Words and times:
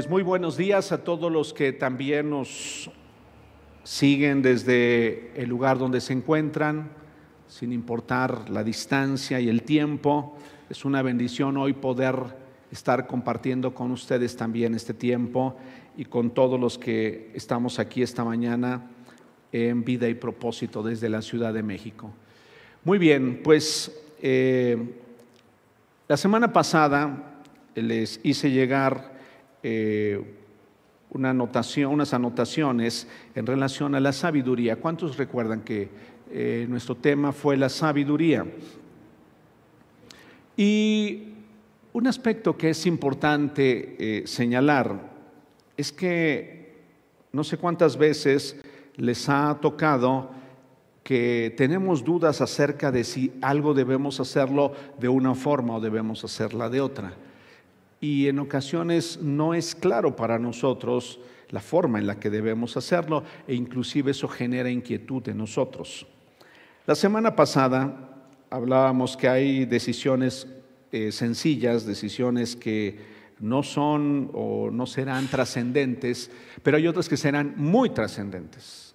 Pues 0.00 0.08
muy 0.08 0.22
buenos 0.22 0.56
días 0.56 0.92
a 0.92 1.04
todos 1.04 1.30
los 1.30 1.52
que 1.52 1.74
también 1.74 2.30
nos 2.30 2.90
siguen 3.84 4.40
desde 4.40 5.30
el 5.38 5.50
lugar 5.50 5.76
donde 5.76 6.00
se 6.00 6.14
encuentran, 6.14 6.88
sin 7.48 7.70
importar 7.70 8.48
la 8.48 8.64
distancia 8.64 9.40
y 9.40 9.50
el 9.50 9.62
tiempo. 9.62 10.38
Es 10.70 10.86
una 10.86 11.02
bendición 11.02 11.58
hoy 11.58 11.74
poder 11.74 12.16
estar 12.72 13.06
compartiendo 13.06 13.74
con 13.74 13.90
ustedes 13.90 14.34
también 14.36 14.74
este 14.74 14.94
tiempo 14.94 15.58
y 15.98 16.06
con 16.06 16.30
todos 16.30 16.58
los 16.58 16.78
que 16.78 17.30
estamos 17.34 17.78
aquí 17.78 18.00
esta 18.00 18.24
mañana 18.24 18.90
en 19.52 19.84
vida 19.84 20.08
y 20.08 20.14
propósito 20.14 20.82
desde 20.82 21.10
la 21.10 21.20
Ciudad 21.20 21.52
de 21.52 21.62
México. 21.62 22.10
Muy 22.84 22.96
bien, 22.96 23.42
pues 23.44 23.94
eh, 24.22 24.78
la 26.08 26.16
semana 26.16 26.54
pasada 26.54 27.42
les 27.74 28.18
hice 28.22 28.50
llegar 28.50 29.09
eh, 29.62 30.22
una 31.10 31.32
unas 31.32 32.14
anotaciones 32.14 33.08
en 33.34 33.46
relación 33.46 33.94
a 33.94 34.00
la 34.00 34.12
sabiduría. 34.12 34.76
¿Cuántos 34.76 35.16
recuerdan 35.16 35.62
que 35.62 35.88
eh, 36.30 36.66
nuestro 36.68 36.94
tema 36.94 37.32
fue 37.32 37.56
la 37.56 37.68
sabiduría? 37.68 38.46
Y 40.56 41.24
un 41.92 42.06
aspecto 42.06 42.56
que 42.56 42.70
es 42.70 42.86
importante 42.86 44.22
señalar 44.26 45.10
es 45.76 45.90
que 45.90 46.60
no 47.32 47.42
sé 47.42 47.56
cuántas 47.56 47.96
veces 47.96 48.56
les 48.96 49.28
ha 49.28 49.58
tocado 49.60 50.30
que 51.02 51.54
tenemos 51.56 52.04
dudas 52.04 52.40
acerca 52.40 52.92
de 52.92 53.02
si 53.02 53.32
algo 53.40 53.74
debemos 53.74 54.20
hacerlo 54.20 54.72
de 54.98 55.08
una 55.08 55.34
forma 55.34 55.76
o 55.76 55.80
debemos 55.80 56.22
hacerla 56.22 56.68
de 56.68 56.80
otra. 56.80 57.14
Y 58.00 58.28
en 58.28 58.38
ocasiones 58.38 59.20
no 59.20 59.52
es 59.54 59.74
claro 59.74 60.16
para 60.16 60.38
nosotros 60.38 61.20
la 61.50 61.60
forma 61.60 61.98
en 61.98 62.06
la 62.06 62.18
que 62.18 62.30
debemos 62.30 62.76
hacerlo 62.76 63.24
e 63.46 63.54
inclusive 63.54 64.12
eso 64.12 64.28
genera 64.28 64.70
inquietud 64.70 65.28
en 65.28 65.38
nosotros. 65.38 66.06
La 66.86 66.94
semana 66.94 67.36
pasada 67.36 68.24
hablábamos 68.48 69.16
que 69.16 69.28
hay 69.28 69.64
decisiones 69.66 70.46
eh, 70.92 71.12
sencillas, 71.12 71.84
decisiones 71.86 72.56
que 72.56 72.98
no 73.38 73.62
son 73.62 74.30
o 74.34 74.70
no 74.70 74.86
serán 74.86 75.28
trascendentes, 75.28 76.30
pero 76.62 76.76
hay 76.76 76.86
otras 76.86 77.08
que 77.08 77.16
serán 77.16 77.54
muy 77.56 77.90
trascendentes. 77.90 78.94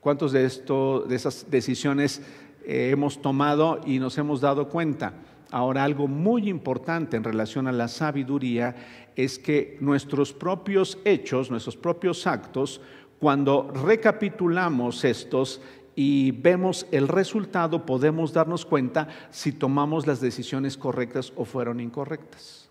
¿Cuántos 0.00 0.32
de, 0.32 0.44
esto, 0.44 1.00
de 1.00 1.16
esas 1.16 1.50
decisiones 1.50 2.20
eh, 2.66 2.90
hemos 2.92 3.20
tomado 3.20 3.80
y 3.86 3.98
nos 3.98 4.18
hemos 4.18 4.40
dado 4.40 4.68
cuenta? 4.68 5.14
Ahora, 5.50 5.84
algo 5.84 6.08
muy 6.08 6.48
importante 6.48 7.16
en 7.16 7.24
relación 7.24 7.68
a 7.68 7.72
la 7.72 7.88
sabiduría 7.88 8.74
es 9.16 9.38
que 9.38 9.76
nuestros 9.80 10.32
propios 10.32 10.98
hechos, 11.04 11.50
nuestros 11.50 11.76
propios 11.76 12.26
actos, 12.26 12.80
cuando 13.20 13.70
recapitulamos 13.70 15.04
estos 15.04 15.60
y 15.96 16.32
vemos 16.32 16.86
el 16.90 17.08
resultado, 17.08 17.86
podemos 17.86 18.32
darnos 18.32 18.66
cuenta 18.66 19.08
si 19.30 19.52
tomamos 19.52 20.06
las 20.06 20.20
decisiones 20.20 20.76
correctas 20.76 21.32
o 21.36 21.44
fueron 21.44 21.80
incorrectas. 21.80 22.68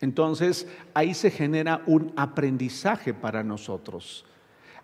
Entonces, 0.00 0.68
ahí 0.94 1.14
se 1.14 1.30
genera 1.30 1.82
un 1.86 2.12
aprendizaje 2.16 3.14
para 3.14 3.42
nosotros. 3.42 4.26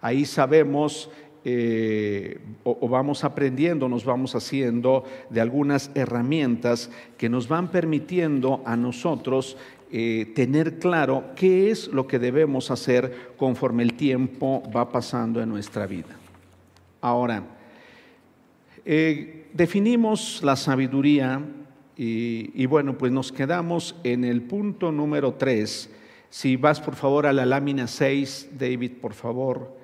Ahí 0.01 0.25
sabemos 0.25 1.11
eh, 1.45 2.39
o, 2.63 2.89
vamos 2.89 3.25
aprendiendo, 3.25 3.89
nos 3.89 4.05
vamos 4.05 4.37
haciendo 4.37 5.05
de 5.29 5.41
algunas 5.41 5.91
herramientas 5.95 6.91
que 7.19 7.29
nos 7.29 7.49
van 7.49 7.69
permitiendo 7.73 8.63
a 8.65 8.77
nosotros 8.77 9.57
eh, 9.91 10.33
tener 10.37 10.79
claro 10.79 11.25
qué 11.35 11.71
es 11.71 11.89
lo 11.89 12.07
que 12.07 12.21
debemos 12.21 12.71
hacer 12.71 13.33
conforme 13.37 13.83
el 13.83 13.95
tiempo 13.95 14.63
va 14.75 14.91
pasando 14.91 15.43
en 15.43 15.49
nuestra 15.49 15.87
vida. 15.87 16.17
Ahora, 17.01 17.43
eh, 18.85 19.49
definimos 19.53 20.41
la 20.45 20.55
sabiduría 20.55 21.43
y, 21.97 22.67
bueno, 22.67 22.99
pues 22.99 23.13
nos 23.13 23.31
quedamos 23.31 23.95
en 24.03 24.25
el 24.25 24.43
punto 24.43 24.91
número 24.91 25.35
3. 25.35 25.91
Si 26.31 26.57
vas 26.57 26.81
por 26.81 26.97
favor 26.97 27.27
a 27.27 27.33
la 27.33 27.47
lámina 27.47 27.87
6, 27.87 28.51
David, 28.59 28.93
por 29.01 29.13
favor. 29.13 29.82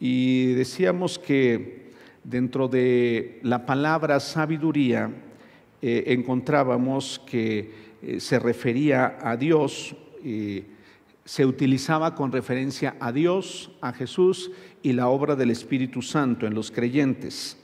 Y 0.00 0.52
decíamos 0.54 1.18
que 1.18 1.92
dentro 2.24 2.68
de 2.68 3.40
la 3.42 3.64
palabra 3.64 4.20
sabiduría 4.20 5.10
eh, 5.80 6.04
encontrábamos 6.08 7.20
que 7.26 7.70
eh, 8.02 8.20
se 8.20 8.38
refería 8.38 9.18
a 9.22 9.36
Dios, 9.36 9.94
se 11.24 11.46
utilizaba 11.46 12.16
con 12.16 12.32
referencia 12.32 12.96
a 12.98 13.12
Dios, 13.12 13.70
a 13.80 13.92
Jesús 13.92 14.50
y 14.82 14.92
la 14.92 15.08
obra 15.08 15.36
del 15.36 15.50
Espíritu 15.50 16.02
Santo 16.02 16.46
en 16.46 16.54
los 16.54 16.70
creyentes. 16.72 17.58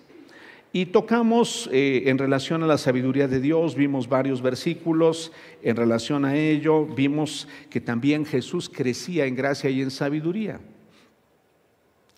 Y 0.74 0.86
tocamos 0.86 1.68
eh, 1.70 2.04
en 2.06 2.16
relación 2.16 2.62
a 2.62 2.66
la 2.66 2.78
sabiduría 2.78 3.28
de 3.28 3.40
Dios, 3.40 3.74
vimos 3.74 4.08
varios 4.08 4.40
versículos 4.40 5.30
en 5.62 5.76
relación 5.76 6.24
a 6.24 6.34
ello, 6.34 6.86
vimos 6.86 7.46
que 7.68 7.82
también 7.82 8.24
Jesús 8.24 8.70
crecía 8.70 9.26
en 9.26 9.36
gracia 9.36 9.68
y 9.68 9.82
en 9.82 9.90
sabiduría. 9.90 10.60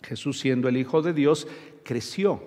Jesús 0.05 0.39
siendo 0.39 0.69
el 0.69 0.77
Hijo 0.77 1.01
de 1.01 1.13
Dios, 1.13 1.47
creció. 1.83 2.43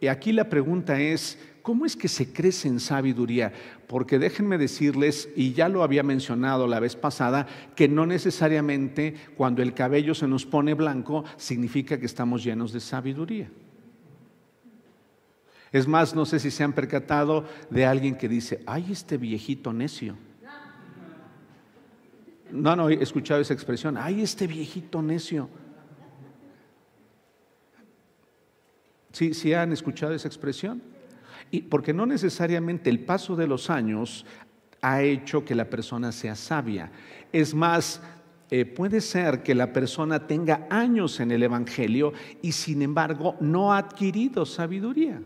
Y 0.00 0.08
aquí 0.08 0.32
la 0.32 0.48
pregunta 0.48 1.00
es, 1.00 1.38
¿cómo 1.62 1.86
es 1.86 1.94
que 1.94 2.08
se 2.08 2.32
crece 2.32 2.66
en 2.66 2.80
sabiduría? 2.80 3.52
Porque 3.86 4.18
déjenme 4.18 4.58
decirles, 4.58 5.28
y 5.36 5.52
ya 5.52 5.68
lo 5.68 5.84
había 5.84 6.02
mencionado 6.02 6.66
la 6.66 6.80
vez 6.80 6.96
pasada, 6.96 7.46
que 7.76 7.86
no 7.88 8.04
necesariamente 8.04 9.14
cuando 9.36 9.62
el 9.62 9.74
cabello 9.74 10.14
se 10.14 10.26
nos 10.26 10.44
pone 10.44 10.74
blanco 10.74 11.24
significa 11.36 12.00
que 12.00 12.06
estamos 12.06 12.42
llenos 12.42 12.72
de 12.72 12.80
sabiduría. 12.80 13.48
Es 15.72 15.88
más, 15.88 16.14
no 16.14 16.26
sé 16.26 16.38
si 16.38 16.50
se 16.50 16.64
han 16.64 16.74
percatado 16.74 17.46
de 17.70 17.86
alguien 17.86 18.16
que 18.16 18.28
dice, 18.28 18.62
ay, 18.66 18.86
este 18.90 19.16
viejito 19.16 19.72
necio. 19.72 20.16
No, 22.50 22.76
no, 22.76 22.90
he 22.90 23.02
escuchado 23.02 23.40
esa 23.40 23.54
expresión, 23.54 23.96
ay, 23.96 24.20
este 24.20 24.46
viejito 24.46 25.00
necio. 25.00 25.48
¿Sí, 29.12 29.34
sí 29.34 29.54
han 29.54 29.72
escuchado 29.72 30.14
esa 30.14 30.28
expresión? 30.28 30.82
Y 31.50 31.62
porque 31.62 31.92
no 31.92 32.06
necesariamente 32.06 32.90
el 32.90 33.00
paso 33.00 33.36
de 33.36 33.46
los 33.46 33.70
años 33.70 34.24
ha 34.80 35.02
hecho 35.02 35.44
que 35.44 35.54
la 35.54 35.68
persona 35.70 36.10
sea 36.10 36.34
sabia. 36.34 36.90
Es 37.32 37.54
más, 37.54 38.00
eh, 38.50 38.64
puede 38.64 39.00
ser 39.00 39.42
que 39.42 39.54
la 39.54 39.72
persona 39.72 40.26
tenga 40.26 40.66
años 40.70 41.20
en 41.20 41.30
el 41.30 41.42
Evangelio 41.42 42.12
y 42.42 42.52
sin 42.52 42.82
embargo 42.82 43.36
no 43.40 43.72
ha 43.72 43.78
adquirido 43.78 44.44
sabiduría 44.44 45.22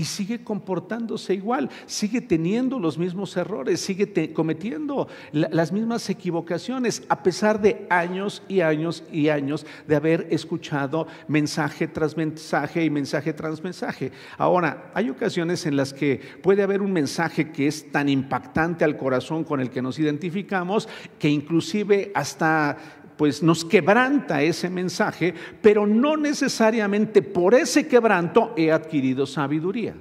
y 0.00 0.04
sigue 0.04 0.42
comportándose 0.42 1.34
igual, 1.34 1.68
sigue 1.84 2.22
teniendo 2.22 2.78
los 2.78 2.96
mismos 2.96 3.36
errores, 3.36 3.80
sigue 3.80 4.32
cometiendo 4.32 5.08
las 5.30 5.72
mismas 5.72 6.08
equivocaciones, 6.08 7.02
a 7.10 7.22
pesar 7.22 7.60
de 7.60 7.86
años 7.90 8.42
y 8.48 8.62
años 8.62 9.04
y 9.12 9.28
años 9.28 9.66
de 9.86 9.96
haber 9.96 10.26
escuchado 10.30 11.06
mensaje 11.28 11.86
tras 11.86 12.16
mensaje 12.16 12.82
y 12.82 12.88
mensaje 12.88 13.34
tras 13.34 13.62
mensaje. 13.62 14.10
Ahora, 14.38 14.90
hay 14.94 15.10
ocasiones 15.10 15.66
en 15.66 15.76
las 15.76 15.92
que 15.92 16.18
puede 16.42 16.62
haber 16.62 16.80
un 16.80 16.94
mensaje 16.94 17.52
que 17.52 17.66
es 17.66 17.92
tan 17.92 18.08
impactante 18.08 18.86
al 18.86 18.96
corazón 18.96 19.44
con 19.44 19.60
el 19.60 19.68
que 19.68 19.82
nos 19.82 19.98
identificamos 19.98 20.88
que 21.18 21.28
inclusive 21.28 22.10
hasta 22.14 22.78
pues 23.20 23.42
nos 23.42 23.66
quebranta 23.66 24.40
ese 24.40 24.70
mensaje, 24.70 25.34
pero 25.60 25.86
no 25.86 26.16
necesariamente 26.16 27.20
por 27.20 27.52
ese 27.52 27.86
quebranto 27.86 28.54
he 28.56 28.72
adquirido 28.72 29.26
sabiduría. 29.26 29.94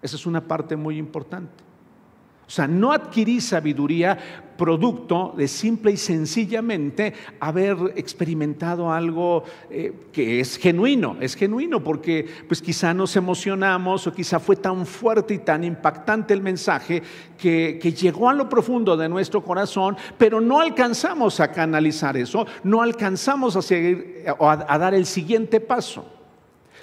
Esa 0.00 0.16
es 0.16 0.24
una 0.24 0.40
parte 0.40 0.74
muy 0.74 0.96
importante. 0.96 1.62
O 2.46 2.50
sea, 2.50 2.66
no 2.66 2.92
adquirí 2.92 3.42
sabiduría 3.42 4.51
producto 4.62 5.34
de 5.36 5.48
simple 5.48 5.90
y 5.90 5.96
sencillamente 5.96 7.12
haber 7.40 7.76
experimentado 7.96 8.92
algo 8.92 9.42
eh, 9.68 9.92
que 10.12 10.38
es 10.38 10.56
genuino, 10.56 11.16
es 11.20 11.34
genuino 11.34 11.82
porque 11.82 12.24
pues 12.46 12.62
quizá 12.62 12.94
nos 12.94 13.16
emocionamos 13.16 14.06
o 14.06 14.12
quizá 14.12 14.38
fue 14.38 14.54
tan 14.54 14.86
fuerte 14.86 15.34
y 15.34 15.38
tan 15.38 15.64
impactante 15.64 16.32
el 16.32 16.42
mensaje 16.42 17.02
que, 17.36 17.80
llegó 18.00 18.30
a 18.30 18.34
lo 18.34 18.48
profundo 18.48 18.96
de 18.96 19.08
nuestro 19.08 19.42
corazón, 19.42 19.96
pero 20.16 20.40
no 20.40 20.60
alcanzamos 20.60 21.40
a 21.40 21.50
canalizar 21.50 22.16
eso, 22.16 22.46
no 22.62 22.82
alcanzamos 22.82 23.56
a 23.56 23.62
seguir 23.62 24.24
o 24.38 24.48
a 24.48 24.78
dar 24.78 24.94
el 24.94 25.06
siguiente 25.06 25.58
paso. 25.58 26.21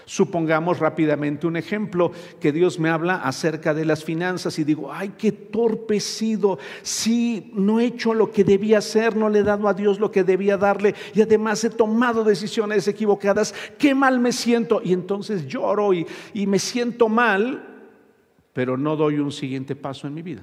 Supongamos 0.10 0.80
rápidamente 0.80 1.46
un 1.46 1.56
ejemplo 1.56 2.12
que 2.40 2.52
Dios 2.52 2.80
me 2.80 2.90
habla 2.90 3.18
acerca 3.18 3.76
de 3.76 3.86
las 3.86 4.04
finanzas 4.04 4.58
y 4.58 4.64
digo, 4.64 4.92
ay, 4.92 5.14
qué 5.16 5.32
torpecido, 5.32 6.58
sí, 6.82 7.52
no 7.54 7.80
he 7.80 7.86
hecho 7.86 8.16
lo 8.16 8.32
que 8.32 8.44
debía 8.44 8.80
hacer, 8.80 9.16
no 9.16 9.30
le 9.30 9.42
he 9.42 9.44
dado 9.44 9.68
a 9.68 9.76
Dios 9.76 10.00
lo 10.00 10.10
que 10.10 10.24
debía 10.24 10.58
darle 10.58 10.96
y 11.14 11.22
además 11.22 11.64
he 11.64 11.70
tomado 11.70 12.24
decisiones 12.24 12.88
equivocadas, 12.88 13.54
qué 13.78 13.94
mal 13.94 14.20
me 14.20 14.32
siento. 14.32 14.82
Y 14.84 14.94
entonces 14.94 15.46
lloro 15.46 15.94
y, 15.94 16.08
y 16.34 16.48
me 16.48 16.58
siento 16.58 17.08
mal, 17.08 17.86
pero 18.52 18.78
no 18.78 18.96
doy 18.96 19.20
un 19.20 19.32
siguiente 19.32 19.76
paso 19.76 20.08
en 20.08 20.16
mi 20.16 20.24
vida. 20.24 20.42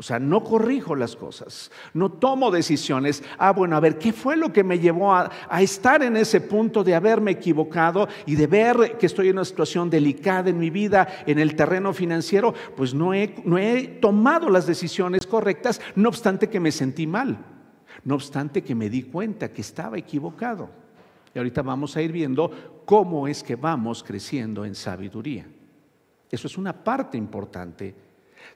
O 0.00 0.02
sea, 0.02 0.18
no 0.18 0.42
corrijo 0.42 0.96
las 0.96 1.14
cosas, 1.14 1.70
no 1.92 2.10
tomo 2.10 2.50
decisiones. 2.50 3.22
Ah, 3.36 3.52
bueno, 3.52 3.76
a 3.76 3.80
ver, 3.80 3.98
¿qué 3.98 4.14
fue 4.14 4.34
lo 4.34 4.50
que 4.50 4.64
me 4.64 4.78
llevó 4.78 5.12
a, 5.14 5.30
estar 5.60 6.02
en 6.02 6.16
ese 6.16 6.40
punto 6.40 6.82
de 6.82 6.94
haberme 6.94 7.32
equivocado 7.32 8.08
y 8.24 8.34
de 8.34 8.46
ver 8.46 8.96
que 8.98 9.04
estoy 9.04 9.28
en 9.28 9.34
una 9.34 9.44
situación 9.44 9.90
delicada 9.90 10.48
en 10.48 10.58
mi 10.58 10.70
vida, 10.70 11.06
en 11.26 11.38
el 11.38 11.54
terreno 11.54 11.92
financiero? 11.92 12.54
Pues 12.78 12.94
no 12.94 13.12
he, 13.12 13.34
no 13.44 13.58
he 13.58 13.98
tomado 14.00 14.48
las 14.48 14.66
decisiones 14.66 15.26
correctas, 15.26 15.82
no 15.96 16.08
obstante 16.08 16.48
que 16.48 16.60
me 16.60 16.72
sentí 16.72 17.06
mal, 17.06 17.36
no 18.02 18.14
obstante 18.14 18.62
que 18.62 18.74
me 18.74 18.88
di 18.88 19.02
cuenta 19.02 19.52
que 19.52 19.60
estaba 19.60 19.98
equivocado. 19.98 20.70
Y 21.34 21.38
ahorita 21.38 21.60
vamos 21.60 21.94
a 21.94 22.00
ir 22.00 22.10
viendo 22.10 22.82
cómo 22.86 23.28
es 23.28 23.42
que 23.42 23.54
vamos 23.54 24.02
creciendo 24.02 24.64
en 24.64 24.74
sabiduría. 24.74 25.46
Eso 26.30 26.46
es 26.46 26.56
una 26.56 26.72
parte 26.72 27.18
importante 27.18 28.08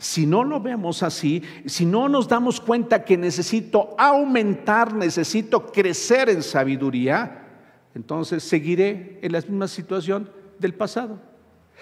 si 0.05 0.27
no 0.27 0.45
lo 0.45 0.61
vemos 0.61 1.03
así, 1.03 1.43
si 1.65 1.87
no 1.87 2.11
nos 2.11 2.29
damos 2.29 2.61
cuenta 2.61 3.07
que 3.07 3.17
necesito 3.17 3.95
aumentar, 3.97 4.93
necesito 4.93 5.73
crecer 5.73 6.29
en 6.29 6.43
sabiduría, 6.43 7.47
entonces 7.95 8.43
seguiré 8.43 9.19
en 9.23 9.33
la 9.33 9.41
misma 9.41 9.67
situación 9.67 10.29
del 10.59 10.75
pasado. 10.75 11.19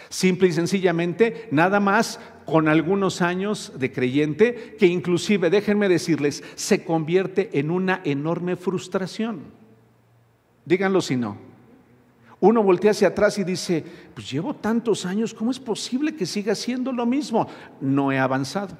Simple 0.08 0.48
y 0.48 0.52
sencillamente, 0.52 1.48
nada 1.50 1.80
más 1.80 2.20
con 2.44 2.69
algunos 2.69 3.22
años 3.22 3.72
de 3.76 3.90
creyente, 3.90 4.76
que 4.78 4.86
inclusive, 4.86 5.50
déjenme 5.50 5.88
decirles, 5.88 6.44
se 6.54 6.84
convierte 6.84 7.58
en 7.58 7.72
una 7.72 8.02
enorme 8.04 8.54
frustración. 8.54 9.40
Díganlo 10.64 11.00
si 11.00 11.16
no 11.16 11.51
uno 12.43 12.61
voltea 12.61 12.91
hacia 12.91 13.06
atrás 13.06 13.39
y 13.39 13.44
dice, 13.44 13.85
pues 14.15 14.29
llevo 14.29 14.53
tantos 14.53 15.06
años, 15.06 15.33
¿cómo 15.33 15.53
es 15.53 15.61
posible 15.61 16.17
que 16.17 16.27
siga 16.27 16.55
haciendo 16.55 16.93
lo 16.93 17.06
mismo? 17.06 17.47
No 17.81 18.11
he 18.11 18.19
avanzado, 18.19 18.77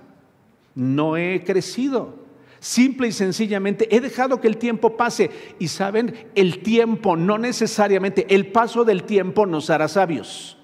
no 0.75 1.17
he 1.17 1.45
crecido. 1.45 2.23
Simple 2.59 3.07
y 3.07 3.13
sencillamente 3.13 3.87
he 3.95 4.01
dejado 4.01 4.41
que 4.41 4.49
el 4.49 4.57
tiempo 4.57 4.97
pase. 4.97 5.31
Y 5.61 5.69
saben, 5.69 6.29
el 6.35 6.61
tiempo, 6.65 7.17
no 7.17 7.39
necesariamente, 7.39 8.27
el 8.35 8.51
paso 8.51 8.85
del 8.85 9.05
tiempo 9.05 9.47
nos 9.47 9.71
hará 9.71 9.87
sabios. 9.87 10.59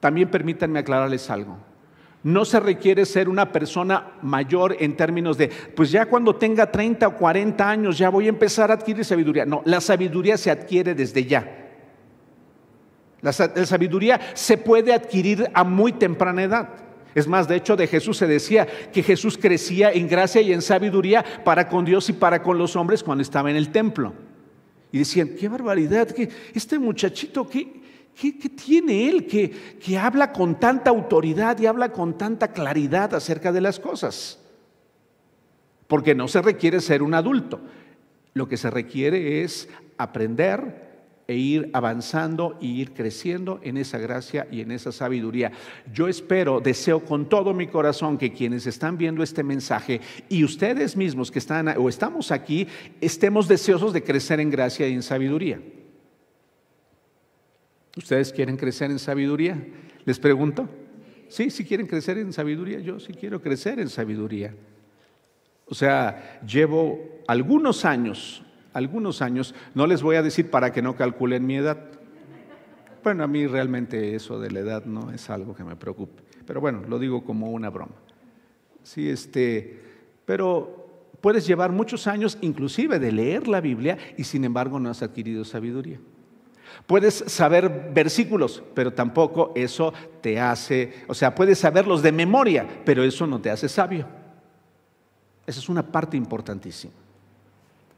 También 0.00 0.32
permítanme 0.32 0.80
aclararles 0.80 1.30
algo. 1.30 1.58
No 2.24 2.44
se 2.44 2.58
requiere 2.58 3.06
ser 3.06 3.28
una 3.28 3.52
persona 3.52 4.12
mayor 4.22 4.76
en 4.80 4.96
términos 4.96 5.38
de, 5.38 5.48
pues 5.48 5.90
ya 5.90 6.06
cuando 6.06 6.34
tenga 6.34 6.70
30 6.70 7.06
o 7.06 7.16
40 7.16 7.70
años 7.70 7.96
ya 7.96 8.10
voy 8.10 8.26
a 8.26 8.30
empezar 8.30 8.70
a 8.70 8.74
adquirir 8.74 9.04
sabiduría. 9.04 9.46
No, 9.46 9.62
la 9.64 9.80
sabiduría 9.80 10.36
se 10.36 10.50
adquiere 10.50 10.94
desde 10.94 11.24
ya. 11.24 11.66
La, 13.20 13.32
sabiduría 13.32 14.20
se 14.34 14.58
puede 14.58 14.92
adquirir 14.92 15.48
a 15.52 15.64
muy 15.64 15.92
temprana 15.92 16.42
edad. 16.42 16.68
Es 17.14 17.26
más, 17.26 17.48
de 17.48 17.56
hecho, 17.56 17.76
de 17.76 17.86
Jesús 17.86 18.16
se 18.16 18.26
decía 18.26 18.66
que 18.92 19.02
Jesús 19.02 19.38
crecía 19.38 19.90
en 19.90 20.08
gracia 20.08 20.40
y 20.40 20.52
en 20.52 20.62
sabiduría 20.62 21.24
para 21.44 21.68
con 21.68 21.84
Dios 21.84 22.08
y 22.10 22.12
para 22.12 22.42
con 22.42 22.58
los 22.58 22.76
hombres 22.76 23.02
cuando 23.02 23.22
estaba 23.22 23.50
en 23.50 23.56
el 23.56 23.70
templo. 23.70 24.12
Y 24.92 24.98
decían, 24.98 25.30
qué 25.38 25.48
barbaridad, 25.48 26.08
que 26.08 26.28
este 26.54 26.78
muchachito, 26.78 27.48
qué, 27.48 27.77
¿Qué, 28.18 28.32
tiene 28.32 29.08
él 29.08 29.26
que, 29.26 29.78
que 29.78 29.96
habla 29.96 30.32
con 30.32 30.58
tanta 30.58 30.90
autoridad 30.90 31.56
y 31.60 31.66
habla 31.66 31.92
con 31.92 32.18
tanta 32.18 32.48
claridad 32.48 33.14
acerca 33.14 33.52
de 33.52 33.60
las 33.60 33.78
cosas? 33.78 34.40
Porque 35.86 36.16
no 36.16 36.26
se 36.26 36.42
requiere 36.42 36.80
ser 36.80 37.04
un 37.04 37.14
adulto. 37.14 37.60
Lo 38.34 38.48
que 38.48 38.56
se 38.56 38.70
requiere 38.70 39.44
es 39.44 39.68
aprender 39.98 40.88
e 41.28 41.36
ir 41.36 41.70
avanzando 41.74 42.56
y 42.60 42.80
ir 42.80 42.92
creciendo 42.92 43.60
en 43.62 43.76
esa 43.76 43.98
gracia 43.98 44.48
y 44.50 44.62
en 44.62 44.72
esa 44.72 44.90
sabiduría. 44.90 45.52
Yo 45.92 46.08
espero, 46.08 46.60
deseo 46.60 47.04
con 47.04 47.28
todo 47.28 47.54
mi 47.54 47.68
corazón 47.68 48.18
que 48.18 48.32
quienes 48.32 48.66
están 48.66 48.98
viendo 48.98 49.22
este 49.22 49.44
mensaje 49.44 50.00
y 50.28 50.42
ustedes 50.42 50.96
mismos 50.96 51.30
que 51.30 51.38
están 51.38 51.68
o 51.68 51.88
estamos 51.88 52.32
aquí, 52.32 52.66
estemos 53.00 53.46
deseosos 53.46 53.92
de 53.92 54.02
crecer 54.02 54.40
en 54.40 54.50
gracia 54.50 54.88
y 54.88 54.94
en 54.94 55.02
sabiduría. 55.02 55.60
¿Ustedes 57.98 58.32
quieren 58.32 58.56
crecer 58.56 58.92
en 58.92 59.00
sabiduría? 59.00 59.58
Les 60.04 60.20
pregunto. 60.20 60.68
Sí, 61.26 61.50
sí 61.50 61.64
quieren 61.64 61.88
crecer 61.88 62.16
en 62.16 62.32
sabiduría. 62.32 62.78
Yo 62.78 63.00
sí 63.00 63.12
quiero 63.12 63.42
crecer 63.42 63.80
en 63.80 63.88
sabiduría. 63.88 64.54
O 65.66 65.74
sea, 65.74 66.40
llevo 66.46 67.00
algunos 67.26 67.84
años, 67.84 68.44
algunos 68.72 69.20
años, 69.20 69.52
no 69.74 69.88
les 69.88 70.00
voy 70.00 70.14
a 70.14 70.22
decir 70.22 70.48
para 70.48 70.72
que 70.72 70.80
no 70.80 70.94
calculen 70.94 71.44
mi 71.44 71.56
edad. 71.56 71.76
Bueno, 73.02 73.24
a 73.24 73.26
mí 73.26 73.48
realmente 73.48 74.14
eso 74.14 74.38
de 74.38 74.52
la 74.52 74.60
edad 74.60 74.84
no 74.84 75.10
es 75.10 75.28
algo 75.28 75.56
que 75.56 75.64
me 75.64 75.74
preocupe. 75.74 76.22
Pero 76.46 76.60
bueno, 76.60 76.84
lo 76.88 77.00
digo 77.00 77.24
como 77.24 77.50
una 77.50 77.68
broma. 77.68 77.96
Sí, 78.84 79.10
este, 79.10 79.82
pero 80.24 80.86
puedes 81.20 81.48
llevar 81.48 81.72
muchos 81.72 82.06
años 82.06 82.38
inclusive 82.42 83.00
de 83.00 83.10
leer 83.10 83.48
la 83.48 83.60
Biblia 83.60 83.98
y 84.16 84.22
sin 84.22 84.44
embargo 84.44 84.78
no 84.78 84.88
has 84.88 85.02
adquirido 85.02 85.44
sabiduría. 85.44 85.98
Puedes 86.86 87.24
saber 87.26 87.90
versículos, 87.92 88.62
pero 88.74 88.92
tampoco 88.92 89.52
eso 89.54 89.92
te 90.20 90.40
hace, 90.40 91.04
o 91.06 91.14
sea, 91.14 91.34
puedes 91.34 91.58
saberlos 91.58 92.02
de 92.02 92.12
memoria, 92.12 92.66
pero 92.84 93.04
eso 93.04 93.26
no 93.26 93.40
te 93.40 93.50
hace 93.50 93.68
sabio. 93.68 94.06
Esa 95.46 95.60
es 95.60 95.68
una 95.68 95.82
parte 95.82 96.16
importantísima. 96.16 96.92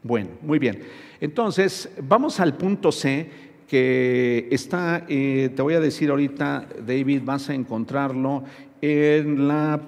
Bueno, 0.03 0.29
muy 0.41 0.57
bien. 0.57 0.81
Entonces, 1.19 1.89
vamos 2.01 2.39
al 2.39 2.55
punto 2.55 2.91
C, 2.91 3.29
que 3.67 4.47
está, 4.51 5.05
eh, 5.07 5.51
te 5.55 5.61
voy 5.61 5.75
a 5.75 5.79
decir 5.79 6.09
ahorita, 6.09 6.67
David, 6.85 7.21
vas 7.23 7.49
a 7.49 7.53
encontrarlo 7.53 8.43
en 8.81 9.47
la, 9.47 9.79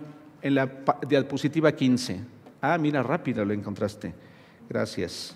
en 0.41 0.55
la 0.55 0.71
diapositiva 1.07 1.71
15. 1.71 2.19
Ah, 2.61 2.77
mira, 2.77 3.03
rápido 3.03 3.43
lo 3.43 3.53
encontraste. 3.53 4.13
Gracias. 4.69 5.35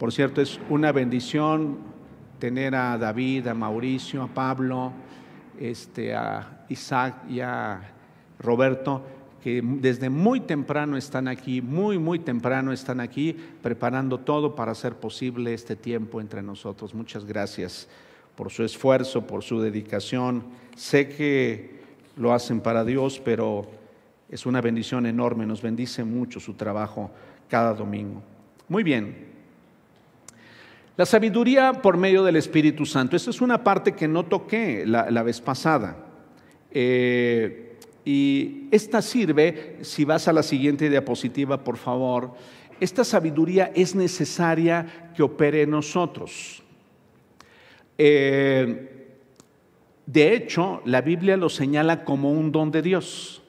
Por 0.00 0.12
cierto, 0.12 0.40
es 0.40 0.58
una 0.70 0.92
bendición 0.92 1.76
tener 2.38 2.74
a 2.74 2.96
David, 2.96 3.48
a 3.48 3.52
Mauricio, 3.52 4.22
a 4.22 4.28
Pablo, 4.28 4.94
este, 5.58 6.14
a 6.14 6.64
Isaac 6.70 7.16
y 7.28 7.40
a 7.40 7.82
Roberto, 8.38 9.04
que 9.42 9.60
desde 9.62 10.08
muy 10.08 10.40
temprano 10.40 10.96
están 10.96 11.28
aquí, 11.28 11.60
muy, 11.60 11.98
muy 11.98 12.18
temprano 12.18 12.72
están 12.72 12.98
aquí, 12.98 13.36
preparando 13.60 14.20
todo 14.20 14.54
para 14.54 14.72
hacer 14.72 14.94
posible 14.94 15.52
este 15.52 15.76
tiempo 15.76 16.22
entre 16.22 16.40
nosotros. 16.42 16.94
Muchas 16.94 17.26
gracias 17.26 17.86
por 18.36 18.50
su 18.50 18.64
esfuerzo, 18.64 19.26
por 19.26 19.42
su 19.42 19.60
dedicación. 19.60 20.44
Sé 20.76 21.10
que 21.10 21.78
lo 22.16 22.32
hacen 22.32 22.62
para 22.62 22.86
Dios, 22.86 23.20
pero 23.22 23.68
es 24.30 24.46
una 24.46 24.62
bendición 24.62 25.04
enorme, 25.04 25.44
nos 25.44 25.60
bendice 25.60 26.04
mucho 26.04 26.40
su 26.40 26.54
trabajo 26.54 27.10
cada 27.48 27.74
domingo. 27.74 28.22
Muy 28.66 28.82
bien, 28.82 29.29
la 31.00 31.06
sabiduría 31.06 31.72
por 31.72 31.96
medio 31.96 32.22
del 32.22 32.36
Espíritu 32.36 32.84
Santo. 32.84 33.16
Esta 33.16 33.30
es 33.30 33.40
una 33.40 33.64
parte 33.64 33.92
que 33.92 34.06
no 34.06 34.26
toqué 34.26 34.84
la, 34.84 35.22
vez 35.22 35.40
pasada. 35.40 35.96
Eh, 36.70 37.78
y 38.04 38.68
esta 38.70 39.00
sirve, 39.00 39.78
si 39.80 40.04
vas 40.04 40.28
a 40.28 40.32
la 40.34 40.42
siguiente 40.42 40.90
diapositiva, 40.90 41.64
por 41.64 41.78
favor, 41.78 42.34
esta 42.80 43.02
sabiduría 43.02 43.72
es 43.74 43.94
necesaria 43.94 45.10
que 45.16 45.22
opere 45.22 45.62
en 45.62 45.70
nosotros. 45.70 46.62
Eh, 47.96 49.16
de 50.04 50.34
hecho, 50.34 50.82
la 50.84 51.00
Biblia 51.00 51.38
lo 51.38 51.48
señala 51.48 52.04
como 52.04 52.30
un 52.30 52.52
don 52.52 52.70
de 52.70 52.82
Dios. 52.82 53.42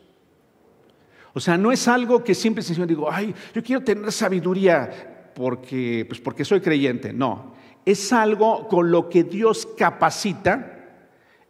O 1.34 1.41
sea, 1.41 1.58
no 1.58 1.74
es 1.74 1.86
algo 1.89 2.24
que 2.24 2.34
siempre 2.34 2.63
se 2.63 2.86
digo, 2.86 3.12
ay, 3.12 3.36
yo 3.53 3.62
quiero 3.62 3.84
tener 3.84 4.10
sabiduría 4.13 5.11
porque, 5.34 6.06
pues 6.08 6.20
porque 6.20 6.46
soy 6.46 6.62
creyente, 6.62 7.14
no. 7.14 7.54
Es 7.86 8.14
algo 8.14 8.68
con 8.68 8.92
lo 8.92 9.10
que 9.10 9.24
Dios 9.24 9.68
capacita, 9.78 10.90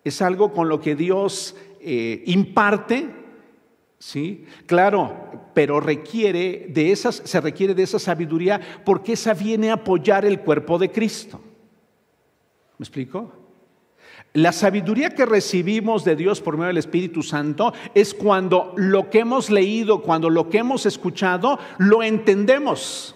es 0.03 0.21
algo 0.21 0.53
con 0.53 0.69
lo 0.69 0.79
que 0.79 0.95
Dios 0.95 1.55
eh, 1.81 2.23
imparte, 2.25 3.09
¿sí? 3.99 4.45
Claro, 4.65 5.49
pero 5.53 5.79
requiere 5.79 6.67
de 6.69 6.91
esas, 6.91 7.21
se 7.25 7.41
requiere 7.41 7.73
de 7.73 7.83
esa 7.83 7.99
sabiduría 7.99 8.59
porque 8.85 9.13
esa 9.13 9.33
viene 9.33 9.69
a 9.69 9.75
apoyar 9.75 10.25
el 10.25 10.39
cuerpo 10.39 10.77
de 10.77 10.91
Cristo. 10.91 11.41
¿Me 12.77 12.83
explico? 12.83 13.41
La 14.33 14.53
sabiduría 14.53 15.09
que 15.09 15.25
recibimos 15.25 16.05
de 16.05 16.15
Dios 16.15 16.39
por 16.39 16.55
medio 16.55 16.67
del 16.67 16.77
Espíritu 16.77 17.21
Santo 17.21 17.73
es 17.93 18.13
cuando 18.13 18.73
lo 18.77 19.09
que 19.09 19.19
hemos 19.19 19.49
leído, 19.49 20.01
cuando 20.01 20.29
lo 20.29 20.49
que 20.49 20.59
hemos 20.59 20.85
escuchado, 20.85 21.59
lo 21.77 22.01
entendemos. 22.01 23.15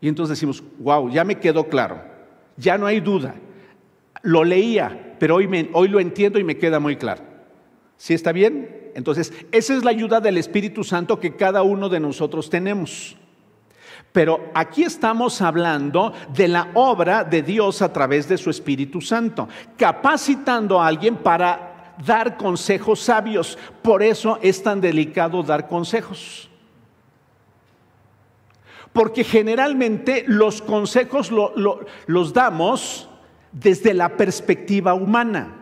Y 0.00 0.08
entonces 0.08 0.36
decimos, 0.36 0.62
wow, 0.78 1.10
ya 1.10 1.24
me 1.24 1.38
quedó 1.38 1.68
claro, 1.68 2.02
ya 2.56 2.78
no 2.78 2.86
hay 2.86 3.00
duda. 3.00 3.34
Lo 4.22 4.44
leía, 4.44 5.16
pero 5.18 5.36
hoy, 5.36 5.46
me, 5.46 5.70
hoy 5.72 5.88
lo 5.88 6.00
entiendo 6.00 6.38
y 6.38 6.44
me 6.44 6.58
queda 6.58 6.80
muy 6.80 6.96
claro. 6.96 7.22
¿Sí 7.96 8.12
está 8.12 8.32
bien? 8.32 8.90
Entonces, 8.94 9.32
esa 9.52 9.74
es 9.76 9.84
la 9.84 9.90
ayuda 9.90 10.20
del 10.20 10.38
Espíritu 10.38 10.84
Santo 10.84 11.20
que 11.20 11.36
cada 11.36 11.62
uno 11.62 11.88
de 11.88 12.00
nosotros 12.00 12.50
tenemos. 12.50 13.16
Pero 14.12 14.50
aquí 14.54 14.82
estamos 14.82 15.42
hablando 15.42 16.12
de 16.34 16.48
la 16.48 16.70
obra 16.74 17.22
de 17.22 17.42
Dios 17.42 17.82
a 17.82 17.92
través 17.92 18.26
de 18.28 18.38
su 18.38 18.48
Espíritu 18.48 19.02
Santo, 19.02 19.48
capacitando 19.76 20.80
a 20.80 20.86
alguien 20.86 21.16
para 21.16 21.94
dar 22.04 22.36
consejos 22.38 23.00
sabios. 23.00 23.58
Por 23.82 24.02
eso 24.02 24.38
es 24.40 24.62
tan 24.62 24.80
delicado 24.80 25.42
dar 25.42 25.68
consejos. 25.68 26.48
Porque 28.96 29.24
generalmente 29.24 30.24
los 30.26 30.62
consejos 30.62 31.30
los 31.30 32.32
damos 32.32 33.10
desde 33.52 33.92
la 33.92 34.16
perspectiva 34.16 34.94
humana. 34.94 35.52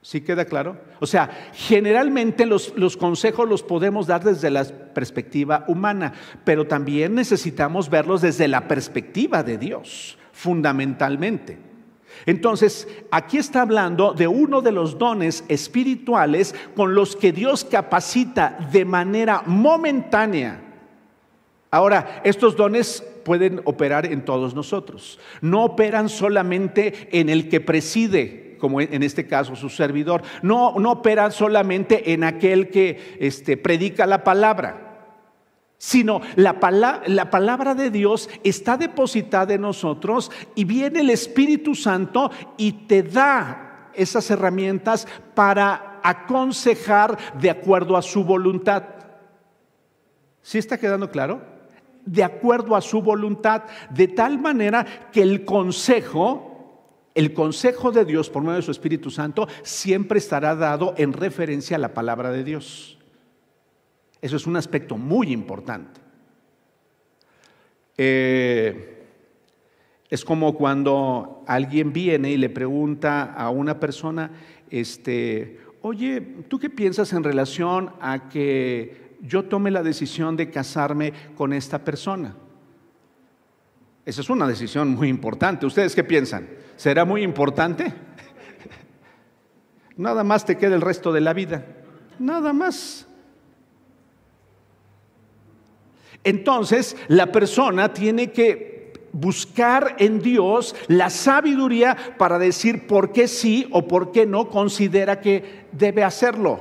¿Sí 0.00 0.22
queda 0.22 0.46
claro? 0.46 0.80
O 1.00 1.06
sea, 1.06 1.50
generalmente 1.52 2.46
los, 2.46 2.72
los, 2.78 2.96
consejos 2.96 3.46
los 3.46 3.62
podemos 3.62 4.06
dar 4.06 4.24
desde 4.24 4.50
la 4.50 4.64
perspectiva 4.64 5.66
humana, 5.68 6.14
pero 6.44 6.66
también 6.66 7.14
necesitamos 7.14 7.90
verlos 7.90 8.22
desde 8.22 8.48
la 8.48 8.66
perspectiva 8.68 9.42
de 9.42 9.58
Dios, 9.58 10.16
fundamentalmente. 10.32 11.67
Entonces, 12.26 12.88
aquí 13.10 13.38
está 13.38 13.62
hablando 13.62 14.12
de 14.12 14.26
uno 14.26 14.60
de 14.60 14.72
los 14.72 14.98
dones 14.98 15.44
espirituales 15.48 16.54
con 16.74 16.94
los 16.94 17.16
que 17.16 17.32
Dios 17.32 17.64
capacita 17.64 18.58
de 18.72 18.84
manera 18.84 19.42
momentánea. 19.46 20.62
Ahora, 21.70 22.22
estos 22.24 22.56
dones 22.56 23.04
pueden 23.24 23.60
operar 23.64 24.06
en 24.06 24.24
todos 24.24 24.54
nosotros. 24.54 25.18
No 25.42 25.64
operan 25.64 26.08
solamente 26.08 27.08
en 27.12 27.28
el 27.28 27.48
que 27.48 27.60
preside, 27.60 28.56
como 28.58 28.80
en 28.80 29.02
este 29.02 29.26
caso 29.26 29.54
su 29.54 29.68
servidor. 29.68 30.22
No, 30.42 30.78
no 30.78 30.92
opera 30.92 31.30
solamente 31.30 32.12
en 32.12 32.24
aquel 32.24 32.70
que 32.70 33.16
este, 33.20 33.56
predica 33.56 34.06
la 34.06 34.24
palabra 34.24 34.87
sino 35.78 36.20
la, 36.34 36.58
la, 37.06 37.30
palabra 37.30 37.74
de 37.74 37.90
Dios 37.90 38.28
está 38.42 38.76
depositada 38.76 39.54
en 39.54 39.62
nosotros 39.62 40.30
y 40.56 40.64
viene 40.64 41.00
el 41.00 41.10
Espíritu 41.10 41.76
Santo 41.76 42.30
y 42.56 42.72
te 42.72 43.04
da 43.04 43.90
esas 43.94 44.30
herramientas 44.30 45.06
para 45.34 46.00
aconsejar 46.02 47.16
de 47.40 47.50
acuerdo 47.50 47.96
a 47.96 48.02
su 48.02 48.24
voluntad. 48.24 48.82
¿Sí 50.42 50.58
está 50.58 50.78
quedando 50.78 51.10
claro? 51.10 51.42
De 52.04 52.24
acuerdo 52.24 52.74
a 52.74 52.80
su 52.80 53.00
voluntad, 53.00 53.64
de 53.90 54.08
tal 54.08 54.38
manera 54.38 54.84
que 55.12 55.22
el 55.22 55.44
consejo 55.44 56.44
el 57.14 57.34
consejo 57.34 57.90
de 57.90 58.04
Dios 58.04 58.30
por 58.30 58.42
medio 58.42 58.56
de 58.56 58.62
su 58.62 58.70
Espíritu 58.70 59.10
Santo 59.10 59.48
siempre 59.64 60.18
estará 60.18 60.54
dado 60.54 60.94
en 60.96 61.12
referencia 61.12 61.76
a 61.76 61.80
la 61.80 61.92
palabra 61.92 62.30
de 62.30 62.44
Dios. 62.44 62.97
Eso 64.20 64.36
es 64.36 64.46
un 64.46 64.56
aspecto 64.56 64.96
muy 64.96 65.32
importante. 65.32 66.00
Eh, 67.96 69.06
es 70.08 70.24
como 70.24 70.54
cuando 70.54 71.44
alguien 71.46 71.92
viene 71.92 72.30
y 72.30 72.36
le 72.36 72.48
pregunta 72.48 73.24
a 73.34 73.50
una 73.50 73.78
persona, 73.78 74.30
este, 74.70 75.58
oye, 75.82 76.20
¿tú 76.48 76.58
qué 76.58 76.70
piensas 76.70 77.12
en 77.12 77.24
relación 77.24 77.92
a 78.00 78.28
que 78.28 79.16
yo 79.20 79.44
tome 79.44 79.70
la 79.70 79.82
decisión 79.82 80.36
de 80.36 80.50
casarme 80.50 81.12
con 81.36 81.52
esta 81.52 81.84
persona? 81.84 82.36
Esa 84.06 84.22
es 84.22 84.30
una 84.30 84.48
decisión 84.48 84.94
muy 84.94 85.08
importante. 85.08 85.66
¿Ustedes 85.66 85.94
qué 85.94 86.04
piensan? 86.04 86.48
¿Será 86.76 87.04
muy 87.04 87.22
importante? 87.22 87.92
Nada 89.98 90.24
más 90.24 90.46
te 90.46 90.56
queda 90.56 90.74
el 90.74 90.80
resto 90.80 91.12
de 91.12 91.20
la 91.20 91.34
vida. 91.34 91.66
Nada 92.18 92.52
más. 92.52 93.07
Entonces, 96.28 96.94
la 97.08 97.32
persona 97.32 97.94
tiene 97.94 98.32
que 98.32 98.92
buscar 99.12 99.96
en 99.98 100.20
Dios 100.20 100.76
la 100.86 101.08
sabiduría 101.08 101.96
para 102.18 102.38
decir 102.38 102.86
por 102.86 103.12
qué 103.12 103.28
sí 103.28 103.66
o 103.72 103.88
por 103.88 104.12
qué 104.12 104.26
no 104.26 104.50
considera 104.50 105.22
que 105.22 105.64
debe 105.72 106.04
hacerlo. 106.04 106.60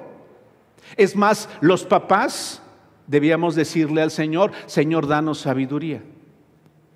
Es 0.96 1.18
más, 1.18 1.50
los 1.60 1.84
papás 1.84 2.62
debíamos 3.08 3.56
decirle 3.56 4.02
al 4.02 4.12
Señor, 4.12 4.54
Señor, 4.68 5.06
danos 5.06 5.40
sabiduría 5.40 6.02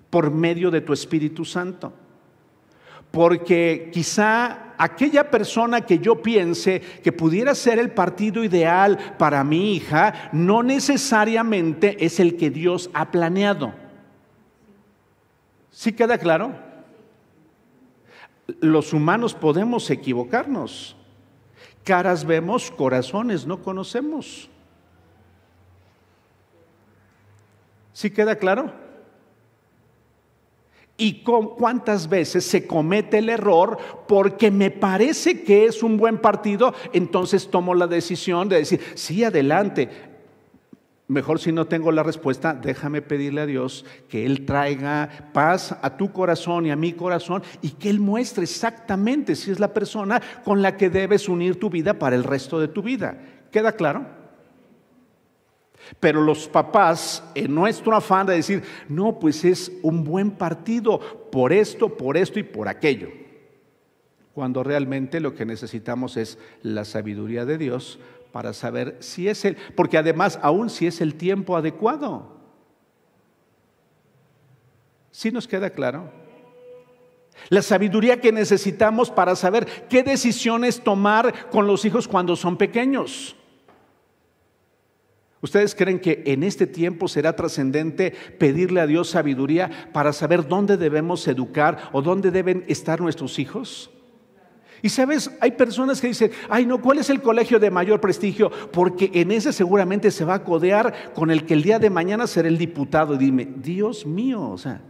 por 0.08 0.30
medio 0.30 0.70
de 0.70 0.80
tu 0.80 0.94
Espíritu 0.94 1.44
Santo. 1.44 1.92
Porque 3.10 3.90
quizá 3.92 4.71
aquella 4.82 5.30
persona 5.30 5.82
que 5.82 6.00
yo 6.00 6.22
piense 6.22 6.80
que 6.80 7.12
pudiera 7.12 7.54
ser 7.54 7.78
el 7.78 7.92
partido 7.92 8.42
ideal 8.42 9.14
para 9.16 9.44
mi 9.44 9.76
hija, 9.76 10.30
no 10.32 10.64
necesariamente 10.64 12.04
es 12.04 12.18
el 12.18 12.36
que 12.36 12.50
Dios 12.50 12.90
ha 12.92 13.12
planeado. 13.12 13.72
¿Sí 15.70 15.92
queda 15.92 16.18
claro? 16.18 16.52
Los 18.60 18.92
humanos 18.92 19.34
podemos 19.34 19.88
equivocarnos. 19.88 20.96
Caras 21.84 22.24
vemos, 22.24 22.72
corazones 22.72 23.46
no 23.46 23.62
conocemos. 23.62 24.50
¿Sí 27.92 28.10
queda 28.10 28.34
claro? 28.34 28.81
Y 30.96 31.22
cuántas 31.22 32.08
veces 32.08 32.44
se 32.44 32.66
comete 32.66 33.18
el 33.18 33.28
error 33.28 33.78
porque 34.06 34.50
me 34.50 34.70
parece 34.70 35.42
que 35.42 35.64
es 35.66 35.82
un 35.82 35.96
buen 35.96 36.18
partido, 36.18 36.74
entonces 36.92 37.50
tomo 37.50 37.74
la 37.74 37.86
decisión 37.86 38.48
de 38.48 38.56
decir, 38.56 38.80
sí, 38.94 39.24
adelante. 39.24 39.88
Mejor 41.08 41.40
si 41.40 41.52
no 41.52 41.66
tengo 41.66 41.92
la 41.92 42.02
respuesta, 42.02 42.54
déjame 42.54 43.02
pedirle 43.02 43.42
a 43.42 43.46
Dios 43.46 43.84
que 44.08 44.24
Él 44.24 44.46
traiga 44.46 45.30
paz 45.32 45.76
a 45.82 45.96
tu 45.96 46.12
corazón 46.12 46.66
y 46.66 46.70
a 46.70 46.76
mi 46.76 46.92
corazón 46.92 47.42
y 47.60 47.70
que 47.70 47.90
Él 47.90 48.00
muestre 48.00 48.44
exactamente 48.44 49.34
si 49.34 49.50
es 49.50 49.60
la 49.60 49.74
persona 49.74 50.22
con 50.44 50.62
la 50.62 50.76
que 50.76 50.88
debes 50.88 51.28
unir 51.28 51.58
tu 51.58 51.68
vida 51.68 51.98
para 51.98 52.16
el 52.16 52.24
resto 52.24 52.60
de 52.60 52.68
tu 52.68 52.82
vida. 52.82 53.18
¿Queda 53.50 53.72
claro? 53.72 54.21
Pero 56.00 56.22
los 56.22 56.48
papás, 56.48 57.22
en 57.34 57.54
nuestro 57.54 57.94
afán 57.94 58.26
de 58.26 58.34
decir, 58.34 58.62
no, 58.88 59.18
pues 59.18 59.44
es 59.44 59.72
un 59.82 60.04
buen 60.04 60.30
partido 60.30 60.98
por 61.30 61.52
esto, 61.52 61.96
por 61.96 62.16
esto 62.16 62.38
y 62.38 62.42
por 62.42 62.68
aquello. 62.68 63.08
Cuando 64.34 64.62
realmente 64.62 65.20
lo 65.20 65.34
que 65.34 65.44
necesitamos 65.44 66.16
es 66.16 66.38
la 66.62 66.84
sabiduría 66.84 67.44
de 67.44 67.58
Dios 67.58 67.98
para 68.32 68.54
saber 68.54 68.96
si 69.00 69.28
es 69.28 69.44
el, 69.44 69.56
porque 69.76 69.98
además 69.98 70.38
aún 70.42 70.70
si 70.70 70.86
es 70.86 71.00
el 71.00 71.14
tiempo 71.14 71.56
adecuado. 71.56 72.40
¿Sí 75.10 75.30
nos 75.30 75.46
queda 75.46 75.70
claro? 75.70 76.10
La 77.50 77.60
sabiduría 77.60 78.20
que 78.20 78.32
necesitamos 78.32 79.10
para 79.10 79.36
saber 79.36 79.66
qué 79.88 80.02
decisiones 80.02 80.82
tomar 80.82 81.50
con 81.50 81.66
los 81.66 81.84
hijos 81.84 82.08
cuando 82.08 82.36
son 82.36 82.56
pequeños. 82.56 83.36
¿Ustedes 85.42 85.74
creen 85.74 85.98
que 85.98 86.22
en 86.24 86.44
este 86.44 86.68
tiempo 86.68 87.08
será 87.08 87.34
trascendente 87.34 88.12
pedirle 88.38 88.80
a 88.80 88.86
Dios 88.86 89.10
sabiduría 89.10 89.88
para 89.92 90.12
saber 90.12 90.46
dónde 90.46 90.76
debemos 90.76 91.26
educar 91.26 91.90
o 91.90 92.00
dónde 92.00 92.30
deben 92.30 92.64
estar 92.68 93.00
nuestros 93.00 93.40
hijos? 93.40 93.90
Y 94.82 94.88
sabes, 94.88 95.32
hay 95.40 95.52
personas 95.52 96.00
que 96.00 96.08
dicen, 96.08 96.30
ay 96.48 96.64
no, 96.64 96.80
¿cuál 96.80 96.98
es 96.98 97.10
el 97.10 97.20
colegio 97.20 97.58
de 97.58 97.72
mayor 97.72 98.00
prestigio? 98.00 98.50
Porque 98.70 99.10
en 99.14 99.32
ese 99.32 99.52
seguramente 99.52 100.12
se 100.12 100.24
va 100.24 100.34
a 100.34 100.44
codear 100.44 101.12
con 101.12 101.32
el 101.32 101.44
que 101.44 101.54
el 101.54 101.62
día 101.62 101.80
de 101.80 101.90
mañana 101.90 102.28
será 102.28 102.46
el 102.46 102.58
diputado. 102.58 103.14
Y 103.14 103.18
dime, 103.18 103.48
Dios 103.56 104.06
mío, 104.06 104.48
o 104.48 104.58
sea, 104.58 104.80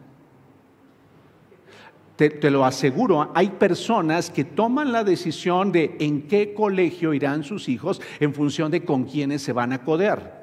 te, 2.17 2.51
lo 2.51 2.67
aseguro, 2.67 3.33
hay 3.35 3.49
personas 3.51 4.31
que 4.31 4.45
toman 4.45 4.93
la 4.93 5.03
decisión 5.03 5.73
de 5.73 5.97
en 5.99 6.29
qué 6.29 6.53
colegio 6.53 7.15
irán 7.15 7.43
sus 7.43 7.71
hijos 7.71 8.03
en 8.21 8.35
función 8.35 8.71
de 8.71 8.85
con 8.85 9.05
quiénes 9.05 9.41
se 9.41 9.55
van 9.55 9.73
a 9.73 9.83
codear 9.83 10.42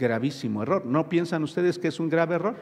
gravísimo 0.00 0.62
error. 0.62 0.84
¿No 0.84 1.08
piensan 1.08 1.44
ustedes 1.44 1.78
que 1.78 1.88
es 1.88 2.00
un 2.00 2.08
grave 2.08 2.34
error? 2.36 2.56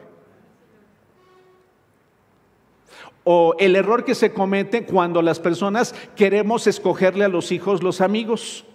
O 3.23 3.55
el 3.59 3.75
error 3.75 4.05
que 4.05 4.13
se 4.13 4.33
comete 4.33 4.85
cuando 4.85 5.21
las 5.21 5.39
personas 5.39 5.95
queremos 6.15 6.67
escogerle 6.67 7.25
a 7.25 7.29
los 7.29 7.51
hijos 7.51 7.81
los 7.81 8.01
amigos. 8.01 8.65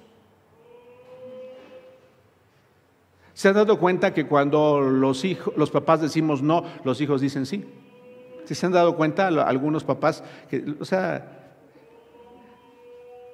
¿Se 3.34 3.48
han 3.48 3.54
dado 3.54 3.78
cuenta 3.78 4.14
que 4.14 4.26
cuando 4.26 4.80
los, 4.80 5.24
hijos, 5.24 5.54
los 5.56 5.70
papás 5.70 6.00
decimos 6.00 6.40
no, 6.40 6.64
los 6.84 7.00
hijos 7.00 7.20
dicen 7.20 7.46
sí? 7.46 7.64
se 8.46 8.66
han 8.66 8.72
dado 8.72 8.94
cuenta 8.94 9.26
algunos 9.26 9.84
papás 9.84 10.22
que, 10.50 10.62
o 10.78 10.84
sea, 10.84 11.54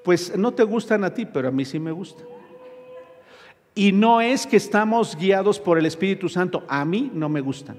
pues 0.05 0.37
no 0.39 0.53
te 0.55 0.63
gustan 0.63 1.05
a 1.05 1.13
ti, 1.13 1.27
pero 1.27 1.49
a 1.49 1.51
mí 1.51 1.65
sí 1.65 1.79
me 1.79 1.91
gustan? 1.91 2.27
Y 3.81 3.93
no 3.93 4.21
es 4.21 4.47
que 4.47 4.59
estamos 4.59 5.17
guiados 5.17 5.59
por 5.59 5.79
el 5.79 5.87
Espíritu 5.87 6.29
Santo, 6.29 6.65
a 6.69 6.85
mí 6.85 7.11
no 7.15 7.31
me 7.31 7.41
gustan. 7.41 7.79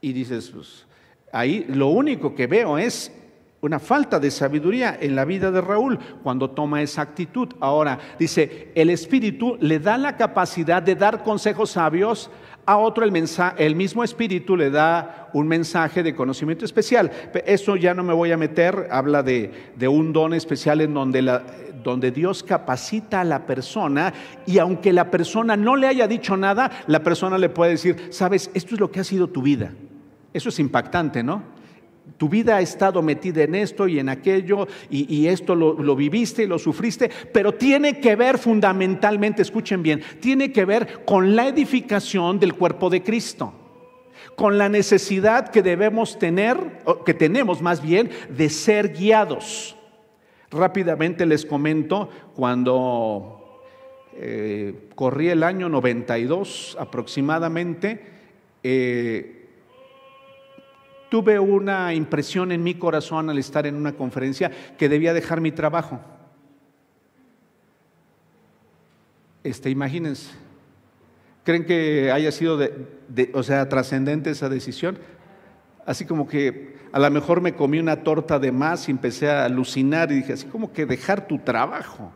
Y 0.00 0.12
dices, 0.12 0.52
pues, 0.54 0.86
ahí 1.32 1.66
lo 1.68 1.88
único 1.88 2.32
que 2.32 2.46
veo 2.46 2.78
es 2.78 3.12
una 3.60 3.80
falta 3.80 4.20
de 4.20 4.30
sabiduría 4.30 4.96
en 5.00 5.16
la 5.16 5.24
vida 5.24 5.50
de 5.50 5.60
Raúl 5.60 5.98
cuando 6.22 6.50
toma 6.50 6.80
esa 6.80 7.02
actitud. 7.02 7.48
Ahora, 7.58 7.98
dice, 8.20 8.70
el 8.76 8.90
Espíritu 8.90 9.58
le 9.60 9.80
da 9.80 9.98
la 9.98 10.16
capacidad 10.16 10.80
de 10.80 10.94
dar 10.94 11.24
consejos 11.24 11.70
sabios, 11.70 12.30
a 12.68 12.76
otro 12.76 13.02
el, 13.02 13.74
mismo 13.76 14.04
Espíritu 14.04 14.54
le 14.54 14.68
da 14.68 15.30
un 15.32 15.48
mensaje 15.48 16.02
de 16.02 16.14
conocimiento 16.14 16.66
especial. 16.66 17.10
Eso 17.46 17.76
ya 17.76 17.94
no 17.94 18.02
me 18.02 18.12
voy 18.12 18.30
a 18.30 18.36
meter, 18.36 18.88
habla 18.90 19.22
de, 19.22 19.50
un 19.88 20.12
don 20.12 20.34
especial 20.34 20.82
en 20.82 20.92
donde, 20.92 21.22
la, 21.22 21.44
donde 21.82 22.10
Dios 22.10 22.42
capacita 22.42 23.22
a 23.22 23.24
la 23.24 23.46
persona 23.46 24.12
y 24.44 24.58
aunque 24.58 24.92
la 24.92 25.10
persona 25.10 25.56
no 25.56 25.76
le 25.76 25.86
haya 25.86 26.06
dicho 26.06 26.36
nada, 26.36 26.70
la 26.88 27.02
persona 27.02 27.38
le 27.38 27.48
puede 27.48 27.70
decir, 27.70 28.08
sabes, 28.10 28.50
esto 28.52 28.74
es 28.74 28.80
lo 28.80 28.90
que 28.90 29.00
ha 29.00 29.04
sido 29.04 29.28
tu 29.28 29.40
vida. 29.40 29.72
Eso 30.34 30.50
es 30.50 30.58
impactante, 30.58 31.22
¿no? 31.22 31.42
Tu 32.16 32.28
vida 32.28 32.56
ha 32.56 32.60
estado 32.60 33.02
metida 33.02 33.42
en 33.42 33.54
esto 33.54 33.86
y 33.86 33.98
en 33.98 34.08
aquello 34.08 34.66
y, 34.90 35.26
esto 35.26 35.54
lo, 35.54 35.96
viviste 35.96 36.44
y 36.44 36.46
lo 36.46 36.58
sufriste, 36.58 37.10
pero 37.32 37.54
tiene 37.54 38.00
que 38.00 38.16
ver 38.16 38.38
fundamentalmente, 38.38 39.42
escuchen 39.42 39.82
bien, 39.82 40.02
tiene 40.20 40.52
que 40.52 40.64
ver 40.64 41.04
con 41.04 41.36
la 41.36 41.48
edificación 41.48 42.38
del 42.40 42.54
cuerpo 42.54 42.90
de 42.90 43.02
Cristo, 43.02 43.52
con 44.36 44.58
la 44.58 44.68
necesidad 44.68 45.48
que 45.48 45.62
debemos 45.62 46.18
tener, 46.18 46.58
que 47.04 47.14
tenemos 47.14 47.62
más 47.62 47.82
bien, 47.82 48.10
de 48.30 48.48
ser 48.48 48.92
guiados. 48.94 49.76
Rápidamente 50.50 51.26
les 51.26 51.44
comento, 51.44 52.08
cuando 52.34 53.62
eh, 54.14 54.88
corrí 54.94 55.28
el 55.28 55.42
año 55.42 55.68
92 55.68 56.76
aproximadamente, 56.80 58.00
eh, 58.64 59.37
Tuve 61.10 61.38
una 61.38 61.94
impresión 61.94 62.52
en 62.52 62.62
mi 62.62 62.74
corazón 62.74 63.30
al 63.30 63.38
estar 63.38 63.66
en 63.66 63.74
una 63.74 63.92
conferencia 63.92 64.50
que 64.76 64.88
debía 64.88 65.14
dejar 65.14 65.40
mi 65.40 65.52
trabajo. 65.52 66.00
Este, 69.42 69.70
imagínense. 69.70 70.30
¿Creen 71.44 71.64
que 71.64 72.12
haya 72.12 72.30
sido 72.30 72.58
de, 72.58 73.30
o 73.32 73.42
sea, 73.42 73.68
trascendente 73.68 74.30
esa 74.30 74.50
decisión? 74.50 74.98
Así 75.86 76.04
como 76.04 76.28
que 76.28 76.76
a 76.92 76.98
lo 76.98 77.10
mejor 77.10 77.40
me 77.40 77.54
comí 77.54 77.78
una 77.78 78.02
torta 78.02 78.38
de 78.38 78.52
más 78.52 78.88
y 78.88 78.90
empecé 78.90 79.30
a 79.30 79.46
alucinar 79.46 80.12
y 80.12 80.16
dije, 80.16 80.34
así 80.34 80.46
como 80.46 80.72
que 80.72 80.84
dejar 80.84 81.26
tu 81.26 81.38
trabajo. 81.38 82.12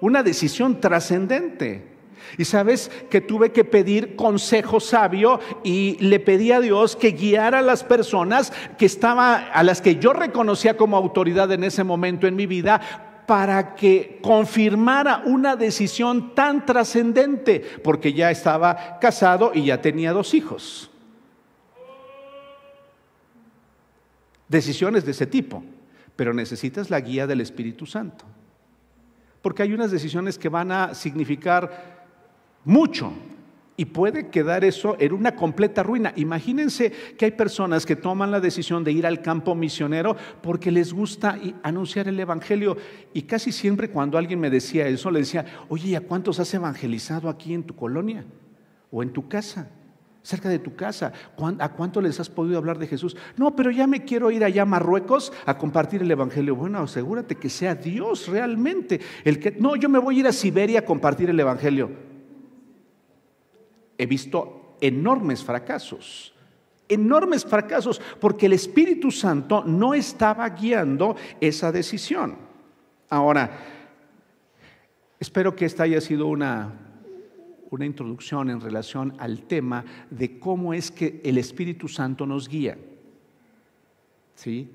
Una 0.00 0.24
decisión 0.24 0.80
trascendente. 0.80 1.91
Y 2.38 2.44
sabes 2.44 2.90
que 3.10 3.20
tuve 3.20 3.52
que 3.52 3.64
pedir 3.64 4.16
consejo 4.16 4.80
sabio 4.80 5.40
y 5.64 5.96
le 6.00 6.20
pedí 6.20 6.52
a 6.52 6.60
Dios 6.60 6.96
que 6.96 7.12
guiara 7.12 7.60
a 7.60 7.62
las 7.62 7.84
personas 7.84 8.52
que 8.78 8.86
estaba 8.86 9.36
a 9.36 9.62
las 9.62 9.80
que 9.80 9.96
yo 9.96 10.12
reconocía 10.12 10.76
como 10.76 10.96
autoridad 10.96 11.50
en 11.52 11.64
ese 11.64 11.84
momento 11.84 12.26
en 12.26 12.36
mi 12.36 12.46
vida 12.46 12.80
para 13.26 13.74
que 13.74 14.18
confirmara 14.22 15.22
una 15.24 15.56
decisión 15.56 16.34
tan 16.34 16.66
trascendente, 16.66 17.60
porque 17.82 18.12
ya 18.12 18.30
estaba 18.30 18.98
casado 19.00 19.52
y 19.54 19.66
ya 19.66 19.80
tenía 19.80 20.12
dos 20.12 20.34
hijos. 20.34 20.90
Decisiones 24.48 25.04
de 25.04 25.12
ese 25.12 25.26
tipo, 25.26 25.64
pero 26.14 26.34
necesitas 26.34 26.90
la 26.90 27.00
guía 27.00 27.26
del 27.26 27.40
Espíritu 27.40 27.86
Santo, 27.86 28.26
porque 29.40 29.62
hay 29.62 29.72
unas 29.72 29.90
decisiones 29.90 30.36
que 30.36 30.50
van 30.50 30.70
a 30.70 30.94
significar 30.94 31.91
mucho. 32.64 33.12
Y 33.74 33.86
puede 33.86 34.28
quedar 34.28 34.64
eso 34.64 34.96
en 35.00 35.14
una 35.14 35.34
completa 35.34 35.82
ruina. 35.82 36.12
Imagínense 36.16 36.92
que 37.16 37.24
hay 37.24 37.30
personas 37.30 37.86
que 37.86 37.96
toman 37.96 38.30
la 38.30 38.38
decisión 38.38 38.84
de 38.84 38.92
ir 38.92 39.06
al 39.06 39.22
campo 39.22 39.54
misionero 39.54 40.14
porque 40.42 40.70
les 40.70 40.92
gusta 40.92 41.38
anunciar 41.62 42.06
el 42.06 42.20
Evangelio. 42.20 42.76
Y 43.14 43.22
casi 43.22 43.50
siempre 43.50 43.90
cuando 43.90 44.18
alguien 44.18 44.40
me 44.40 44.50
decía 44.50 44.86
eso, 44.86 45.10
le 45.10 45.20
decía, 45.20 45.46
oye, 45.68 45.96
¿a 45.96 46.02
cuántos 46.02 46.38
has 46.38 46.52
evangelizado 46.52 47.30
aquí 47.30 47.54
en 47.54 47.64
tu 47.64 47.74
colonia? 47.74 48.24
¿O 48.90 49.02
en 49.02 49.12
tu 49.12 49.26
casa? 49.28 49.68
cerca 50.24 50.48
de 50.48 50.60
tu 50.60 50.76
casa. 50.76 51.12
¿A 51.58 51.72
cuánto 51.72 52.00
les 52.00 52.20
has 52.20 52.30
podido 52.30 52.56
hablar 52.56 52.78
de 52.78 52.86
Jesús? 52.86 53.16
No, 53.36 53.56
pero 53.56 53.72
ya 53.72 53.88
me 53.88 54.04
quiero 54.04 54.30
ir 54.30 54.44
allá 54.44 54.62
a 54.62 54.66
Marruecos 54.66 55.32
a 55.46 55.58
compartir 55.58 56.02
el 56.02 56.10
Evangelio. 56.12 56.54
Bueno, 56.54 56.78
asegúrate 56.78 57.34
que 57.34 57.48
sea 57.48 57.74
Dios 57.74 58.28
realmente 58.28 59.00
el 59.24 59.40
que... 59.40 59.56
No, 59.58 59.74
yo 59.74 59.88
me 59.88 59.98
voy 59.98 60.18
a 60.18 60.20
ir 60.20 60.26
a 60.28 60.32
Siberia 60.32 60.78
a 60.78 60.84
compartir 60.84 61.28
el 61.28 61.40
Evangelio 61.40 62.11
he 63.98 64.06
visto 64.06 64.76
enormes 64.80 65.44
fracasos, 65.44 66.34
enormes 66.88 67.44
fracasos, 67.44 68.00
porque 68.20 68.46
el 68.46 68.52
Espíritu 68.52 69.10
Santo 69.10 69.64
no 69.64 69.94
estaba 69.94 70.48
guiando 70.50 71.16
esa 71.40 71.72
decisión. 71.72 72.36
Ahora, 73.08 73.58
espero 75.20 75.54
que 75.54 75.64
esta 75.64 75.84
haya 75.84 76.00
sido 76.00 76.26
una, 76.26 76.72
una 77.70 77.86
introducción 77.86 78.50
en 78.50 78.60
relación 78.60 79.14
al 79.18 79.44
tema 79.44 79.84
de 80.10 80.38
cómo 80.38 80.74
es 80.74 80.90
que 80.90 81.20
el 81.24 81.38
Espíritu 81.38 81.88
Santo 81.88 82.26
nos 82.26 82.48
guía. 82.48 82.76
¿Sí? 84.34 84.70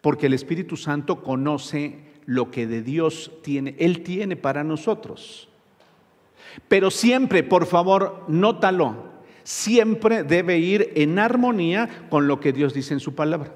Porque 0.00 0.26
el 0.26 0.34
Espíritu 0.34 0.76
Santo 0.76 1.22
conoce 1.22 2.14
lo 2.26 2.50
que 2.50 2.66
de 2.66 2.82
Dios 2.82 3.30
tiene, 3.42 3.74
Él 3.78 4.02
tiene 4.02 4.36
para 4.36 4.64
nosotros. 4.64 5.48
Pero 6.68 6.90
siempre, 6.90 7.42
por 7.42 7.66
favor, 7.66 8.24
nótalo, 8.28 8.96
siempre 9.42 10.24
debe 10.24 10.58
ir 10.58 10.92
en 10.94 11.18
armonía 11.18 12.06
con 12.10 12.26
lo 12.26 12.40
que 12.40 12.52
Dios 12.52 12.74
dice 12.74 12.94
en 12.94 13.00
su 13.00 13.14
palabra. 13.14 13.54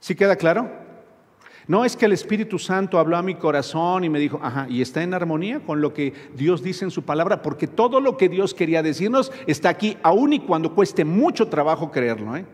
¿Sí 0.00 0.14
queda 0.14 0.36
claro? 0.36 0.70
No 1.68 1.84
es 1.84 1.96
que 1.96 2.06
el 2.06 2.12
Espíritu 2.12 2.58
Santo 2.58 2.98
habló 2.98 3.18
a 3.18 3.22
mi 3.22 3.34
corazón 3.34 4.02
y 4.02 4.08
me 4.08 4.18
dijo, 4.18 4.40
ajá, 4.42 4.66
y 4.70 4.80
está 4.80 5.02
en 5.02 5.12
armonía 5.12 5.60
con 5.60 5.82
lo 5.82 5.92
que 5.92 6.14
Dios 6.34 6.62
dice 6.62 6.86
en 6.86 6.90
su 6.90 7.02
palabra, 7.02 7.42
porque 7.42 7.66
todo 7.66 8.00
lo 8.00 8.16
que 8.16 8.30
Dios 8.30 8.54
quería 8.54 8.82
decirnos 8.82 9.30
está 9.46 9.68
aquí, 9.68 9.98
aun 10.02 10.32
y 10.32 10.40
cuando 10.40 10.74
cueste 10.74 11.04
mucho 11.04 11.48
trabajo 11.48 11.90
creerlo. 11.90 12.34
¿eh? 12.36 12.46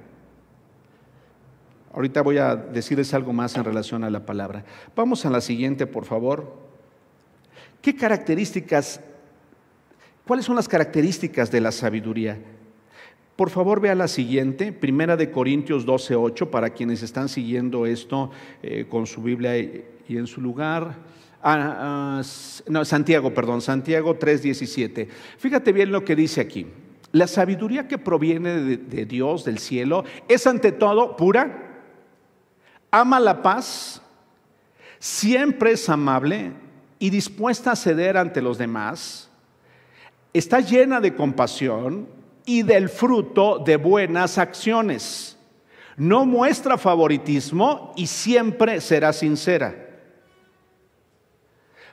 Ahorita 1.92 2.22
voy 2.22 2.38
a 2.38 2.56
decirles 2.56 3.14
algo 3.14 3.32
más 3.32 3.54
en 3.54 3.62
relación 3.62 4.02
a 4.02 4.10
la 4.10 4.26
palabra. 4.26 4.64
Vamos 4.96 5.24
a 5.24 5.30
la 5.30 5.40
siguiente, 5.40 5.86
por 5.86 6.06
favor. 6.06 6.63
¿Qué 7.84 7.94
características, 7.94 8.98
cuáles 10.26 10.46
son 10.46 10.56
las 10.56 10.70
características 10.70 11.50
de 11.50 11.60
la 11.60 11.70
sabiduría? 11.70 12.38
Por 13.36 13.50
favor, 13.50 13.78
vea 13.78 13.94
la 13.94 14.08
siguiente, 14.08 14.72
Primera 14.72 15.18
de 15.18 15.30
Corintios 15.30 15.84
12:8, 15.84 16.48
para 16.48 16.70
quienes 16.70 17.02
están 17.02 17.28
siguiendo 17.28 17.84
esto 17.84 18.30
eh, 18.62 18.86
con 18.88 19.06
su 19.06 19.22
Biblia 19.22 19.58
y, 19.58 19.84
en 20.08 20.26
su 20.26 20.40
lugar. 20.40 20.96
Ah, 21.42 22.20
ah, 22.22 22.22
no, 22.68 22.86
Santiago, 22.86 23.34
perdón, 23.34 23.60
Santiago 23.60 24.18
3:17. 24.18 25.06
Fíjate 25.36 25.70
bien 25.70 25.92
lo 25.92 26.06
que 26.06 26.16
dice 26.16 26.40
aquí. 26.40 26.66
La 27.12 27.26
sabiduría 27.26 27.86
que 27.86 27.98
proviene 27.98 28.60
de 28.62 29.04
Dios, 29.04 29.44
del 29.44 29.58
cielo, 29.58 30.04
es 30.26 30.46
ante 30.46 30.72
todo 30.72 31.18
pura, 31.18 31.82
ama 32.90 33.20
la 33.20 33.42
paz, 33.42 34.00
siempre 34.98 35.72
es 35.72 35.86
amable, 35.90 36.63
y 37.04 37.10
dispuesta 37.10 37.72
a 37.72 37.76
ceder 37.76 38.16
ante 38.16 38.40
los 38.40 38.56
demás, 38.56 39.28
está 40.32 40.60
llena 40.60 41.02
de 41.02 41.14
compasión 41.14 42.08
y 42.46 42.62
del 42.62 42.88
fruto 42.88 43.58
de 43.58 43.76
buenas 43.76 44.38
acciones. 44.38 45.36
No 45.98 46.24
muestra 46.24 46.78
favoritismo 46.78 47.92
y 47.94 48.06
siempre 48.06 48.80
será 48.80 49.12
sincera. 49.12 49.74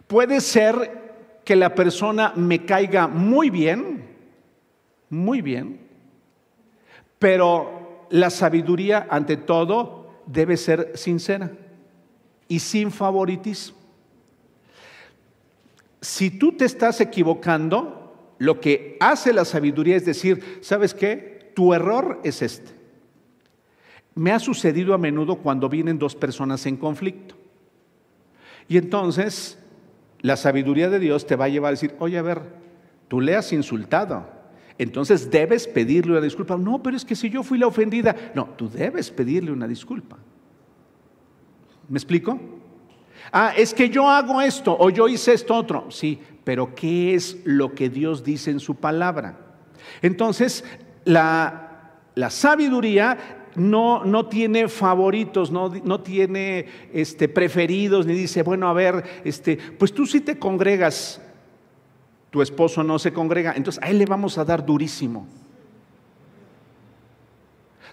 Puede 0.08 0.40
ser 0.40 1.42
que 1.44 1.58
la 1.58 1.76
persona 1.76 2.32
me 2.38 2.64
caiga 2.64 3.06
muy 3.10 3.50
bien, 3.50 4.16
muy 5.10 5.42
bien, 5.42 5.90
pero 7.20 8.08
la 8.12 8.30
sabiduría 8.30 9.08
ante 9.10 9.36
todo 9.36 10.22
debe 10.26 10.56
ser 10.56 10.98
sincera 10.98 11.52
y 12.48 12.60
sin 12.60 12.92
favoritismo 12.92 13.81
si 16.02 16.32
tú 16.32 16.54
te 16.54 16.66
estás 16.66 17.00
equivocando, 17.00 18.36
lo 18.40 18.60
que 18.60 18.98
hace 19.00 19.34
la 19.34 19.46
sabiduría 19.46 19.96
es 19.96 20.06
decir, 20.06 20.60
¿sabes 20.62 20.96
qué? 20.96 21.52
Tu 21.56 21.74
error 21.76 22.20
es 22.24 22.42
este. 22.42 22.72
Me 24.16 24.32
ha 24.32 24.40
sucedido 24.40 24.96
a 24.96 24.98
menudo 24.98 25.38
cuando 25.38 25.70
vienen 25.70 26.00
dos 26.00 26.16
personas 26.16 26.66
en 26.66 26.76
conflicto. 26.76 27.36
Y 28.68 28.78
entonces 28.78 29.60
la 30.22 30.38
sabiduría 30.38 30.90
de 30.90 31.00
Dios 31.00 31.28
te 31.28 31.36
va 31.36 31.46
a 31.46 31.50
llevar 31.50 31.70
a 31.70 31.72
decir, 31.72 31.96
oye, 32.00 32.18
a 32.18 32.24
ver, 32.24 32.42
tú 33.08 33.22
le 33.22 33.36
has 33.36 33.54
insultado. 33.54 34.28
Entonces 34.80 35.30
debes 35.30 35.68
pedirle 35.68 36.14
una 36.14 36.22
disculpa. 36.22 36.58
No, 36.58 36.82
pero 36.82 36.98
es 36.98 37.06
que 37.06 37.16
si 37.16 37.30
yo 37.30 37.44
fui 37.44 37.60
la 37.60 37.68
ofendida, 37.68 38.16
no, 38.34 38.46
tú 38.58 38.68
debes 38.70 39.12
pedirle 39.12 39.52
una 39.52 39.68
disculpa. 39.68 40.18
¿Me 41.88 41.98
explico? 41.98 42.40
Ah, 43.32 43.54
es 43.56 43.74
que 43.74 43.90
yo 43.90 44.10
hago 44.10 44.42
esto 44.42 44.76
o 44.80 44.90
yo 44.90 45.08
hice 45.08 45.34
esto 45.34 45.56
otro. 45.56 45.92
Sí, 45.92 46.20
pero 46.44 46.74
¿qué 46.76 47.16
es 47.16 47.38
lo 47.46 47.74
que 47.74 47.90
Dios 47.90 48.24
dice 48.24 48.52
en 48.52 48.60
su 48.60 48.76
palabra? 48.76 49.38
Entonces, 50.02 50.64
la, 51.06 51.68
La 52.16 52.30
sabiduría 52.30 53.18
no, 53.56 54.04
no 54.04 54.26
tiene 54.26 54.68
favoritos, 54.68 55.50
no, 55.52 55.70
no 55.70 56.02
tiene 56.02 56.66
este, 56.94 57.28
preferidos, 57.28 58.06
ni 58.06 58.14
dice, 58.14 58.44
bueno, 58.44 58.68
a 58.68 58.74
ver, 58.74 59.04
este, 59.24 59.58
pues 59.58 59.94
tú 59.94 60.06
sí 60.06 60.20
te 60.22 60.38
congregas, 60.38 61.22
tu 62.30 62.42
esposo 62.42 62.84
no 62.84 63.00
se 63.00 63.12
congrega, 63.14 63.54
entonces 63.56 63.82
a 63.84 63.90
él 63.90 63.98
le 63.98 64.06
vamos 64.06 64.38
a 64.38 64.46
dar 64.46 64.66
durísimo. 64.66 65.28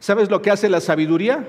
¿Sabes 0.00 0.30
lo 0.30 0.42
que 0.42 0.50
hace 0.50 0.68
la 0.68 0.80
sabiduría? 0.80 1.46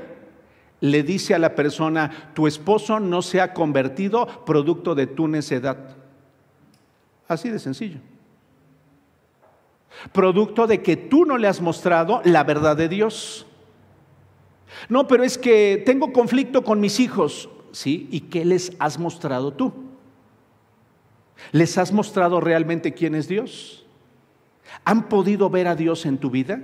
Le 0.81 1.03
dice 1.03 1.35
a 1.35 1.39
la 1.39 1.55
persona, 1.55 2.31
tu 2.33 2.47
esposo 2.47 2.99
no 2.99 3.21
se 3.21 3.41
ha 3.41 3.53
convertido 3.53 4.45
producto 4.45 4.95
de 4.95 5.07
tu 5.07 5.27
necedad. 5.27 5.95
Así 7.27 7.49
de 7.49 7.59
sencillo. 7.59 7.99
Producto 10.13 10.67
de 10.67 10.81
que 10.81 10.95
tú 10.95 11.25
no 11.25 11.37
le 11.37 11.47
has 11.47 11.61
mostrado 11.61 12.21
la 12.23 12.43
verdad 12.43 12.77
de 12.77 12.87
Dios. 12.87 13.45
No, 14.87 15.07
pero 15.07 15.23
es 15.23 15.37
que 15.37 15.81
tengo 15.85 16.13
conflicto 16.13 16.63
con 16.63 16.79
mis 16.79 16.99
hijos. 16.99 17.49
¿Sí? 17.71 18.07
¿Y 18.11 18.21
qué 18.21 18.45
les 18.45 18.73
has 18.79 18.97
mostrado 18.97 19.53
tú? 19.53 19.73
¿Les 21.51 21.77
has 21.77 21.91
mostrado 21.91 22.41
realmente 22.41 22.93
quién 22.93 23.15
es 23.15 23.27
Dios? 23.27 23.85
¿Han 24.85 25.07
podido 25.09 25.49
ver 25.49 25.67
a 25.67 25.75
Dios 25.75 26.05
en 26.05 26.17
tu 26.17 26.29
vida? 26.29 26.61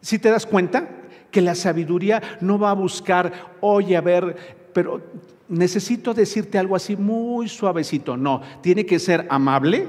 Si 0.00 0.18
te 0.18 0.30
das 0.30 0.46
cuenta 0.46 0.97
que 1.30 1.40
la 1.40 1.54
sabiduría 1.54 2.22
no 2.40 2.58
va 2.58 2.70
a 2.70 2.74
buscar, 2.74 3.32
oye, 3.60 3.96
a 3.96 4.00
ver, 4.00 4.36
pero 4.72 5.02
necesito 5.48 6.14
decirte 6.14 6.58
algo 6.58 6.76
así 6.76 6.96
muy 6.96 7.48
suavecito. 7.48 8.16
No, 8.16 8.42
tiene 8.60 8.86
que 8.86 8.98
ser 8.98 9.26
amable, 9.30 9.86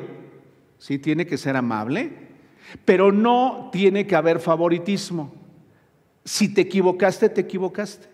sí, 0.77 0.99
tiene 0.99 1.25
que 1.25 1.37
ser 1.37 1.55
amable, 1.55 2.11
pero 2.85 3.11
no 3.11 3.69
tiene 3.71 4.05
que 4.05 4.15
haber 4.15 4.39
favoritismo. 4.39 5.33
Si 6.25 6.53
te 6.53 6.61
equivocaste, 6.61 7.29
te 7.29 7.41
equivocaste. 7.41 8.07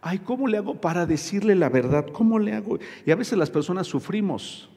Ay, 0.00 0.20
¿cómo 0.20 0.46
le 0.46 0.58
hago 0.58 0.80
para 0.80 1.06
decirle 1.06 1.54
la 1.54 1.68
verdad? 1.68 2.06
¿Cómo 2.12 2.38
le 2.38 2.52
hago? 2.52 2.78
Y 3.04 3.10
a 3.10 3.16
veces 3.16 3.36
las 3.36 3.50
personas 3.50 3.86
sufrimos. 3.86 4.68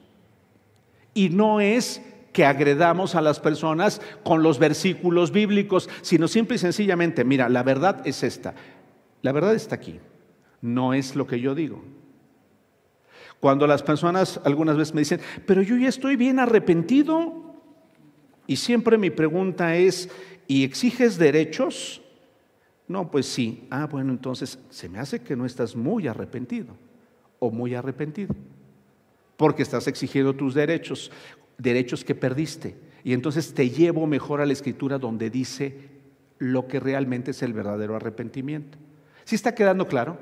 Y 1.14 1.28
no 1.28 1.60
es 1.60 2.02
que 2.40 2.46
agredamos 2.46 3.16
a 3.16 3.20
las 3.20 3.38
personas 3.38 4.00
con 4.24 4.42
los 4.42 4.58
versículos 4.58 5.30
bíblicos, 5.30 5.90
sino 6.00 6.26
simple 6.26 6.56
y 6.56 6.58
sencillamente, 6.58 7.22
mira, 7.22 7.50
la 7.50 7.62
verdad 7.62 8.00
es 8.06 8.22
esta. 8.22 8.54
La 9.20 9.32
verdad 9.32 9.54
está 9.54 9.74
aquí. 9.74 10.00
No 10.62 10.94
es 10.94 11.16
lo 11.16 11.26
que 11.26 11.38
yo 11.38 11.54
digo. 11.54 11.84
Cuando 13.40 13.66
las 13.66 13.82
personas 13.82 14.40
algunas 14.42 14.78
veces 14.78 14.94
me 14.94 15.02
dicen, 15.02 15.20
pero 15.44 15.60
yo 15.60 15.76
ya 15.76 15.90
estoy 15.90 16.16
bien 16.16 16.38
arrepentido, 16.38 17.60
y 18.46 18.56
siempre 18.56 18.96
mi 18.96 19.10
pregunta 19.10 19.76
es, 19.76 20.08
¿y 20.48 20.64
exiges 20.64 21.18
derechos? 21.18 22.00
No, 22.88 23.10
pues 23.10 23.26
sí. 23.26 23.66
Ah, 23.68 23.86
bueno, 23.86 24.12
entonces 24.12 24.58
se 24.70 24.88
me 24.88 24.98
hace 24.98 25.20
que 25.20 25.36
no 25.36 25.44
estás 25.44 25.76
muy 25.76 26.08
arrepentido 26.08 26.74
o 27.38 27.50
muy 27.50 27.74
arrepentido, 27.74 28.34
porque 29.36 29.62
estás 29.62 29.86
exigiendo 29.88 30.32
tus 30.32 30.54
derechos 30.54 31.12
derechos 31.60 32.04
que 32.04 32.14
perdiste. 32.14 32.76
Y 33.04 33.12
entonces 33.12 33.54
te 33.54 33.70
llevo 33.70 34.06
mejor 34.06 34.40
a 34.40 34.46
la 34.46 34.52
escritura 34.52 34.98
donde 34.98 35.30
dice 35.30 35.90
lo 36.38 36.66
que 36.66 36.80
realmente 36.80 37.32
es 37.32 37.42
el 37.42 37.52
verdadero 37.52 37.96
arrepentimiento. 37.96 38.78
¿Sí 39.24 39.34
está 39.34 39.54
quedando 39.54 39.86
claro? 39.86 40.18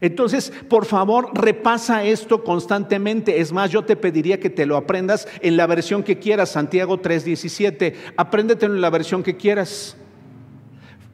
Entonces, 0.00 0.52
por 0.68 0.86
favor, 0.86 1.30
repasa 1.34 2.04
esto 2.04 2.42
constantemente. 2.42 3.40
Es 3.40 3.52
más, 3.52 3.70
yo 3.70 3.84
te 3.84 3.96
pediría 3.96 4.40
que 4.40 4.50
te 4.50 4.66
lo 4.66 4.76
aprendas 4.76 5.28
en 5.40 5.56
la 5.56 5.66
versión 5.66 6.02
que 6.02 6.18
quieras, 6.18 6.50
Santiago 6.50 7.00
3:17. 7.00 7.94
Apréndetelo 8.16 8.74
en 8.74 8.80
la 8.80 8.90
versión 8.90 9.22
que 9.22 9.36
quieras. 9.36 9.96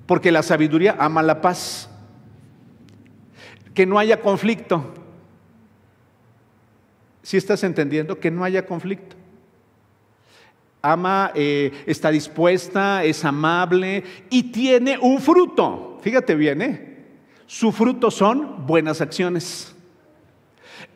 Porque 0.07 0.33
la 0.33 0.43
sabiduría 0.43 0.97
ama 0.99 1.23
la 1.23 1.41
paz. 1.41 1.89
Que 3.75 3.87
no 3.87 3.99
haya 3.99 4.21
conflicto. 4.21 4.95
Si 7.23 7.37
estás 7.37 7.63
entendiendo? 7.65 8.19
Que 8.19 8.31
no 8.31 8.45
haya 8.45 8.67
conflicto 8.67 9.20
ama, 10.83 11.33
eh, 11.35 11.73
está 11.87 12.11
dispuesta, 12.11 13.05
es 13.05 13.25
amable 13.25 14.05
y 14.31 14.45
tiene 14.45 14.99
un 14.99 15.21
fruto. 15.21 15.99
Fíjate 16.03 16.35
bien, 16.35 16.63
¿eh? 16.63 16.91
Su 17.47 17.73
fruto 17.73 18.11
son 18.11 18.67
buenas 18.67 19.01
acciones. 19.01 19.75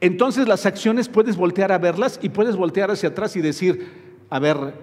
Entonces 0.01 0.49
las 0.49 0.67
acciones 0.67 1.09
puedes 1.09 1.37
voltear 1.37 1.73
a 1.73 1.79
verlas 1.79 2.19
y 2.23 2.29
puedes 2.29 2.57
voltear 2.57 2.91
hacia 2.91 3.11
atrás 3.11 3.37
y 3.37 3.41
decir, 3.41 4.25
a 4.31 4.39
ver, 4.39 4.75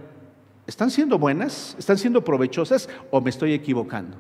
¿están 0.68 0.92
siendo 0.92 1.18
buenas? 1.18 1.76
¿Están 1.80 1.98
siendo 1.98 2.24
provechosas 2.24 2.90
o 3.10 3.22
me 3.22 3.30
estoy 3.30 3.54
equivocando? 3.54 4.18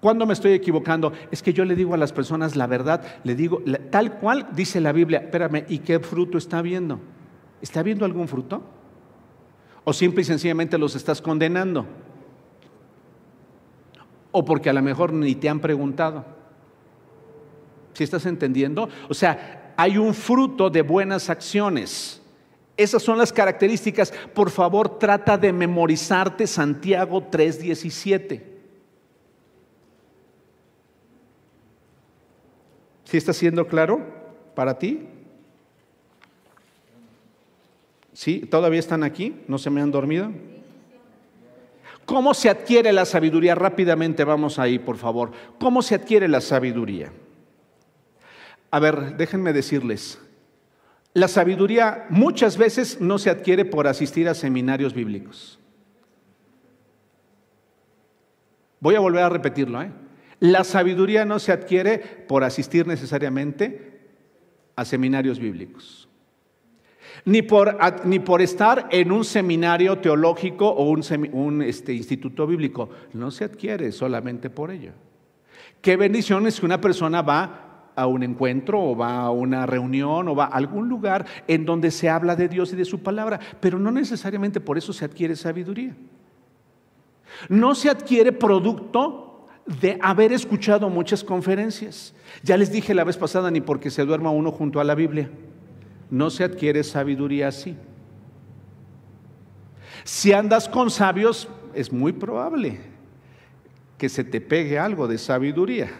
¿Cuándo 0.00 0.26
me 0.26 0.34
estoy 0.34 0.52
equivocando? 0.52 1.14
Es 1.30 1.42
que 1.42 1.54
yo 1.54 1.64
le 1.64 1.74
digo 1.74 1.94
a 1.94 1.96
las 1.96 2.12
personas 2.12 2.56
la 2.56 2.66
verdad, 2.66 3.02
le 3.24 3.34
digo 3.34 3.62
tal 3.90 4.18
cual 4.18 4.48
dice 4.54 4.78
la 4.80 4.92
Biblia, 4.92 5.20
espérame, 5.20 5.64
¿y 5.68 5.78
qué 5.78 5.98
fruto 5.98 6.36
está 6.36 6.60
viendo? 6.60 7.00
¿Está 7.62 7.82
viendo 7.82 8.04
algún 8.04 8.28
fruto? 8.28 8.62
¿O 9.84 9.92
simple 9.92 10.22
y 10.22 10.24
sencillamente 10.24 10.78
los 10.78 10.96
estás 10.96 11.20
condenando? 11.20 11.86
¿O 14.32 14.44
porque 14.44 14.70
a 14.70 14.72
lo 14.72 14.82
mejor 14.82 15.12
ni 15.12 15.34
te 15.34 15.48
han 15.48 15.60
preguntado? 15.60 16.24
¿Sí 17.92 18.02
estás 18.02 18.26
entendiendo? 18.26 18.88
O 19.08 19.14
sea, 19.14 19.74
hay 19.76 19.98
un 19.98 20.14
fruto 20.14 20.70
de 20.70 20.82
buenas 20.82 21.30
acciones. 21.30 22.20
Esas 22.76 23.02
son 23.02 23.18
las 23.18 23.32
características. 23.32 24.12
Por 24.34 24.50
favor, 24.50 24.98
trata 24.98 25.38
de 25.38 25.52
memorizarte 25.52 26.46
Santiago 26.46 27.30
3:17. 27.30 28.42
¿Sí 33.04 33.16
está 33.16 33.32
siendo 33.32 33.68
claro 33.68 34.00
para 34.56 34.78
ti? 34.78 35.06
¿Sí? 38.14 38.38
¿Todavía 38.48 38.78
están 38.78 39.02
aquí? 39.02 39.42
¿No 39.48 39.58
se 39.58 39.70
me 39.70 39.82
han 39.82 39.90
dormido? 39.90 40.30
¿Cómo 42.06 42.32
se 42.32 42.48
adquiere 42.48 42.92
la 42.92 43.04
sabiduría? 43.04 43.56
Rápidamente 43.56 44.22
vamos 44.22 44.58
ahí, 44.58 44.78
por 44.78 44.96
favor. 44.96 45.32
¿Cómo 45.58 45.82
se 45.82 45.96
adquiere 45.96 46.28
la 46.28 46.40
sabiduría? 46.40 47.12
A 48.70 48.78
ver, 48.78 49.16
déjenme 49.16 49.52
decirles, 49.52 50.20
la 51.12 51.26
sabiduría 51.26 52.06
muchas 52.08 52.56
veces 52.56 53.00
no 53.00 53.18
se 53.18 53.30
adquiere 53.30 53.64
por 53.64 53.88
asistir 53.88 54.28
a 54.28 54.34
seminarios 54.34 54.94
bíblicos. 54.94 55.58
Voy 58.78 58.94
a 58.94 59.00
volver 59.00 59.24
a 59.24 59.28
repetirlo. 59.28 59.82
¿eh? 59.82 59.90
La 60.38 60.62
sabiduría 60.62 61.24
no 61.24 61.40
se 61.40 61.50
adquiere 61.50 61.98
por 61.98 62.44
asistir 62.44 62.86
necesariamente 62.86 64.02
a 64.76 64.84
seminarios 64.84 65.40
bíblicos 65.40 66.03
ni 67.24 67.42
por, 67.42 67.76
ni 68.04 68.18
por 68.18 68.42
estar 68.42 68.88
en 68.90 69.12
un 69.12 69.24
seminario 69.24 69.98
teológico 69.98 70.68
o 70.68 70.90
un, 70.90 71.62
este, 71.62 71.94
instituto 71.94 72.46
bíblico. 72.46 72.90
No 73.12 73.30
se 73.30 73.44
adquiere 73.44 73.92
solamente 73.92 74.50
por 74.50 74.70
ello. 74.70 74.92
Qué 75.80 75.96
bendición 75.96 76.46
es 76.46 76.60
que 76.60 76.66
una 76.66 76.80
persona 76.80 77.22
va 77.22 77.92
a 77.96 78.06
un 78.06 78.22
encuentro 78.22 78.82
o 78.82 78.96
va 78.96 79.20
a 79.20 79.30
una 79.30 79.66
reunión 79.66 80.28
o 80.28 80.34
va 80.34 80.44
a 80.44 80.56
algún 80.56 80.88
lugar 80.88 81.26
en 81.46 81.64
donde 81.64 81.90
se 81.90 82.08
habla 82.08 82.34
de 82.34 82.48
Dios 82.48 82.72
y 82.72 82.76
de 82.76 82.84
su 82.84 83.02
palabra, 83.02 83.38
pero 83.60 83.78
no 83.78 83.90
necesariamente 83.90 84.60
por 84.60 84.78
eso 84.78 84.92
se 84.92 85.04
adquiere 85.04 85.36
sabiduría. 85.36 85.94
No 87.48 87.74
se 87.74 87.90
adquiere 87.90 88.32
producto 88.32 89.46
de 89.80 89.98
haber 90.02 90.32
escuchado 90.32 90.90
muchas 90.90 91.24
conferencias. 91.24 92.14
Ya 92.42 92.56
les 92.56 92.70
dije 92.70 92.94
la 92.94 93.04
vez 93.04 93.16
pasada, 93.16 93.50
ni 93.50 93.60
porque 93.60 93.90
se 93.90 94.04
duerma 94.04 94.30
uno 94.30 94.50
junto 94.52 94.80
a 94.80 94.84
la 94.84 94.94
Biblia 94.94 95.30
no 96.10 96.30
se 96.30 96.44
adquiere 96.44 96.82
sabiduría 96.84 97.48
así. 97.48 97.76
Si 100.04 100.32
andas 100.32 100.68
con 100.68 100.90
sabios, 100.90 101.48
es 101.74 101.92
muy 101.92 102.12
probable 102.12 102.80
que 103.98 104.08
se 104.08 104.24
te 104.24 104.40
pegue 104.40 104.78
algo 104.78 105.08
de 105.08 105.18
sabiduría, 105.18 105.90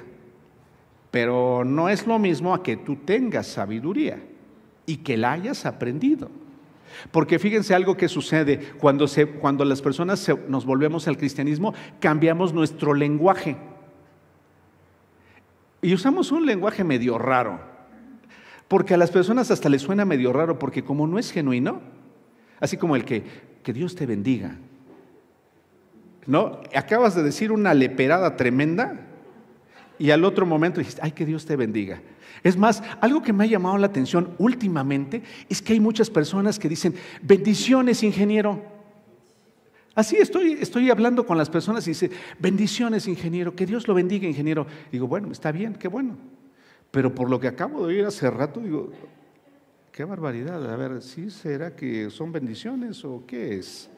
pero 1.10 1.64
no 1.64 1.88
es 1.88 2.06
lo 2.06 2.18
mismo 2.18 2.54
a 2.54 2.62
que 2.62 2.76
tú 2.76 2.96
tengas 2.96 3.46
sabiduría 3.46 4.18
y 4.86 4.98
que 4.98 5.16
la 5.16 5.32
hayas 5.32 5.64
aprendido. 5.64 6.30
Porque 7.10 7.38
fíjense 7.38 7.74
algo 7.74 7.96
que 7.96 8.08
sucede 8.08 8.58
cuando, 8.78 9.08
se, 9.08 9.26
cuando 9.26 9.64
las 9.64 9.82
personas 9.82 10.30
nos 10.48 10.64
volvemos 10.64 11.08
al 11.08 11.16
cristianismo, 11.16 11.74
cambiamos 12.00 12.52
nuestro 12.52 12.94
lenguaje. 12.94 13.56
Y 15.82 15.92
usamos 15.92 16.32
un 16.32 16.46
lenguaje 16.46 16.84
medio 16.84 17.18
raro. 17.18 17.73
Porque 18.68 18.94
a 18.94 18.96
las 18.96 19.10
personas 19.10 19.50
hasta 19.50 19.68
les 19.68 19.82
suena 19.82 20.04
medio 20.04 20.32
raro, 20.32 20.58
porque 20.58 20.84
como 20.84 21.06
no 21.06 21.18
es 21.18 21.30
genuino, 21.30 21.80
así 22.60 22.76
como 22.76 22.96
el 22.96 23.04
que, 23.04 23.22
que 23.62 23.72
Dios 23.72 23.94
te 23.94 24.06
bendiga. 24.06 24.56
¿No? 26.26 26.60
Acabas 26.74 27.14
de 27.14 27.22
decir 27.22 27.52
una 27.52 27.74
leperada 27.74 28.36
tremenda 28.36 29.00
y 29.98 30.10
al 30.10 30.24
otro 30.24 30.46
momento 30.46 30.78
dijiste, 30.78 31.00
ay, 31.04 31.12
que 31.12 31.26
Dios 31.26 31.44
te 31.44 31.56
bendiga. 31.56 32.00
Es 32.42 32.56
más, 32.56 32.82
algo 33.00 33.22
que 33.22 33.32
me 33.32 33.44
ha 33.44 33.46
llamado 33.46 33.78
la 33.78 33.86
atención 33.86 34.30
últimamente 34.38 35.22
es 35.48 35.62
que 35.62 35.74
hay 35.74 35.80
muchas 35.80 36.10
personas 36.10 36.58
que 36.58 36.68
dicen, 36.68 36.94
bendiciones, 37.22 38.02
ingeniero. 38.02 38.62
Así 39.94 40.16
estoy, 40.16 40.58
estoy 40.60 40.90
hablando 40.90 41.24
con 41.24 41.38
las 41.38 41.48
personas 41.48 41.86
y 41.86 41.90
dice, 41.90 42.10
bendiciones, 42.38 43.06
ingeniero, 43.06 43.54
que 43.54 43.66
Dios 43.66 43.86
lo 43.86 43.94
bendiga, 43.94 44.26
ingeniero. 44.26 44.66
Digo, 44.90 45.06
bueno, 45.06 45.30
está 45.30 45.52
bien, 45.52 45.74
qué 45.74 45.88
bueno. 45.88 46.16
Pero 46.94 47.12
por 47.12 47.28
lo 47.28 47.40
que 47.40 47.48
acabo 47.48 47.80
de 47.80 47.86
oír 47.86 48.04
hace 48.04 48.30
rato, 48.30 48.60
digo, 48.60 48.92
qué 49.90 50.04
barbaridad. 50.04 50.72
A 50.72 50.76
ver, 50.76 51.02
¿sí 51.02 51.28
será 51.28 51.74
que 51.74 52.08
son 52.08 52.30
bendiciones 52.30 53.04
o 53.04 53.24
qué 53.26 53.56
es? 53.56 53.90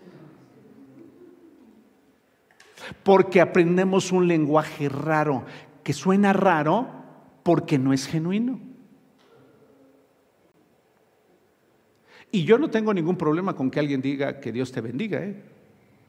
Porque 3.02 3.42
aprendemos 3.42 4.12
un 4.12 4.26
lenguaje 4.26 4.88
raro, 4.88 5.44
que 5.84 5.92
suena 5.92 6.32
raro 6.32 6.88
porque 7.42 7.78
no 7.78 7.92
es 7.92 8.06
genuino. 8.06 8.60
Y 12.32 12.44
yo 12.44 12.56
no 12.56 12.70
tengo 12.70 12.94
ningún 12.94 13.18
problema 13.18 13.54
con 13.54 13.70
que 13.70 13.78
alguien 13.78 14.00
diga 14.00 14.40
que 14.40 14.52
Dios 14.52 14.72
te 14.72 14.80
bendiga, 14.80 15.22
¿eh? 15.22 15.42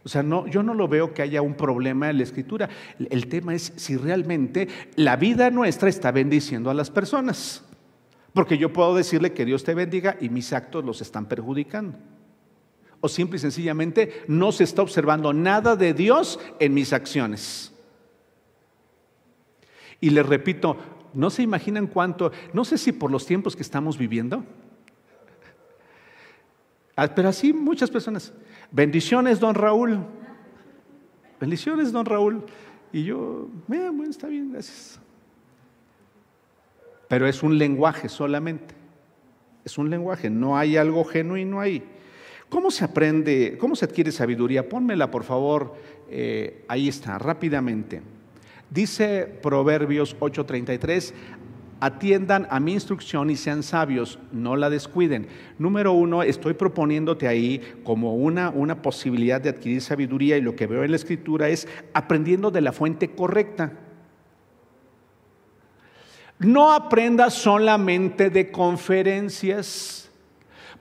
O 0.08 0.10
sea, 0.10 0.24
no, 0.24 0.48
yo 0.48 0.64
no 0.64 0.74
lo 0.74 0.88
veo 0.88 1.14
que 1.14 1.22
haya 1.22 1.42
un 1.42 1.56
problema 1.56 2.10
en 2.10 2.16
la 2.16 2.24
escritura. 2.24 2.70
El 3.10 3.28
tema 3.28 3.54
es 3.54 3.74
si 3.76 3.98
realmente 3.98 4.70
la 4.96 5.18
vida 5.18 5.50
nuestra 5.50 5.90
está 5.90 6.14
bendiciendo 6.14 6.70
a 6.70 6.74
las 6.74 6.90
personas. 6.90 7.66
Porque 8.32 8.58
yo 8.58 8.72
puedo 8.72 8.96
decirle 8.96 9.34
que 9.34 9.44
Dios 9.44 9.66
te 9.66 9.74
bendiga 9.74 10.16
y 10.22 10.30
mis 10.30 10.54
actos 10.54 10.86
los 10.86 11.02
están 11.02 11.26
perjudicando. 11.26 11.98
O 13.02 13.10
simple 13.10 13.36
y 13.36 13.42
sencillamente 13.42 14.24
no 14.30 14.54
se 14.54 14.64
está 14.64 14.82
observando 14.82 15.34
nada 15.34 15.76
de 15.76 15.94
Dios 15.94 16.40
en 16.62 16.74
mis 16.74 16.94
acciones. 16.94 17.74
Y 20.00 20.12
les 20.12 20.26
repito, 20.26 20.78
no 21.14 21.30
se 21.30 21.44
imaginan 21.44 21.86
cuánto, 21.86 22.32
no 22.54 22.64
sé 22.64 22.78
si 22.78 22.94
por 22.94 23.12
los 23.12 23.26
tiempos 23.26 23.58
que 23.58 23.62
estamos 23.62 23.98
viviendo, 23.98 24.46
ah, 26.96 27.14
pero 27.14 27.28
así 27.28 27.52
muchas 27.52 27.92
personas, 27.92 28.32
bendiciones, 28.72 29.40
don 29.40 29.56
Raúl. 29.56 30.00
Bendiciones, 31.40 31.92
don 31.92 32.06
Raúl. 32.06 32.44
Y 32.92 33.04
yo, 33.04 33.50
eh, 33.72 33.90
bueno, 33.92 34.10
está 34.10 34.28
bien, 34.28 34.52
gracias. 34.52 35.00
Pero 37.08 37.28
es 37.28 37.44
un 37.44 37.58
lenguaje 37.58 38.10
solamente. 38.10 38.76
Es 39.64 39.78
un 39.78 39.90
lenguaje, 39.90 40.30
no 40.30 40.58
hay 40.58 40.78
algo 40.78 41.04
genuino 41.04 41.60
ahí. 41.60 41.84
¿Cómo 42.50 42.72
se 42.72 42.86
aprende, 42.86 43.58
cómo 43.60 43.76
se 43.76 43.86
adquiere 43.86 44.12
sabiduría? 44.12 44.70
Pónmela, 44.70 45.12
por 45.12 45.24
favor, 45.24 45.76
eh, 46.10 46.64
ahí 46.70 46.88
está, 46.88 47.18
rápidamente. 47.18 48.02
Dice 48.70 49.26
Proverbios 49.42 50.16
8:33, 50.20 51.14
atiendan 51.80 52.48
a 52.50 52.60
mi 52.60 52.74
instrucción 52.74 53.30
y 53.30 53.36
sean 53.36 53.64
sabios, 53.64 54.20
no 54.32 54.56
la 54.56 54.70
descuiden. 54.70 55.28
Número 55.60 55.92
uno, 55.94 56.24
estoy 56.24 56.54
proponiéndote 56.54 57.28
ahí 57.28 57.62
como 57.84 58.16
una, 58.16 58.50
una 58.50 58.82
posibilidad 58.82 59.40
de 59.40 59.50
adquirir 59.50 59.82
sabiduría 59.82 60.38
y 60.38 60.42
lo 60.42 60.56
que 60.56 60.68
veo 60.68 60.84
en 60.84 60.92
la 60.92 60.98
escritura 60.98 61.50
es 61.50 61.68
aprendiendo 61.94 62.52
de 62.52 62.62
la 62.62 62.72
fuente 62.72 63.12
correcta. 63.12 63.74
No 66.40 66.72
aprendas 66.72 67.34
solamente 67.34 68.30
de 68.30 68.52
conferencias, 68.52 70.10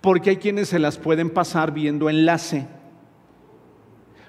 porque 0.00 0.30
hay 0.30 0.36
quienes 0.36 0.68
se 0.68 0.78
las 0.78 0.98
pueden 0.98 1.30
pasar 1.30 1.72
viendo 1.72 2.10
enlace. 2.10 2.66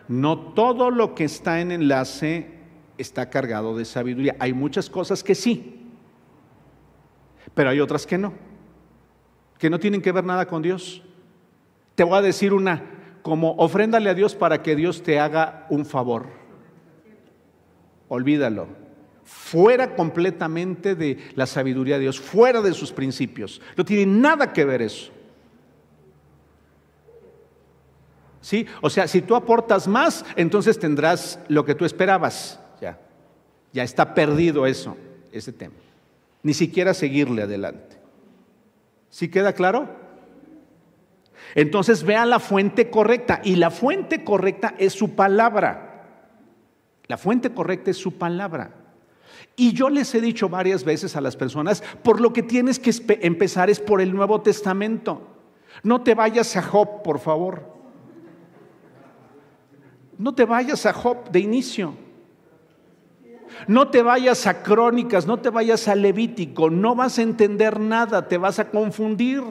No 0.08 0.40
todo 0.54 0.90
lo 0.90 1.16
que 1.16 1.26
está 1.26 1.60
en 1.60 1.72
enlace 1.72 2.58
está 2.98 3.30
cargado 3.30 3.78
de 3.78 3.86
sabiduría. 3.86 4.36
Hay 4.40 4.54
muchas 4.54 4.90
cosas 4.90 5.24
que 5.24 5.36
sí, 5.36 5.77
pero 7.58 7.72
hay 7.72 7.80
otras 7.80 8.06
que 8.06 8.20
no, 8.20 8.34
que 9.58 9.68
no 9.72 9.80
tienen 9.80 10.00
que 10.00 10.12
ver 10.12 10.24
nada 10.24 10.46
con 10.46 10.62
Dios. 10.62 11.02
Te 11.96 12.04
voy 12.04 12.16
a 12.16 12.22
decir 12.22 12.54
una, 12.54 12.84
como 13.24 13.56
ofréndale 13.56 14.12
a 14.12 14.14
Dios 14.14 14.36
para 14.36 14.62
que 14.62 14.76
Dios 14.76 15.02
te 15.02 15.20
haga 15.20 15.66
un 15.72 15.84
favor. 15.84 16.28
Olvídalo. 18.10 18.68
Fuera 19.24 19.96
completamente 19.96 20.94
de 20.94 21.18
la 21.34 21.48
sabiduría 21.48 21.96
de 21.96 22.02
Dios, 22.02 22.20
fuera 22.20 22.62
de 22.62 22.74
sus 22.74 22.92
principios. 22.92 23.60
No 23.76 23.84
tiene 23.84 24.06
nada 24.06 24.54
que 24.54 24.64
ver 24.64 24.84
eso. 24.84 25.12
¿Sí? 28.40 28.68
O 28.82 28.90
sea, 28.92 29.08
si 29.08 29.24
tú 29.24 29.36
aportas 29.36 29.88
más, 29.88 30.24
entonces 30.36 30.78
tendrás 30.78 31.40
lo 31.48 31.66
que 31.66 31.74
tú 31.74 31.86
esperabas. 31.86 32.60
Ya. 32.80 33.00
Ya 33.74 33.82
está 33.82 34.14
perdido 34.14 34.68
eso, 34.68 34.96
ese 35.32 35.52
tema 35.52 35.87
ni 36.48 36.54
siquiera 36.54 36.94
seguirle 36.94 37.42
adelante. 37.42 37.98
¿Sí 39.10 39.28
queda 39.28 39.52
claro? 39.52 39.90
Entonces 41.56 42.06
vean 42.06 42.30
la 42.30 42.40
fuente 42.40 42.90
correcta 42.90 43.42
y 43.44 43.58
la 43.58 43.70
fuente 43.70 44.24
correcta 44.24 44.74
es 44.78 44.94
su 44.94 45.14
palabra. 45.14 46.06
La 47.08 47.18
fuente 47.18 47.54
correcta 47.54 47.92
es 47.92 47.98
su 47.98 48.18
palabra. 48.18 48.72
Y 49.58 49.74
yo 49.74 49.90
les 49.90 50.16
he 50.16 50.22
dicho 50.22 50.48
varias 50.48 50.86
veces 50.86 51.18
a 51.18 51.22
las 51.22 51.36
personas, 51.36 51.84
por 52.02 52.22
lo 52.22 52.32
que 52.32 52.44
tienes 52.44 52.80
que 52.80 52.94
empezar 53.20 53.70
es 53.70 53.82
por 53.82 54.00
el 54.00 54.16
Nuevo 54.16 54.40
Testamento. 54.40 55.28
No 55.84 56.02
te 56.02 56.16
vayas 56.16 56.56
a 56.56 56.62
Job, 56.62 57.04
por 57.04 57.20
favor. 57.20 57.76
No 60.18 60.34
te 60.34 60.46
vayas 60.46 60.86
a 60.86 60.94
Job 60.94 61.30
de 61.30 61.42
inicio. 61.42 62.07
No 63.68 63.90
te 63.90 64.02
vayas 64.02 64.46
a 64.46 64.62
crónicas, 64.62 65.26
no 65.26 65.38
te 65.38 65.50
vayas 65.50 65.88
a 65.88 65.96
Levítico, 65.96 66.70
no 66.70 66.96
vas 66.96 67.18
a 67.18 67.24
entender 67.24 67.80
nada, 67.80 68.28
te 68.28 68.38
vas 68.38 68.60
a 68.60 68.70
confundir. 68.70 69.42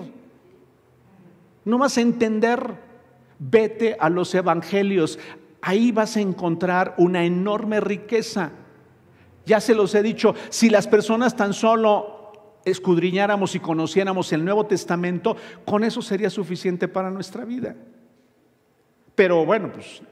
No 1.65 1.79
vas 1.79 1.99
a 1.99 2.03
entender. 2.03 2.87
Vete 3.39 3.97
a 4.01 4.09
los 4.09 4.35
evangelios, 4.35 5.19
ahí 5.61 5.93
vas 5.93 6.17
a 6.17 6.21
encontrar 6.21 6.95
una 6.97 7.25
enorme 7.25 7.81
riqueza. 7.81 8.53
Ya 9.45 9.61
se 9.61 9.75
los 9.75 9.95
he 9.95 10.03
dicho, 10.03 10.35
si 10.49 10.71
las 10.71 10.89
personas 10.89 11.37
tan 11.37 11.53
solo 11.53 12.61
escudriñáramos 12.65 13.55
y 13.55 13.61
conociéramos 13.61 14.33
el 14.33 14.45
Nuevo 14.45 14.67
Testamento, 14.67 15.37
con 15.65 15.85
eso 15.85 16.03
sería 16.03 16.31
suficiente 16.31 16.89
para 16.89 17.11
nuestra 17.11 17.45
vida. 17.45 17.77
Pero 19.15 19.45
bueno, 19.45 19.71
pues 19.73 20.03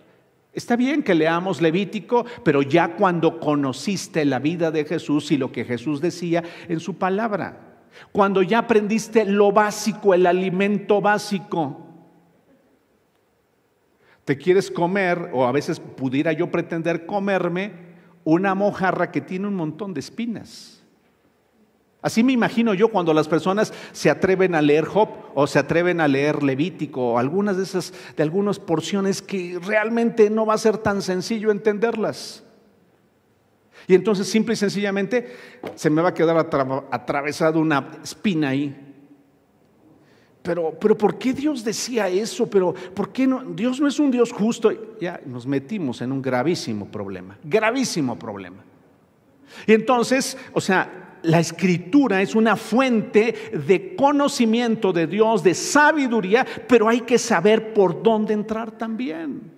Está 0.54 0.76
bien 0.76 1.02
que 1.02 1.14
leamos 1.14 1.60
Levítico, 1.60 2.24
pero 2.44 2.62
ya 2.62 2.94
cuando 2.94 3.40
conociste 3.40 4.24
la 4.24 4.38
vida 4.38 4.70
de 4.70 4.84
Jesús 4.84 5.32
y 5.32 5.36
lo 5.36 5.50
que 5.50 5.64
Jesús 5.64 6.00
decía 6.00 6.44
en 6.68 6.78
su 6.78 6.94
palabra, 6.94 7.82
cuando 8.12 8.42
ya 8.42 8.60
aprendiste 8.60 9.24
lo 9.24 9.52
básico, 9.52 10.14
el 10.14 10.26
alimento 10.26 11.00
básico, 11.00 11.80
te 14.24 14.38
quieres 14.38 14.70
comer, 14.70 15.30
o 15.32 15.44
a 15.44 15.52
veces 15.52 15.80
pudiera 15.80 16.32
yo 16.32 16.50
pretender 16.50 17.04
comerme, 17.04 17.72
una 18.24 18.54
mojarra 18.54 19.10
que 19.10 19.20
tiene 19.20 19.48
un 19.48 19.54
montón 19.54 19.92
de 19.92 20.00
espinas. 20.00 20.73
Así 22.04 22.22
me 22.22 22.32
imagino 22.32 22.74
yo 22.74 22.88
cuando 22.88 23.14
las 23.14 23.28
personas 23.28 23.72
se 23.92 24.10
atreven 24.10 24.54
a 24.54 24.60
leer 24.60 24.84
Job 24.84 25.08
o 25.34 25.46
se 25.46 25.58
atreven 25.58 26.02
a 26.02 26.06
leer 26.06 26.42
Levítico 26.42 27.12
o 27.12 27.18
algunas 27.18 27.56
de 27.56 27.62
esas, 27.62 27.94
de 28.14 28.22
algunas 28.22 28.58
porciones 28.58 29.22
que 29.22 29.58
realmente 29.58 30.28
no 30.28 30.44
va 30.44 30.52
a 30.52 30.58
ser 30.58 30.76
tan 30.76 31.00
sencillo 31.00 31.50
entenderlas. 31.50 32.44
Y 33.86 33.94
entonces 33.94 34.26
simple 34.26 34.52
y 34.52 34.58
sencillamente 34.58 35.34
se 35.76 35.88
me 35.88 36.02
va 36.02 36.10
a 36.10 36.14
quedar 36.14 36.36
atravesada 36.90 37.58
una 37.58 37.92
espina 38.02 38.50
ahí. 38.50 38.76
Pero, 40.42 40.78
pero 40.78 40.98
¿por 40.98 41.16
qué 41.16 41.32
Dios 41.32 41.64
decía 41.64 42.06
eso? 42.10 42.50
Pero 42.50 42.74
¿por 42.92 43.12
qué 43.12 43.26
no? 43.26 43.42
Dios 43.44 43.80
no 43.80 43.88
es 43.88 43.98
un 43.98 44.10
Dios 44.10 44.30
justo. 44.30 44.70
Ya 45.00 45.22
nos 45.24 45.46
metimos 45.46 46.02
en 46.02 46.12
un 46.12 46.20
gravísimo 46.20 46.86
problema, 46.86 47.38
gravísimo 47.42 48.18
problema. 48.18 48.62
Y 49.66 49.72
entonces, 49.72 50.36
o 50.52 50.60
sea, 50.60 51.03
la 51.24 51.40
escritura 51.40 52.22
es 52.22 52.34
una 52.34 52.56
fuente 52.56 53.34
de 53.66 53.96
conocimiento 53.96 54.92
de 54.92 55.06
Dios, 55.06 55.42
de 55.42 55.54
sabiduría, 55.54 56.46
pero 56.68 56.88
hay 56.88 57.00
que 57.00 57.18
saber 57.18 57.72
por 57.72 58.02
dónde 58.02 58.34
entrar 58.34 58.70
también. 58.70 59.52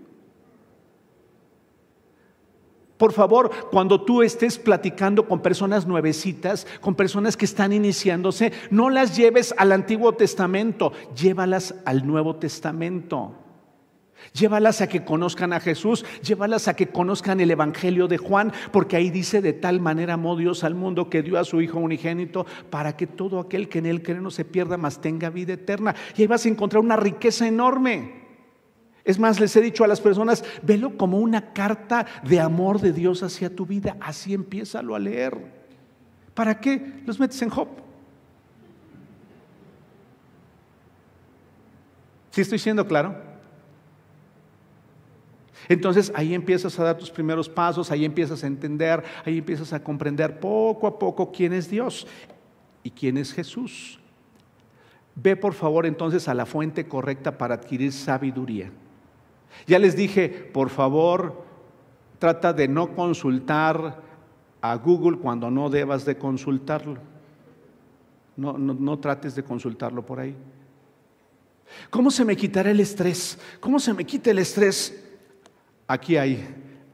Por 2.96 3.12
favor, 3.12 3.50
cuando 3.70 4.02
tú 4.02 4.22
estés 4.22 4.58
platicando 4.58 5.28
con 5.28 5.42
personas 5.42 5.86
nuevecitas, 5.86 6.66
con 6.80 6.94
personas 6.94 7.36
que 7.36 7.44
están 7.44 7.72
iniciándose, 7.72 8.52
no 8.70 8.88
las 8.88 9.16
lleves 9.16 9.54
al 9.58 9.72
Antiguo 9.72 10.14
Testamento, 10.14 10.92
llévalas 11.14 11.74
al 11.84 12.06
Nuevo 12.06 12.36
Testamento. 12.36 13.34
Llévalas 14.36 14.82
a 14.82 14.88
que 14.88 15.02
conozcan 15.02 15.54
a 15.54 15.60
Jesús, 15.60 16.04
llévalas 16.22 16.68
a 16.68 16.76
que 16.76 16.88
conozcan 16.88 17.40
el 17.40 17.50
Evangelio 17.50 18.06
de 18.06 18.18
Juan, 18.18 18.52
porque 18.70 18.96
ahí 18.96 19.08
dice 19.08 19.40
de 19.40 19.54
tal 19.54 19.80
manera 19.80 20.14
amó 20.14 20.36
Dios 20.36 20.62
al 20.62 20.74
mundo 20.74 21.08
que 21.08 21.22
dio 21.22 21.38
a 21.38 21.44
su 21.44 21.62
Hijo 21.62 21.78
unigénito 21.78 22.44
para 22.68 22.96
que 22.96 23.06
todo 23.06 23.40
aquel 23.40 23.68
que 23.70 23.78
en 23.78 23.86
él 23.86 24.02
cree 24.02 24.20
no 24.20 24.30
se 24.30 24.44
pierda, 24.44 24.76
mas 24.76 25.00
tenga 25.00 25.30
vida 25.30 25.54
eterna. 25.54 25.94
Y 26.16 26.22
ahí 26.22 26.26
vas 26.26 26.44
a 26.44 26.50
encontrar 26.50 26.82
una 26.82 26.96
riqueza 26.96 27.48
enorme. 27.48 28.26
Es 29.04 29.18
más, 29.18 29.40
les 29.40 29.56
he 29.56 29.62
dicho 29.62 29.84
a 29.84 29.88
las 29.88 30.02
personas, 30.02 30.44
velo 30.62 30.98
como 30.98 31.18
una 31.18 31.54
carta 31.54 32.04
de 32.22 32.38
amor 32.38 32.80
de 32.80 32.92
Dios 32.92 33.22
hacia 33.22 33.54
tu 33.54 33.64
vida. 33.64 33.96
Así 34.00 34.34
empiézalo 34.34 34.94
a 34.94 34.98
leer. 34.98 35.38
¿Para 36.34 36.60
qué 36.60 37.00
los 37.06 37.18
metes 37.18 37.40
en 37.40 37.48
Job? 37.48 37.68
¿Sí 42.32 42.42
estoy 42.42 42.58
siendo 42.58 42.86
claro? 42.86 43.25
Entonces 45.68 46.12
ahí 46.14 46.34
empiezas 46.34 46.78
a 46.78 46.84
dar 46.84 46.98
tus 46.98 47.10
primeros 47.10 47.48
pasos, 47.48 47.90
ahí 47.90 48.04
empiezas 48.04 48.44
a 48.44 48.46
entender, 48.46 49.02
ahí 49.24 49.38
empiezas 49.38 49.72
a 49.72 49.82
comprender 49.82 50.38
poco 50.38 50.86
a 50.86 50.98
poco 50.98 51.32
quién 51.32 51.52
es 51.52 51.68
Dios 51.68 52.06
y 52.82 52.90
quién 52.90 53.16
es 53.16 53.32
Jesús. 53.32 53.98
Ve 55.14 55.34
por 55.34 55.54
favor 55.54 55.86
entonces 55.86 56.28
a 56.28 56.34
la 56.34 56.46
fuente 56.46 56.86
correcta 56.86 57.38
para 57.38 57.54
adquirir 57.54 57.92
sabiduría. 57.92 58.70
Ya 59.66 59.78
les 59.78 59.96
dije, 59.96 60.28
por 60.28 60.68
favor, 60.68 61.42
trata 62.18 62.52
de 62.52 62.68
no 62.68 62.94
consultar 62.94 64.02
a 64.60 64.74
Google 64.76 65.18
cuando 65.18 65.50
no 65.50 65.70
debas 65.70 66.04
de 66.04 66.16
consultarlo. 66.16 66.98
No, 68.36 68.58
no, 68.58 68.98
trates 68.98 69.34
de 69.34 69.42
consultarlo 69.42 70.04
por 70.04 70.20
ahí. 70.20 70.36
¿Cómo 71.88 72.10
se 72.10 72.24
me 72.24 72.36
quitará 72.36 72.70
el 72.70 72.80
estrés? 72.80 73.38
¿Cómo 73.60 73.80
se 73.80 73.94
me 73.94 74.04
quita 74.04 74.30
el 74.30 74.38
estrés? 74.38 75.05
Aquí 75.86 76.16
hay 76.16 76.44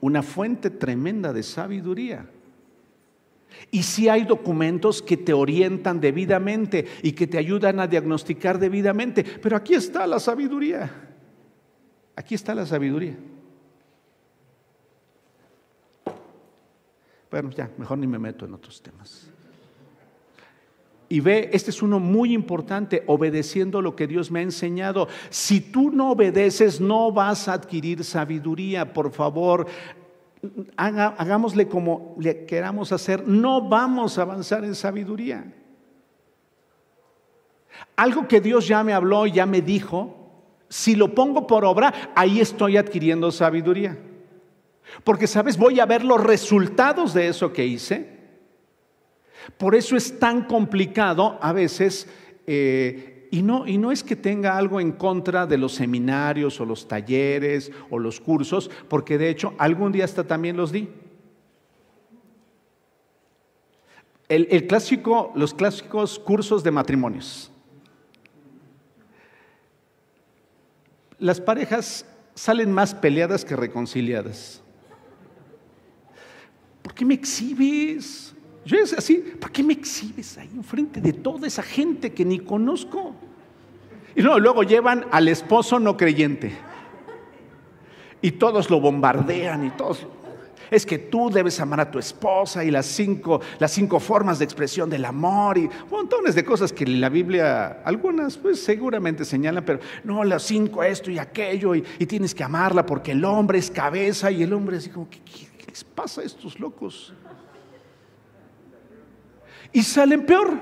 una 0.00 0.22
fuente 0.22 0.70
tremenda 0.70 1.32
de 1.32 1.42
sabiduría. 1.42 2.26
Y 3.70 3.82
si 3.82 4.08
hay 4.08 4.24
documentos 4.24 5.02
que 5.02 5.16
te 5.16 5.32
orientan 5.32 6.00
debidamente 6.00 6.86
y 7.02 7.12
que 7.12 7.26
te 7.26 7.38
ayudan 7.38 7.80
a 7.80 7.86
diagnosticar 7.86 8.58
debidamente, 8.58 9.24
pero 9.24 9.56
aquí 9.56 9.74
está 9.74 10.06
la 10.06 10.18
sabiduría. 10.18 10.90
Aquí 12.16 12.34
está 12.34 12.54
la 12.54 12.66
sabiduría. 12.66 13.16
Bueno, 17.30 17.50
ya, 17.50 17.70
mejor 17.78 17.96
ni 17.96 18.06
me 18.06 18.18
meto 18.18 18.44
en 18.44 18.52
otros 18.52 18.82
temas. 18.82 19.31
Y 21.12 21.20
ve, 21.20 21.50
este 21.52 21.68
es 21.68 21.82
uno 21.82 22.00
muy 22.00 22.32
importante, 22.32 23.02
obedeciendo 23.06 23.82
lo 23.82 23.94
que 23.94 24.06
Dios 24.06 24.30
me 24.30 24.38
ha 24.38 24.42
enseñado. 24.42 25.08
Si 25.28 25.60
tú 25.60 25.90
no 25.90 26.12
obedeces, 26.12 26.80
no 26.80 27.12
vas 27.12 27.48
a 27.48 27.52
adquirir 27.52 28.02
sabiduría. 28.02 28.94
Por 28.94 29.12
favor, 29.12 29.66
hagámosle 30.74 31.68
como 31.68 32.16
le 32.18 32.46
queramos 32.46 32.92
hacer. 32.92 33.28
No 33.28 33.68
vamos 33.68 34.16
a 34.16 34.22
avanzar 34.22 34.64
en 34.64 34.74
sabiduría. 34.74 35.52
Algo 37.94 38.26
que 38.26 38.40
Dios 38.40 38.66
ya 38.66 38.82
me 38.82 38.94
habló 38.94 39.26
ya 39.26 39.44
me 39.44 39.60
dijo, 39.60 40.16
si 40.70 40.96
lo 40.96 41.14
pongo 41.14 41.46
por 41.46 41.66
obra, 41.66 41.92
ahí 42.16 42.40
estoy 42.40 42.78
adquiriendo 42.78 43.30
sabiduría. 43.30 43.98
Porque, 45.04 45.26
¿sabes? 45.26 45.58
Voy 45.58 45.78
a 45.78 45.84
ver 45.84 46.06
los 46.06 46.24
resultados 46.24 47.12
de 47.12 47.28
eso 47.28 47.52
que 47.52 47.66
hice 47.66 48.11
por 49.58 49.74
eso 49.74 49.96
es 49.96 50.18
tan 50.18 50.44
complicado 50.44 51.38
a 51.40 51.52
veces, 51.52 52.08
eh, 52.46 53.28
y, 53.30 53.42
no, 53.42 53.66
y 53.66 53.78
no 53.78 53.92
es 53.92 54.02
que 54.02 54.16
tenga 54.16 54.56
algo 54.56 54.80
en 54.80 54.92
contra 54.92 55.46
de 55.46 55.58
los 55.58 55.74
seminarios 55.74 56.60
o 56.60 56.64
los 56.64 56.86
talleres 56.86 57.72
o 57.90 57.98
los 57.98 58.20
cursos, 58.20 58.70
porque 58.88 59.18
de 59.18 59.30
hecho 59.30 59.54
algún 59.58 59.92
día 59.92 60.04
hasta 60.04 60.26
también 60.26 60.56
los 60.56 60.72
di. 60.72 60.88
El, 64.28 64.66
clásico, 64.66 65.30
los 65.34 65.52
clásicos 65.52 66.18
cursos 66.18 66.64
de 66.64 66.70
matrimonios. 66.70 67.50
Las 71.18 71.38
parejas 71.38 72.06
salen 72.34 72.72
más 72.72 72.94
peleadas 72.94 73.44
que 73.44 73.54
reconciliadas. 73.56 74.62
¿Por 76.82 76.94
qué 76.94 77.04
me 77.04 77.12
exhibes? 77.12 78.34
Yo 78.64 78.76
es 78.78 78.92
así, 78.92 79.16
¿por 79.40 79.50
qué 79.50 79.62
me 79.62 79.72
exhibes 79.72 80.38
ahí 80.38 80.50
enfrente 80.54 81.00
de 81.00 81.12
toda 81.12 81.46
esa 81.46 81.62
gente 81.62 82.12
que 82.12 82.24
ni 82.24 82.38
conozco? 82.38 83.14
Y 84.14 84.22
luego 84.22 84.62
llevan 84.62 85.06
al 85.10 85.28
esposo 85.28 85.80
no 85.80 85.96
creyente. 85.96 86.52
Y 88.20 88.32
todos 88.32 88.70
lo 88.70 88.80
bombardean 88.80 89.66
y 89.66 89.70
todos. 89.70 90.06
Es 90.70 90.86
que 90.86 90.96
tú 90.96 91.28
debes 91.28 91.58
amar 91.60 91.80
a 91.80 91.90
tu 91.90 91.98
esposa 91.98 92.64
y 92.64 92.70
las 92.70 92.86
cinco, 92.86 93.40
las 93.58 93.72
cinco 93.72 94.00
formas 94.00 94.38
de 94.38 94.44
expresión 94.44 94.88
del 94.88 95.04
amor 95.04 95.58
y 95.58 95.68
montones 95.90 96.34
de 96.34 96.44
cosas 96.44 96.72
que 96.72 96.86
la 96.86 97.10
Biblia, 97.10 97.82
algunas 97.84 98.38
pues 98.38 98.62
seguramente 98.62 99.24
señalan, 99.24 99.64
pero 99.66 99.80
no, 100.04 100.24
las 100.24 100.44
cinco 100.44 100.82
esto 100.82 101.10
y 101.10 101.18
aquello 101.18 101.74
y, 101.74 101.82
tienes 102.06 102.34
que 102.34 102.42
amarla 102.42 102.86
porque 102.86 103.12
el 103.12 103.22
hombre 103.24 103.58
es 103.58 103.70
cabeza 103.70 104.30
y 104.30 104.44
el 104.44 104.52
hombre 104.54 104.78
así 104.78 104.88
como, 104.88 105.10
¿qué, 105.10 105.20
qué 105.20 105.64
les 105.66 105.84
pasa 105.84 106.22
a 106.22 106.24
estos 106.24 106.58
locos? 106.58 107.12
Y 109.72 109.82
salen 109.82 110.26
peor. 110.26 110.58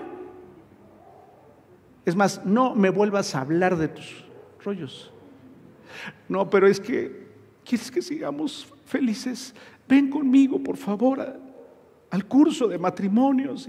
Es 2.05 2.17
más, 2.17 2.45
no 2.45 2.75
me 2.75 2.91
vuelvas 2.91 3.35
a 3.35 3.41
hablar 3.41 3.77
de 3.77 3.89
tus 3.89 4.25
rollos. 4.65 5.13
No, 6.29 6.49
pero 6.49 6.67
es 6.67 6.81
que, 6.81 7.29
¿quieres 7.65 7.91
que 7.91 8.03
sigamos 8.03 8.73
felices? 8.87 9.55
Ven 9.89 10.09
conmigo, 10.09 10.63
por 10.63 10.77
favor, 10.77 11.39
al 12.11 12.25
curso 12.27 12.69
de 12.69 12.79
matrimonios. 12.79 13.69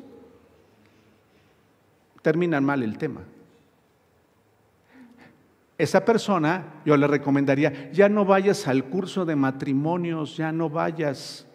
Terminan 2.21 2.63
mal 2.63 2.84
el 2.84 2.97
tema. 2.97 3.21
Esa 5.77 6.06
persona, 6.06 6.82
yo 6.86 6.95
le 6.95 7.08
recomendaría, 7.08 7.91
ya 7.91 8.08
no 8.08 8.23
vayas 8.23 8.67
al 8.67 8.86
curso 8.86 9.25
de 9.25 9.36
matrimonios, 9.36 10.38
ya 10.38 10.51
no 10.51 10.69
vayas. 10.69 11.47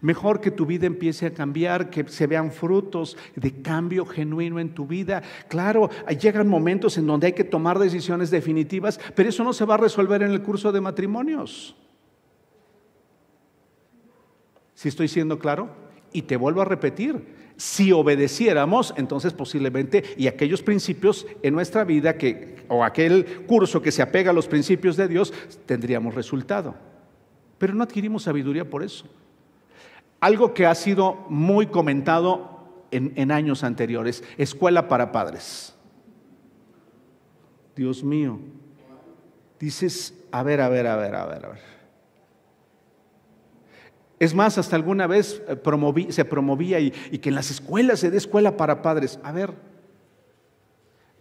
Mejor 0.00 0.40
que 0.40 0.50
tu 0.50 0.66
vida 0.66 0.86
empiece 0.86 1.26
a 1.26 1.34
cambiar, 1.34 1.90
que 1.90 2.08
se 2.08 2.26
vean 2.26 2.52
frutos 2.52 3.16
de 3.36 3.62
cambio 3.62 4.06
genuino 4.06 4.60
en 4.60 4.74
tu 4.74 4.86
vida. 4.86 5.22
Claro, 5.48 5.90
llegan 6.20 6.48
momentos 6.48 6.98
en 6.98 7.06
donde 7.06 7.28
hay 7.28 7.32
que 7.32 7.44
tomar 7.44 7.78
decisiones 7.78 8.30
definitivas, 8.30 9.00
pero 9.14 9.28
eso 9.28 9.44
no 9.44 9.52
se 9.52 9.64
va 9.64 9.74
a 9.74 9.78
resolver 9.78 10.22
en 10.22 10.30
el 10.30 10.42
curso 10.42 10.72
de 10.72 10.80
matrimonios. 10.80 11.76
Si 14.74 14.88
estoy 14.88 15.08
siendo 15.08 15.38
claro? 15.38 15.68
Y 16.12 16.22
te 16.22 16.36
vuelvo 16.36 16.62
a 16.62 16.64
repetir, 16.64 17.22
si 17.60 17.92
obedeciéramos, 17.92 18.94
entonces 18.96 19.34
posiblemente, 19.34 20.02
y 20.16 20.26
aquellos 20.26 20.62
principios 20.62 21.26
en 21.42 21.52
nuestra 21.52 21.84
vida, 21.84 22.16
que, 22.16 22.64
o 22.68 22.82
aquel 22.82 23.44
curso 23.46 23.82
que 23.82 23.92
se 23.92 24.00
apega 24.00 24.30
a 24.30 24.34
los 24.34 24.48
principios 24.48 24.96
de 24.96 25.08
Dios, 25.08 25.34
tendríamos 25.66 26.14
resultado. 26.14 26.74
Pero 27.58 27.74
no 27.74 27.84
adquirimos 27.84 28.22
sabiduría 28.22 28.64
por 28.64 28.82
eso. 28.82 29.04
Algo 30.20 30.52
que 30.52 30.66
ha 30.66 30.74
sido 30.74 31.24
muy 31.28 31.66
comentado 31.66 32.50
en, 32.90 33.32
años 33.32 33.64
anteriores, 33.64 34.22
escuela 34.36 34.88
para 34.88 35.12
padres. 35.12 35.74
Dios 37.74 38.04
mío, 38.04 38.38
dices, 39.58 40.14
a 40.30 40.42
ver, 40.42 40.60
a 40.60 40.68
ver, 40.68 40.86
a 40.86 40.96
ver, 40.96 41.14
a 41.14 41.26
ver, 41.26 41.46
a 41.46 41.48
ver. 41.48 41.80
Es 44.18 44.34
más, 44.34 44.58
hasta 44.58 44.76
alguna 44.76 45.06
vez 45.06 45.42
eh, 45.48 46.06
se 46.10 46.24
promovía 46.26 46.78
y, 46.78 46.90
que 46.90 47.30
en 47.30 47.34
las 47.34 47.50
escuelas 47.50 48.00
se 48.00 48.10
dé 48.10 48.18
escuela 48.18 48.58
para 48.58 48.82
padres. 48.82 49.18
A 49.22 49.32
ver, 49.32 49.54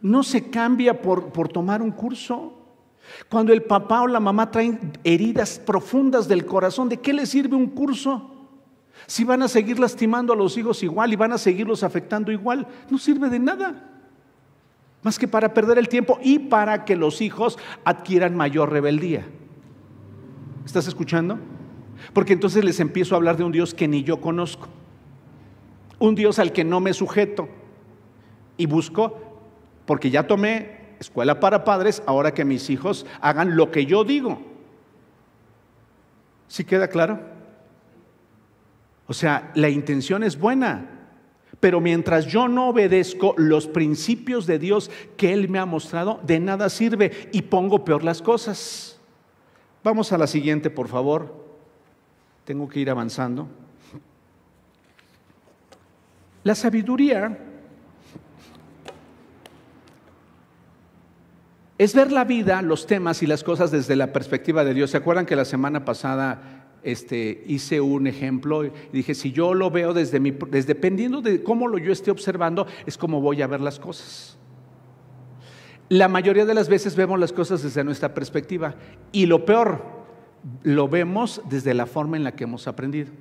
no 0.01 0.23
se 0.23 0.49
cambia 0.49 1.01
por, 1.01 1.31
por 1.31 1.47
tomar 1.47 1.81
un 1.81 1.91
curso. 1.91 2.55
Cuando 3.29 3.53
el 3.53 3.63
papá 3.63 4.01
o 4.01 4.07
la 4.07 4.19
mamá 4.19 4.51
traen 4.51 4.91
heridas 5.05 5.59
profundas 5.59 6.27
del 6.27 6.45
corazón, 6.45 6.89
¿de 6.89 6.97
qué 6.97 7.13
le 7.13 7.25
sirve 7.25 7.55
un 7.55 7.67
curso? 7.67 8.38
Si 9.09 9.23
van 9.23 9.41
a 9.41 9.47
seguir 9.47 9.79
lastimando 9.79 10.33
a 10.33 10.35
los 10.35 10.55
hijos 10.55 10.83
igual 10.83 11.11
y 11.11 11.15
van 11.15 11.33
a 11.33 11.39
seguirlos 11.39 11.81
afectando 11.81 12.31
igual, 12.31 12.67
no 12.91 12.99
sirve 12.99 13.27
de 13.27 13.39
nada. 13.39 13.89
Más 15.01 15.17
que 15.17 15.27
para 15.27 15.51
perder 15.51 15.79
el 15.79 15.89
tiempo 15.89 16.19
y 16.21 16.37
para 16.37 16.85
que 16.85 16.95
los 16.95 17.19
hijos 17.19 17.57
adquieran 17.85 18.35
mayor 18.35 18.71
rebeldía. 18.71 19.25
¿Estás 20.63 20.87
escuchando? 20.87 21.39
Porque 22.13 22.33
entonces 22.33 22.63
les 22.63 22.79
empiezo 22.79 23.15
a 23.15 23.17
hablar 23.17 23.35
de 23.35 23.45
un 23.45 23.51
Dios 23.51 23.73
que 23.73 23.87
ni 23.87 24.03
yo 24.03 24.21
conozco. 24.21 24.67
Un 25.97 26.13
Dios 26.13 26.37
al 26.37 26.53
que 26.53 26.63
no 26.63 26.79
me 26.79 26.93
sujeto. 26.93 27.49
Y 28.57 28.67
busco, 28.67 29.17
porque 29.87 30.11
ya 30.11 30.27
tomé 30.27 30.81
escuela 30.99 31.39
para 31.39 31.63
padres, 31.63 32.03
ahora 32.05 32.35
que 32.35 32.45
mis 32.45 32.69
hijos 32.69 33.07
hagan 33.21 33.55
lo 33.55 33.71
que 33.71 33.87
yo 33.87 34.03
digo. 34.03 34.39
¿Sí 36.47 36.63
queda 36.63 36.89
claro? 36.89 37.38
O 39.09 39.13
sea, 39.13 39.51
la 39.55 39.69
intención 39.69 40.21
es 40.21 40.37
buena, 40.37 40.85
pero 41.59 41.81
mientras 41.81 42.27
yo 42.27 42.47
no 42.47 42.69
obedezco 42.69 43.33
los 43.37 43.65
principios 43.65 44.45
de 44.45 44.59
Dios 44.59 44.91
que 45.17 45.33
Él 45.33 45.49
me 45.49 45.57
ha 45.57 45.65
mostrado, 45.65 46.19
de 46.27 46.39
nada 46.39 46.69
sirve 46.69 47.27
y 47.31 47.41
pongo 47.41 47.83
peor 47.83 48.03
las 48.03 48.21
cosas. 48.21 48.99
Vamos 49.83 50.13
a 50.13 50.19
la 50.19 50.27
siguiente, 50.27 50.69
por 50.69 50.87
favor. 50.87 51.43
Tengo 52.45 52.69
que 52.69 52.81
ir 52.81 52.91
avanzando. 52.91 53.47
La 56.43 56.53
sabiduría 56.53 57.35
es 61.79 61.95
ver 61.95 62.11
la 62.11 62.25
vida, 62.25 62.61
los 62.61 62.85
temas 62.85 63.23
y 63.23 63.25
las 63.25 63.43
cosas 63.43 63.71
desde 63.71 63.95
la 63.95 64.13
perspectiva 64.13 64.63
de 64.63 64.75
Dios. 64.75 64.91
¿Se 64.91 64.97
acuerdan 64.97 65.25
que 65.25 65.35
la 65.35 65.45
semana 65.45 65.83
pasada 65.83 66.58
este, 66.83 67.43
hice 67.47 67.81
un 67.81 68.07
ejemplo 68.07 68.65
y 68.65 68.71
dije, 68.91 69.15
si 69.15 69.31
yo 69.31 69.53
lo 69.53 69.69
veo 69.69 69.93
desde 69.93 70.19
mi, 70.19 70.31
desde, 70.31 70.73
dependiendo 70.73 71.21
de 71.21 71.43
cómo 71.43 71.67
lo 71.67 71.77
yo 71.77 71.91
esté 71.91 72.11
observando, 72.11 72.67
es 72.85 72.97
como 72.97 73.21
voy 73.21 73.41
a 73.41 73.47
ver 73.47 73.61
las 73.61 73.79
cosas. 73.79 74.37
La 75.89 76.07
mayoría 76.07 76.45
de 76.45 76.53
las 76.53 76.69
veces 76.69 76.95
vemos 76.95 77.19
las 77.19 77.33
cosas 77.33 77.63
desde 77.63 77.83
nuestra 77.83 78.13
perspectiva. 78.13 78.75
Y 79.11 79.25
lo 79.25 79.43
peor, 79.45 79.83
lo 80.61 80.87
vemos 80.87 81.41
desde 81.49 81.73
la 81.73 81.87
forma 81.87 82.15
en 82.15 82.23
la 82.23 82.35
que 82.35 82.43
hemos 82.43 82.67
aprendido. 82.67 83.11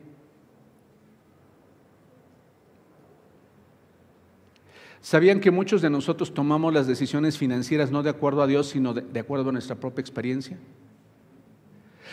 ¿Sabían 5.01 5.41
que 5.41 5.51
muchos 5.51 5.81
de 5.81 5.89
nosotros 5.89 6.35
tomamos 6.35 6.75
las 6.75 6.87
decisiones 6.87 7.39
financieras 7.39 7.91
no 7.91 8.03
de 8.03 8.11
acuerdo 8.11 8.43
a 8.43 8.47
Dios, 8.47 8.69
sino 8.69 8.93
de, 8.93 9.01
de, 9.01 9.21
acuerdo 9.21 9.49
a 9.49 9.53
nuestra 9.53 9.77
propia 9.77 10.03
experiencia? 10.03 10.59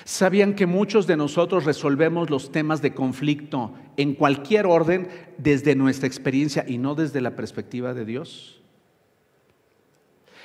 ¿Sabían 0.06 0.53
que 0.53 0.68
muchos 0.68 1.08
de 1.08 1.18
nosotros 1.18 1.66
resolvemos 1.66 2.30
los 2.30 2.51
temas 2.51 2.80
de 2.84 2.93
conflicto 2.93 3.74
en 3.97 4.14
cualquier 4.14 4.68
orden 4.68 5.08
desde 5.39 5.74
nuestra 5.74 6.06
experiencia 6.06 6.64
y 6.68 6.78
no 6.78 6.93
desde 6.93 7.22
la 7.22 7.36
perspectiva 7.36 7.95
de 7.95 8.06
Dios? 8.06 8.62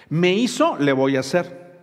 Me 0.09 0.33
hizo, 0.33 0.79
le 0.79 0.95
voy 0.95 1.17
a 1.17 1.21
hacer. 1.21 1.79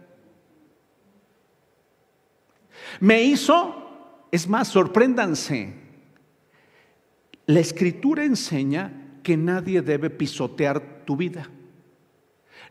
Me 3.00 3.22
hizo, 3.22 4.26
es 4.32 4.50
más, 4.50 4.70
sorpréndanse. 4.70 5.76
La 7.46 7.60
escritura 7.60 8.24
enseña 8.24 9.20
que 9.22 9.38
nadie 9.38 9.84
debe 9.84 10.10
pisotear 10.10 11.06
tu 11.06 11.16
vida. 11.16 11.48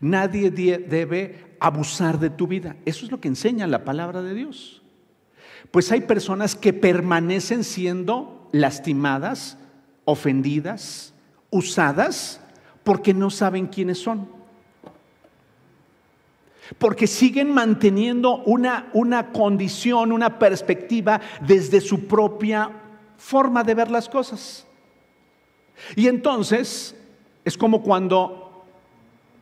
Nadie 0.01 0.51
debe 0.51 1.57
abusar 1.61 2.19
de 2.19 2.31
tu 2.31 2.49
vida. 2.49 2.75
Eso 2.85 3.05
es 3.05 3.13
lo 3.13 3.21
que 3.21 3.29
enseña 3.29 3.69
la 3.69 3.85
palabra 3.85 4.21
de 4.21 4.35
Dios. 4.35 4.83
Pues 5.71 5.91
hay 5.93 6.03
personas 6.03 6.55
que 6.55 6.73
permanecen 6.73 7.65
siendo 7.65 8.49
lastimadas, 8.53 9.59
ofendidas, 10.05 11.13
usadas, 11.51 12.41
porque 12.85 13.13
no 13.13 13.31
saben 13.31 13.67
quiénes 13.67 13.99
son 13.99 14.37
porque 16.79 17.07
siguen 17.07 17.53
manteniendo 17.53 18.43
una, 18.45 18.89
una 18.93 19.33
condición, 19.33 20.13
una 20.13 20.39
perspectiva 20.39 21.21
desde 21.41 21.81
su 21.81 22.07
propia 22.07 22.71
forma 23.17 23.63
de 23.63 23.75
ver 23.75 23.91
las 23.91 24.09
cosas. 24.09 24.67
Y 25.95 26.09
entonces 26.09 26.97
es 27.45 27.57
como 27.57 27.83
cuando 27.83 28.65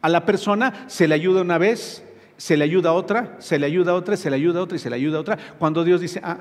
a 0.03 0.09
la 0.09 0.27
persona 0.27 0.85
se 0.87 1.09
le 1.09 1.15
ayuda 1.15 1.41
una 1.41 1.59
vez, 1.59 2.05
se 2.37 2.57
le 2.57 2.65
ayuda 2.65 2.91
a 2.91 2.93
otra, 2.93 3.37
se 3.39 3.59
le 3.59 3.67
ayuda 3.67 3.93
a 3.93 3.95
otra, 3.95 4.17
se 4.17 4.31
le 4.31 4.37
ayuda 4.37 4.61
a 4.61 4.63
otra 4.63 4.77
y 4.77 4.81
se 4.81 4.91
le 4.91 4.97
ayuda 4.97 5.19
a 5.19 5.21
otra. 5.21 5.39
Cuando 5.59 5.85
Dios 5.85 6.01
dice, 6.01 6.21
ah, 6.23 6.39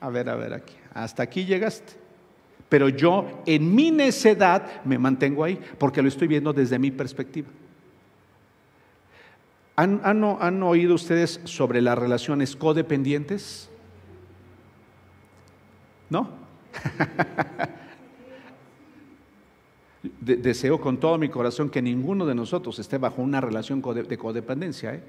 a 0.00 0.10
ver, 0.10 0.28
a 0.28 0.36
ver, 0.36 0.54
aquí, 0.54 0.74
hasta 0.94 1.22
aquí 1.22 1.44
llegaste. 1.44 1.94
Pero 2.68 2.88
yo 2.88 3.42
en 3.46 3.74
mi 3.74 3.90
necedad 3.90 4.84
me 4.84 4.98
mantengo 4.98 5.44
ahí 5.44 5.58
porque 5.78 6.02
lo 6.02 6.08
estoy 6.08 6.28
viendo 6.28 6.52
desde 6.52 6.78
mi 6.78 6.90
perspectiva. 6.90 7.48
¿Han, 9.76 10.62
oído 10.64 10.94
ustedes 10.96 11.40
sobre 11.44 11.80
las 11.80 11.96
relaciones 11.96 12.56
codependientes? 12.56 13.70
¿No? 16.10 16.30
deseo 20.36 20.80
con 20.80 20.98
todo 20.98 21.18
mi 21.18 21.28
corazón 21.28 21.70
que 21.70 21.82
ninguno 21.82 22.26
de 22.26 22.34
nosotros 22.34 22.78
esté 22.78 22.98
bajo 22.98 23.22
una 23.22 23.40
relación 23.40 23.82
de 23.82 24.18
codependencia. 24.18 24.94
¿eh? 24.94 25.02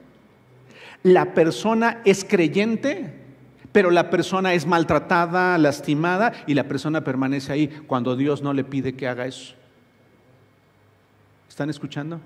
La 1.04 1.34
persona 1.34 2.02
es 2.06 2.26
creyente, 2.26 3.14
pero 3.72 3.92
la 3.92 4.10
persona 4.10 4.54
es 4.54 4.66
maltratada, 4.66 5.58
lastimada 5.58 6.34
y 6.48 6.54
la 6.54 6.68
persona 6.68 7.04
permanece 7.04 7.52
ahí 7.52 7.68
cuando 7.88 8.16
Dios 8.16 8.42
no 8.42 8.54
le 8.54 8.64
pide 8.64 8.94
que 8.94 9.08
haga 9.08 9.26
eso. 9.26 9.54
¿Están 11.48 11.70
escuchando? 11.70 12.20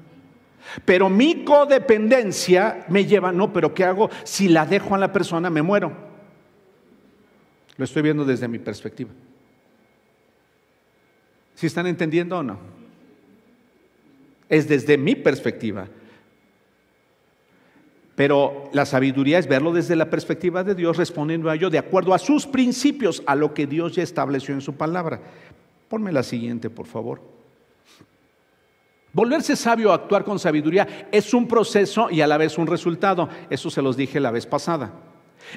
Pero 0.85 1.09
mi 1.09 1.43
codependencia 1.43 2.85
me 2.89 3.05
lleva, 3.05 3.31
no, 3.31 3.51
pero 3.51 3.73
¿qué 3.73 3.83
hago? 3.83 4.09
Si 4.23 4.47
la 4.47 4.65
dejo 4.65 4.95
a 4.95 4.97
la 4.97 5.11
persona, 5.11 5.49
me 5.49 5.61
muero. 5.61 5.91
Lo 7.77 7.85
estoy 7.85 8.01
viendo 8.01 8.23
desde 8.23 8.47
mi 8.47 8.59
perspectiva. 8.59 9.11
¿Si 11.55 11.67
están 11.67 11.87
entendiendo 11.87 12.37
o 12.37 12.43
no? 12.43 12.82
Es 14.53 14.67
desde 14.67 14.99
mi 14.99 15.15
perspectiva. 15.15 15.87
Pero 18.15 18.69
la 18.71 18.85
sabiduría 18.85 19.39
es 19.39 19.47
verlo 19.47 19.73
desde 19.73 19.95
la 19.95 20.11
perspectiva 20.11 20.63
de 20.63 20.75
Dios, 20.75 20.95
respondiendo 20.95 21.49
a 21.49 21.55
ello 21.55 21.71
de 21.71 21.79
acuerdo 21.79 22.13
a 22.13 22.19
sus 22.19 22.45
principios, 22.45 23.23
a 23.25 23.33
lo 23.33 23.55
que 23.55 23.65
Dios 23.65 23.95
ya 23.95 24.03
estableció 24.03 24.53
en 24.53 24.61
su 24.61 24.75
palabra. 24.75 25.19
Ponme 25.89 26.11
la 26.11 26.21
siguiente, 26.21 26.69
por 26.69 26.85
favor. 26.85 27.19
Volverse 29.11 29.55
sabio 29.55 29.91
actuar 29.91 30.23
con 30.23 30.37
sabiduría 30.37 31.07
es 31.11 31.33
un 31.33 31.47
proceso 31.47 32.11
y 32.11 32.21
a 32.21 32.27
la 32.27 32.37
vez 32.37 32.59
un 32.59 32.67
resultado. 32.67 33.29
Eso 33.49 33.71
se 33.71 33.81
los 33.81 33.97
dije 33.97 34.19
la 34.19 34.29
vez 34.29 34.45
pasada. 34.45 34.93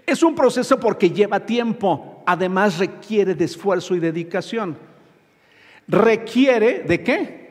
Es 0.07 0.22
un 0.22 0.34
proceso 0.34 0.80
porque 0.80 1.11
lleva 1.11 1.44
tiempo, 1.44 2.22
además 2.24 2.78
requiere 2.78 3.34
de 3.34 3.44
esfuerzo 3.44 3.94
y 3.94 4.01
dedicación. 4.01 4.78
Requiere 5.86 6.80
de 6.80 7.03
qué? 7.03 7.45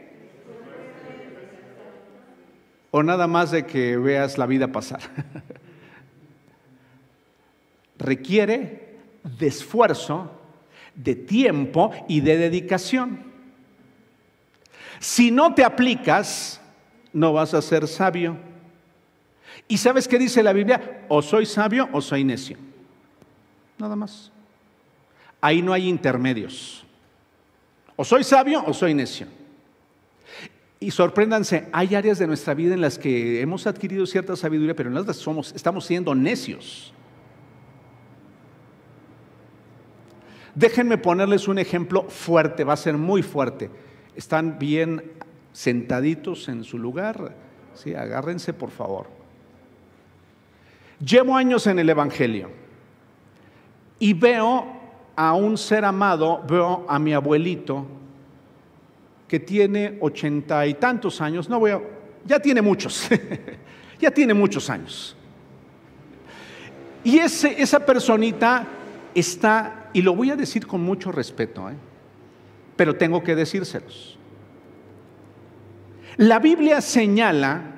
O 2.97 3.03
nada 3.03 3.27
más 3.27 3.51
de 3.51 3.65
que 3.65 3.97
veas 3.97 4.37
la 4.37 4.45
vida 4.45 4.69
pasar. 4.69 5.01
requiere 7.99 8.95
de 9.37 9.47
esfuerzo, 9.47 10.31
de 10.95 11.13
tiempo 11.13 11.91
y 12.07 12.21
de 12.21 12.37
dedicación. 12.37 13.33
Si 14.99 15.29
no 15.29 15.53
te 15.53 15.65
aplicas, 15.65 16.61
no 17.11 17.33
vas 17.33 17.53
a 17.53 17.61
ser 17.61 17.85
sabio. 17.85 18.37
¿Y 19.67 19.77
sabes 19.77 20.07
qué 20.07 20.17
dice 20.17 20.41
la 20.41 20.53
Biblia? 20.53 21.03
O 21.09 21.21
soy 21.21 21.45
sabio 21.45 21.89
o 21.91 21.99
soy 21.99 22.23
necio. 22.23 22.55
Nada 23.77 23.97
más. 23.97 24.31
Ahí 25.41 25.61
no 25.61 25.73
hay 25.73 25.89
intermedios. 25.89 26.85
O 27.97 28.05
soy 28.05 28.23
sabio 28.23 28.63
o 28.65 28.73
soy 28.73 28.93
necio. 28.93 29.27
Y 30.85 30.91
sorpréndanse, 30.91 31.67
hay 31.71 31.95
áreas 31.95 32.19
de 32.19 32.27
nuestra 32.27 32.53
vida 32.53 32.75
en 32.75 32.81
las 32.81 32.99
que 32.99 33.41
hemos 33.41 33.65
adquirido 33.65 34.05
cierta 34.05 34.35
sabiduría, 34.35 34.75
pero 34.75 34.89
en 34.89 34.93
las 34.93 35.17
somos, 35.17 35.51
estamos 35.55 35.83
siendo 35.83 36.13
necios. 36.13 36.93
Déjenme 40.53 40.99
ponerles 40.99 41.47
un 41.47 41.57
ejemplo 41.57 42.03
fuerte, 42.03 42.63
va 42.63 42.73
a 42.73 42.77
ser 42.77 42.97
muy 42.97 43.23
fuerte 43.23 43.71
están 44.15 44.57
bien 44.59 45.11
sentaditos 45.51 46.47
en 46.49 46.63
su 46.63 46.77
lugar. 46.77 47.35
Sí, 47.73 47.93
agárrense 47.93 48.53
por 48.53 48.71
favor. 48.71 49.07
Llevo 50.99 51.35
años 51.35 51.65
en 51.67 51.79
el 51.79 51.89
Evangelio 51.89 52.51
y 53.97 54.13
veo 54.13 54.65
a 55.15 55.33
un 55.33 55.57
ser 55.57 55.83
amado, 55.83 56.43
veo 56.47 56.85
a 56.87 56.99
mi 56.99 57.13
abuelito 57.13 57.85
que 59.27 59.39
tiene 59.39 59.97
ochenta 60.01 60.65
y 60.67 60.75
tantos 60.75 61.21
años, 61.21 61.49
no 61.49 61.59
voy 61.59 61.71
a, 61.71 61.81
ya 62.25 62.39
tiene 62.39 62.61
muchos, 62.61 63.09
ya 63.99 64.11
tiene 64.11 64.33
muchos 64.33 64.69
años. 64.69 65.15
Y 67.03 67.19
ese, 67.19 67.61
esa 67.61 67.85
personita 67.85 68.67
está, 69.13 69.89
y 69.93 70.01
lo 70.01 70.15
voy 70.15 70.31
a 70.31 70.35
decir 70.35 70.65
con 70.65 70.81
mucho 70.81 71.11
respeto, 71.11 71.69
¿eh? 71.69 71.75
pero 72.75 72.95
tengo 72.95 73.23
que 73.23 73.35
decírselos. 73.35 74.17
La 76.17 76.39
Biblia 76.39 76.81
señala 76.81 77.75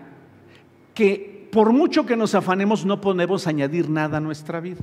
que 0.93 1.49
por 1.51 1.71
mucho 1.71 2.05
que 2.05 2.15
nos 2.15 2.35
afanemos 2.35 2.85
no 2.85 3.01
podemos 3.01 3.47
añadir 3.47 3.89
nada 3.89 4.17
a 4.17 4.21
nuestra 4.21 4.59
vida. 4.59 4.81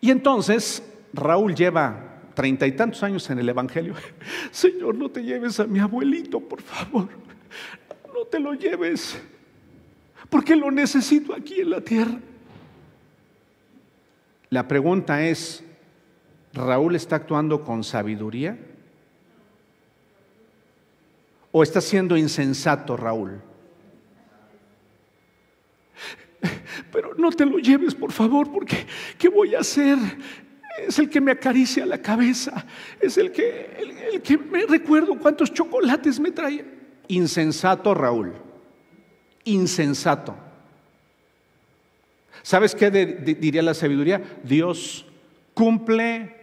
Y 0.00 0.10
entonces 0.10 0.82
Raúl 1.12 1.54
lleva 1.54 2.07
treinta 2.38 2.68
y 2.68 2.72
tantos 2.72 3.02
años 3.02 3.28
en 3.30 3.40
el 3.40 3.48
Evangelio. 3.48 3.94
Señor, 4.52 4.94
no 4.94 5.10
te 5.10 5.24
lleves 5.24 5.58
a 5.58 5.66
mi 5.66 5.80
abuelito, 5.80 6.38
por 6.38 6.62
favor. 6.62 7.08
No 8.14 8.24
te 8.26 8.38
lo 8.38 8.54
lleves, 8.54 9.20
porque 10.30 10.54
lo 10.54 10.70
necesito 10.70 11.34
aquí 11.34 11.62
en 11.62 11.70
la 11.70 11.80
tierra. 11.80 12.16
La 14.50 14.68
pregunta 14.68 15.26
es, 15.26 15.64
¿Raúl 16.54 16.94
está 16.94 17.16
actuando 17.16 17.64
con 17.64 17.82
sabiduría? 17.82 18.56
¿O 21.50 21.64
está 21.64 21.80
siendo 21.80 22.16
insensato 22.16 22.96
Raúl? 22.96 23.40
Pero 26.92 27.16
no 27.16 27.32
te 27.32 27.44
lo 27.44 27.58
lleves, 27.58 27.96
por 27.96 28.12
favor, 28.12 28.52
porque 28.52 28.86
¿qué 29.18 29.28
voy 29.28 29.56
a 29.56 29.58
hacer? 29.58 29.98
Es 30.86 30.98
el 30.98 31.10
que 31.10 31.20
me 31.20 31.32
acaricia 31.32 31.84
la 31.84 31.98
cabeza, 31.98 32.64
es 33.00 33.18
el 33.18 33.32
que, 33.32 33.70
el, 34.12 34.22
que 34.22 34.38
me 34.38 34.64
recuerdo 34.66 35.18
cuántos 35.18 35.52
chocolates 35.52 36.20
me 36.20 36.30
trae. 36.30 36.64
Insensato 37.08 37.94
Raúl, 37.94 38.34
insensato. 39.44 40.36
¿Sabes 42.42 42.74
qué 42.74 42.90
diría 42.90 43.62
la 43.62 43.74
sabiduría? 43.74 44.22
Dios 44.44 45.04
cumple 45.54 46.36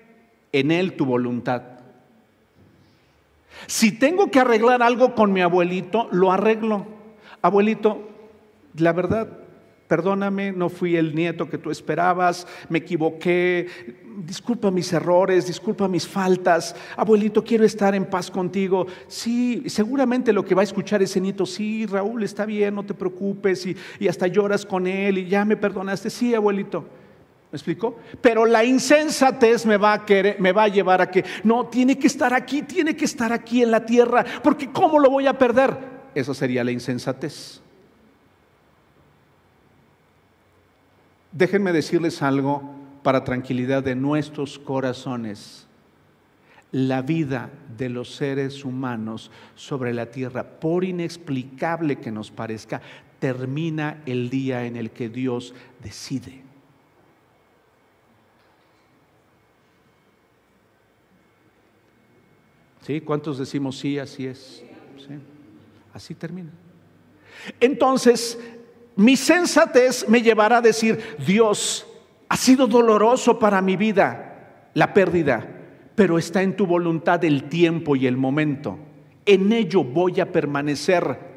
en 0.51 0.71
Él 0.71 0.93
tu 0.95 1.05
voluntad. 1.05 1.63
Si 3.67 3.91
tengo 3.91 4.29
que 4.29 4.39
arreglar 4.39 4.83
algo 4.83 5.15
con 5.15 5.31
mi 5.31 5.41
abuelito, 5.41 6.09
lo 6.11 6.31
arreglo. 6.31 6.85
Abuelito, 7.41 8.09
la 8.75 8.91
verdad, 8.91 9.45
Perdóname, 9.87 10.51
no 10.51 10.69
fui 10.69 10.95
el 10.95 11.13
nieto 11.13 11.47
que 11.47 11.59
tú 11.59 11.69
esperabas, 11.69 12.47
me 12.69 12.79
equivoqué, 12.79 13.67
disculpa 14.17 14.71
mis 14.71 14.91
errores, 14.93 15.47
disculpa 15.47 15.87
mis 15.87 16.07
faltas, 16.07 16.75
abuelito, 16.95 17.43
quiero 17.43 17.65
estar 17.65 17.95
en 17.95 18.05
paz 18.05 18.31
contigo. 18.31 18.87
Sí, 19.07 19.63
seguramente 19.67 20.33
lo 20.33 20.45
que 20.45 20.55
va 20.55 20.61
a 20.61 20.63
escuchar 20.63 21.01
ese 21.01 21.19
nieto, 21.19 21.45
sí, 21.45 21.85
Raúl, 21.85 22.23
está 22.23 22.45
bien, 22.45 22.75
no 22.75 22.85
te 22.85 22.93
preocupes, 22.93 23.65
y, 23.65 24.07
hasta 24.07 24.27
lloras 24.27 24.65
con 24.65 24.87
él 24.87 25.17
y 25.17 25.27
ya 25.27 25.43
me 25.45 25.57
perdonaste, 25.57 26.09
sí, 26.09 26.33
abuelito. 26.33 26.85
¿Me 27.51 27.57
explico? 27.57 27.97
Pero 28.21 28.45
la 28.45 28.63
insensatez 28.65 29.65
me 29.65 29.77
va 29.77 29.93
a 29.93 30.05
querer, 30.05 30.39
me 30.39 30.51
va 30.51 30.63
a 30.63 30.67
llevar 30.67 31.01
a 31.01 31.09
que 31.09 31.23
no, 31.43 31.67
tiene 31.67 31.97
que 31.97 32.07
estar 32.07 32.33
aquí, 32.33 32.63
tiene 32.63 32.95
que 32.95 33.05
estar 33.05 33.31
aquí 33.31 33.61
en 33.61 33.71
la 33.71 33.85
tierra, 33.85 34.25
porque 34.43 34.71
¿cómo 34.71 34.99
lo 34.99 35.09
voy 35.09 35.27
a 35.27 35.37
perder? 35.37 35.77
Eso 36.13 36.33
sería 36.33 36.63
la 36.63 36.71
insensatez. 36.71 37.61
Déjenme 41.31 41.73
decirles 41.73 42.21
algo 42.21 42.74
para 43.05 43.23
tranquilidad 43.23 43.83
de 43.83 43.93
nuestros 43.93 44.57
corazones. 44.57 45.67
La 46.71 47.03
vida 47.03 47.51
de 47.77 47.87
los 47.87 48.15
seres 48.15 48.65
humanos 48.65 49.29
sobre 49.53 49.93
la 49.93 50.07
tierra, 50.07 50.43
por 50.43 50.83
inexplicable 50.83 51.97
que 51.97 52.09
nos 52.09 52.31
parezca, 52.31 52.81
termina 53.19 54.01
el 54.07 54.31
día 54.31 54.65
en 54.65 54.75
el 54.75 54.89
que 54.89 55.09
Dios 55.09 55.53
decide. 55.83 56.41
¿Sí? 62.81 63.01
¿Cuántos 63.01 63.37
decimos 63.37 63.77
sí, 63.77 63.99
así 63.99 64.25
es? 64.25 64.63
Así 65.93 66.15
termina. 66.15 66.49
Entonces, 67.59 68.39
mi 68.95 69.15
sensatez 69.15 70.09
me 70.09 70.23
llevará 70.23 70.57
a 70.57 70.61
decir, 70.61 71.15
Dios, 71.23 71.85
ha 72.29 72.37
sido 72.37 72.67
doloroso 72.67 73.39
para 73.39 73.61
mi 73.61 73.75
vida 73.75 74.69
la 74.73 74.93
pérdida, 74.93 75.47
pero 75.95 76.17
está 76.17 76.41
en 76.41 76.55
tu 76.55 76.65
voluntad 76.65 77.23
el 77.23 77.49
tiempo 77.49 77.95
y 77.95 78.07
el 78.07 78.17
momento. 78.17 78.77
En 79.25 79.51
ello 79.51 79.83
voy 79.83 80.19
a 80.19 80.31
permanecer. 80.31 81.35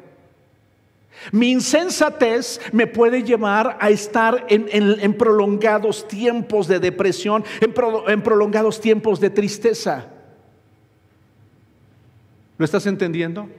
Mi 1.31 1.51
insensatez 1.51 2.61
me 2.71 2.87
puede 2.87 3.23
llevar 3.23 3.77
a 3.81 3.89
estar 3.89 4.45
en, 4.49 5.17
prolongados 5.17 6.07
tiempos 6.07 6.67
de 6.67 6.79
depresión, 6.79 7.43
en 7.61 8.21
prolongados 8.21 8.79
tiempos 8.79 9.19
de 9.19 9.29
tristeza. 9.29 10.07
¿Lo 12.57 12.65
estás 12.65 12.85
entendiendo? 12.85 13.49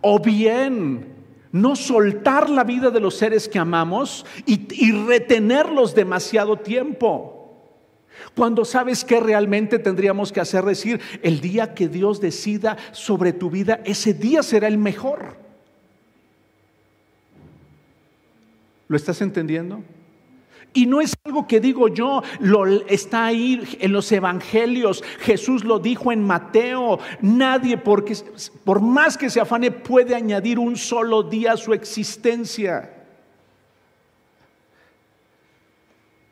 O 0.00 0.18
bien 0.18 1.15
no 1.52 1.76
soltar 1.76 2.50
la 2.50 2.64
vida 2.64 2.90
de 2.90 3.00
los 3.00 3.16
seres 3.16 3.48
que 3.48 3.58
amamos 3.58 4.26
y, 4.44 4.92
retenerlos 5.06 5.94
demasiado 5.94 6.58
tiempo. 6.58 7.32
Cuando 8.34 8.64
sabes 8.64 9.04
que 9.04 9.20
realmente 9.20 9.78
tendríamos 9.78 10.32
que 10.32 10.40
hacer 10.40 10.64
decir, 10.64 11.00
el 11.22 11.40
día 11.40 11.74
que 11.74 11.88
Dios 11.88 12.20
decida 12.20 12.76
sobre 12.92 13.32
tu 13.32 13.50
vida, 13.50 13.80
ese 13.84 14.14
día 14.14 14.42
será 14.42 14.68
el 14.68 14.78
mejor. 14.78 15.36
¿Lo 18.88 18.96
estás 18.96 19.20
entendiendo? 19.20 19.82
Y 20.76 20.84
no 20.84 21.00
es 21.00 21.14
algo 21.24 21.46
que 21.46 21.58
digo 21.58 21.88
yo, 21.88 22.22
lo, 22.38 22.66
está 22.66 23.24
ahí 23.24 23.66
en 23.80 23.92
los 23.92 24.12
evangelios. 24.12 25.02
Jesús 25.20 25.64
lo 25.64 25.78
dijo 25.78 26.12
en 26.12 26.22
Mateo. 26.22 26.98
Nadie, 27.22 27.78
porque 27.78 28.14
por 28.62 28.82
más 28.82 29.16
que 29.16 29.30
se 29.30 29.40
afane, 29.40 29.70
puede 29.70 30.14
añadir 30.14 30.58
un 30.58 30.76
solo 30.76 31.22
día 31.22 31.52
a 31.52 31.56
su 31.56 31.72
existencia. 31.72 32.95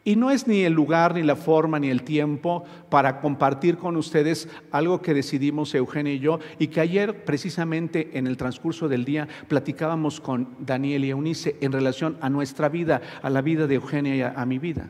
Y 0.06 0.16
no 0.16 0.30
es 0.30 0.46
ni 0.46 0.60
el 0.64 0.74
lugar, 0.74 1.14
ni 1.14 1.22
la 1.22 1.34
forma, 1.34 1.78
ni 1.78 1.88
el 1.88 2.02
tiempo 2.02 2.64
para 2.90 3.20
compartir 3.20 3.78
con 3.78 3.96
ustedes 3.96 4.48
algo 4.70 5.00
que 5.00 5.14
decidimos 5.14 5.74
Eugenia 5.74 6.12
y 6.12 6.18
yo 6.18 6.40
y 6.58 6.66
que 6.66 6.82
ayer 6.82 7.24
precisamente 7.24 8.10
en 8.12 8.26
el 8.26 8.36
transcurso 8.36 8.86
del 8.86 9.06
día 9.06 9.26
platicábamos 9.48 10.20
con 10.20 10.48
Daniel 10.58 11.06
y 11.06 11.10
Eunice 11.10 11.56
en 11.62 11.72
relación 11.72 12.18
a 12.20 12.28
nuestra 12.28 12.68
vida, 12.68 13.00
a 13.22 13.30
la 13.30 13.40
vida 13.40 13.66
de 13.66 13.76
Eugenia 13.76 14.14
y 14.14 14.20
a, 14.20 14.44
mi 14.44 14.58
vida. 14.58 14.86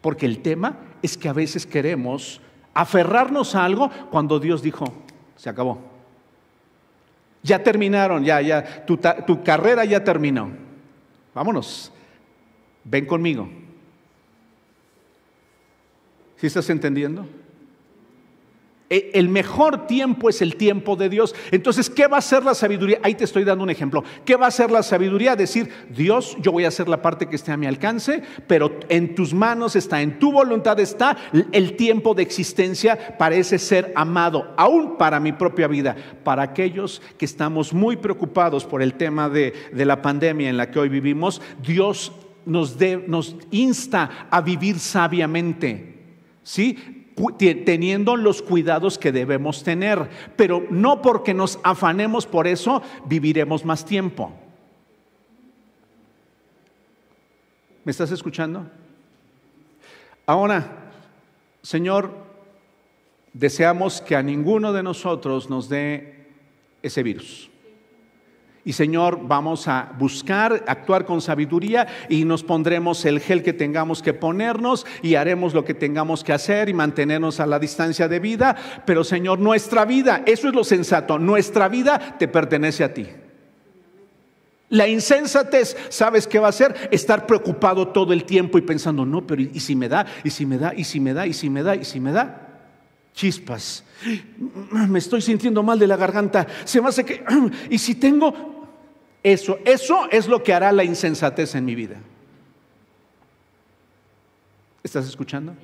Porque 0.00 0.26
el 0.26 0.40
tema 0.40 0.76
es 1.00 1.16
que 1.16 1.28
a 1.28 1.32
veces 1.32 1.66
queremos 1.66 2.40
aferrarnos 2.74 3.54
a 3.54 3.64
algo 3.64 3.90
cuando 4.10 4.40
Dios 4.40 4.60
dijo, 4.60 4.92
se 5.36 5.48
acabó. 5.48 5.78
Ya 7.44 7.62
terminaron, 7.62 8.24
ya, 8.24 8.40
ya, 8.40 8.84
tu, 8.84 8.98
tu 9.24 9.44
carrera 9.44 9.84
ya 9.84 10.02
terminó. 10.02 10.50
Vámonos. 11.32 11.92
Ven 12.84 13.06
conmigo. 13.06 13.48
¿Sí 16.36 16.46
estás 16.46 16.68
entendiendo? 16.68 17.26
E, 18.90 19.12
el 19.14 19.30
mejor 19.30 19.86
tiempo 19.86 20.28
es 20.28 20.42
el 20.42 20.56
tiempo 20.56 20.94
de 20.94 21.08
Dios. 21.08 21.34
Entonces, 21.50 21.88
¿qué 21.88 22.06
va 22.06 22.18
a 22.18 22.22
ser 22.22 22.44
la 22.44 22.54
sabiduría? 22.54 22.98
Ahí 23.02 23.14
te 23.14 23.24
estoy 23.24 23.42
dando 23.42 23.64
un 23.64 23.70
ejemplo. 23.70 24.04
¿Qué 24.26 24.36
va 24.36 24.46
a 24.46 24.50
ser 24.50 24.70
la 24.70 24.82
sabiduría? 24.82 25.36
Decir, 25.36 25.70
Dios, 25.88 26.36
yo 26.40 26.52
voy 26.52 26.66
a 26.66 26.68
hacer 26.68 26.88
la 26.88 27.00
parte 27.00 27.26
que 27.26 27.36
esté 27.36 27.50
a 27.50 27.56
mi 27.56 27.66
alcance, 27.66 28.22
pero 28.46 28.78
en 28.90 29.14
tus 29.14 29.32
manos 29.32 29.74
está, 29.74 30.02
en 30.02 30.18
tu 30.18 30.32
voluntad 30.32 30.78
está, 30.80 31.16
el 31.52 31.76
tiempo 31.76 32.14
de 32.14 32.22
existencia 32.22 33.16
parece 33.16 33.58
ser 33.58 33.92
amado, 33.96 34.52
aún 34.58 34.98
para 34.98 35.18
mi 35.18 35.32
propia 35.32 35.66
vida. 35.66 35.96
Para 36.22 36.42
aquellos 36.42 37.00
que 37.16 37.24
estamos 37.24 37.72
muy 37.72 37.96
preocupados 37.96 38.66
por 38.66 38.82
el 38.82 38.94
tema 38.94 39.30
de, 39.30 39.54
de 39.72 39.84
la 39.86 40.02
pandemia 40.02 40.50
en 40.50 40.58
la 40.58 40.70
que 40.70 40.78
hoy 40.78 40.90
vivimos, 40.90 41.40
Dios 41.62 42.12
nos, 42.46 42.76
nos 43.06 43.36
insta 43.50 44.28
a 44.30 44.40
vivir 44.40 44.78
sabiamente, 44.78 45.94
¿sí? 46.42 47.04
teniendo 47.64 48.16
los 48.16 48.42
cuidados 48.42 48.98
que 48.98 49.12
debemos 49.12 49.62
tener, 49.62 50.08
pero 50.36 50.66
no 50.70 51.00
porque 51.00 51.32
nos 51.32 51.58
afanemos 51.62 52.26
por 52.26 52.46
eso 52.46 52.82
viviremos 53.06 53.64
más 53.64 53.84
tiempo. 53.84 54.32
¿Me 57.84 57.92
estás 57.92 58.10
escuchando? 58.10 58.68
Ahora, 60.26 60.90
Señor, 61.62 62.12
deseamos 63.32 64.00
que 64.00 64.16
a 64.16 64.22
ninguno 64.22 64.72
de 64.72 64.82
nosotros 64.82 65.50
nos 65.50 65.68
dé 65.68 66.28
ese 66.82 67.02
virus. 67.02 67.50
Y 68.66 68.72
Señor, 68.72 69.20
vamos 69.22 69.68
a 69.68 69.92
buscar, 69.98 70.64
actuar 70.66 71.04
con 71.04 71.20
sabiduría 71.20 71.86
y 72.08 72.24
nos 72.24 72.42
pondremos 72.42 73.04
el 73.04 73.20
gel 73.20 73.42
que 73.42 73.52
tengamos 73.52 74.02
que 74.02 74.14
ponernos 74.14 74.86
y 75.02 75.16
haremos 75.16 75.52
lo 75.52 75.66
que 75.66 75.74
tengamos 75.74 76.24
que 76.24 76.32
hacer 76.32 76.70
y 76.70 76.74
mantenernos 76.74 77.40
a 77.40 77.46
la 77.46 77.58
distancia 77.58 78.08
de 78.08 78.20
vida. 78.20 78.56
Pero 78.86 79.04
Señor, 79.04 79.38
nuestra 79.38 79.84
vida, 79.84 80.22
eso 80.24 80.48
es 80.48 80.54
lo 80.54 80.64
sensato, 80.64 81.18
nuestra 81.18 81.68
vida 81.68 82.16
te 82.18 82.26
pertenece 82.26 82.84
a 82.84 82.94
ti. 82.94 83.06
La 84.70 84.88
insensatez, 84.88 85.76
¿sabes 85.90 86.26
qué 86.26 86.38
va 86.38 86.48
a 86.48 86.52
ser? 86.52 86.88
Estar 86.90 87.26
preocupado 87.26 87.88
todo 87.88 88.14
el 88.14 88.24
tiempo 88.24 88.56
y 88.56 88.62
pensando, 88.62 89.04
no, 89.04 89.26
pero 89.26 89.42
¿y 89.42 89.60
si 89.60 89.76
me 89.76 89.90
da? 89.90 90.06
¿Y 90.24 90.30
si 90.30 90.46
me 90.46 90.56
da? 90.56 90.72
¿Y 90.74 90.84
si 90.84 91.00
me 91.00 91.12
da? 91.12 91.26
¿Y 91.26 91.34
si 91.34 91.50
me 91.50 91.62
da? 91.62 91.76
¿Y 91.76 91.84
si 91.84 92.00
me 92.00 92.12
da? 92.12 92.44
Chispas. 93.14 93.84
Me 94.72 94.98
estoy 94.98 95.22
sintiendo 95.22 95.62
mal 95.62 95.78
de 95.78 95.86
la 95.86 95.96
garganta. 95.96 96.46
Se 96.64 96.80
me 96.80 96.88
hace 96.88 97.04
que... 97.04 97.24
¿Y 97.70 97.78
si 97.78 97.94
tengo? 97.94 98.53
Eso, 99.24 99.58
eso 99.64 100.06
es 100.10 100.28
lo 100.28 100.42
que 100.42 100.52
hará 100.52 100.70
la 100.70 100.84
insensatez 100.84 101.54
en 101.54 101.64
mi 101.64 101.74
vida. 101.74 101.96
¿Estás 104.82 105.08
escuchando? 105.08 105.54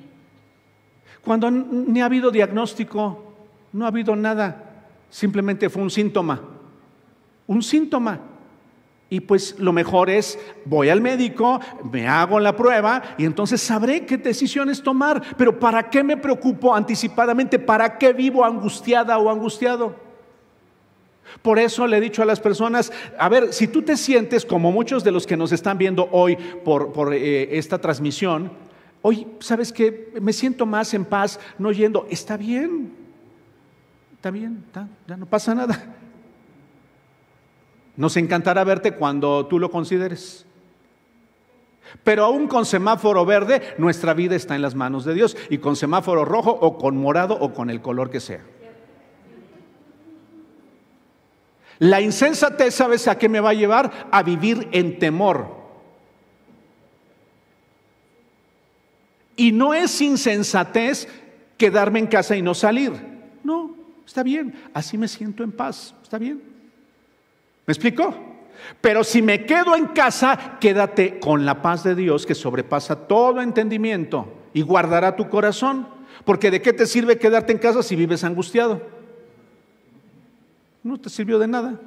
Cuando 1.23 1.51
ni 1.51 2.01
ha 2.01 2.05
habido 2.05 2.31
diagnóstico, 2.31 3.35
no 3.71 3.85
ha 3.85 3.89
habido 3.89 4.15
nada, 4.15 4.87
simplemente 5.11 5.69
fue 5.69 5.83
un 5.83 5.91
síntoma. 5.91 6.41
Un 7.45 7.61
síntoma. 7.61 8.19
Y 9.11 9.19
pues 9.19 9.59
lo 9.59 9.73
mejor 9.73 10.09
es, 10.09 10.39
voy 10.65 10.89
al 10.89 11.01
médico, 11.01 11.59
me 11.91 12.07
hago 12.07 12.39
la 12.39 12.55
prueba 12.55 13.03
y 13.19 13.25
entonces 13.25 13.61
sabré 13.61 14.07
qué 14.07 14.17
decisiones 14.17 14.81
tomar. 14.81 15.21
Pero 15.37 15.59
¿para 15.59 15.87
qué 15.87 16.03
me 16.03 16.17
preocupo 16.17 16.73
anticipadamente? 16.73 17.59
¿Para 17.59 17.99
qué 17.99 18.11
vivo 18.11 18.43
angustiada 18.43 19.19
o 19.19 19.29
angustiado? 19.29 20.10
Por 21.41 21.59
eso 21.59 21.87
le 21.87 21.97
he 21.97 22.01
dicho 22.01 22.21
a 22.21 22.25
las 22.25 22.39
personas, 22.39 22.91
a 23.17 23.29
ver, 23.29 23.53
si 23.53 23.67
tú 23.67 23.81
te 23.81 23.97
sientes 23.97 24.45
como 24.45 24.71
muchos 24.71 25.03
de 25.03 25.11
los 25.11 25.25
que 25.25 25.37
nos 25.37 25.51
están 25.51 25.77
viendo 25.77 26.09
hoy 26.11 26.37
por, 26.63 27.13
eh, 27.13 27.57
esta 27.57 27.79
transmisión, 27.79 28.51
hoy, 29.01 29.27
¿sabes 29.39 29.71
qué? 29.71 30.11
Me 30.21 30.33
siento 30.33 30.65
más 30.65 30.93
en 30.93 31.05
paz 31.05 31.39
no 31.57 31.71
yendo. 31.71 32.05
Está 32.09 32.37
bien, 32.37 32.91
está 34.15 34.29
bien, 34.29 34.63
ya 35.07 35.17
no 35.17 35.25
pasa 35.25 35.55
nada. 35.55 35.95
Nos 37.95 38.17
encantará 38.17 38.63
verte 38.63 38.93
cuando 38.93 39.45
tú 39.47 39.59
lo 39.59 39.69
consideres. 39.69 40.45
Pero 42.03 42.23
aún 42.23 42.47
con 42.47 42.65
semáforo 42.65 43.25
verde, 43.25 43.61
nuestra 43.77 44.13
vida 44.13 44.35
está 44.35 44.55
en 44.55 44.61
las 44.61 44.75
manos 44.75 45.03
de 45.05 45.13
Dios. 45.13 45.35
Y 45.49 45.57
con 45.57 45.75
semáforo 45.75 46.23
rojo 46.25 46.51
o 46.51 46.77
con 46.77 46.97
morado 46.97 47.37
o 47.39 47.53
con 47.53 47.69
el 47.69 47.81
color 47.81 48.09
que 48.09 48.19
sea. 48.19 48.41
La 51.81 51.99
insensatez, 51.99 52.75
¿sabes 52.75 53.07
a 53.07 53.17
qué 53.17 53.27
me 53.27 53.39
va 53.39 53.49
a 53.49 53.55
llevar? 53.55 54.07
A 54.11 54.21
vivir 54.21 54.69
en 54.71 54.99
temor. 54.99 55.47
Y 59.35 59.51
no 59.51 59.73
es 59.73 59.99
insensatez 59.99 61.07
quedarme 61.57 61.97
en 61.97 62.05
casa 62.05 62.37
y 62.37 62.43
no 62.43 62.53
salir. 62.53 62.91
No, 63.43 63.75
está 64.05 64.21
bien, 64.21 64.53
así 64.75 64.95
me 64.95 65.07
siento 65.07 65.43
en 65.43 65.51
paz, 65.51 65.95
está 66.03 66.19
bien. 66.19 66.43
¿Me 67.65 67.71
explico? 67.71 68.13
Pero 68.79 69.03
si 69.03 69.23
me 69.23 69.47
quedo 69.47 69.75
en 69.75 69.87
casa, 69.87 70.59
quédate 70.59 71.19
con 71.19 71.45
la 71.47 71.63
paz 71.63 71.83
de 71.83 71.95
Dios 71.95 72.27
que 72.27 72.35
sobrepasa 72.35 73.07
todo 73.07 73.41
entendimiento 73.41 74.31
y 74.53 74.61
guardará 74.61 75.15
tu 75.15 75.29
corazón. 75.29 75.87
Porque 76.25 76.51
de 76.51 76.61
qué 76.61 76.73
te 76.73 76.85
sirve 76.85 77.17
quedarte 77.17 77.53
en 77.53 77.57
casa 77.57 77.81
si 77.81 77.95
vives 77.95 78.23
angustiado? 78.23 79.00
No 80.83 80.99
te 80.99 81.09
sirvió 81.09 81.39
de 81.39 81.47
nada. 81.47 81.79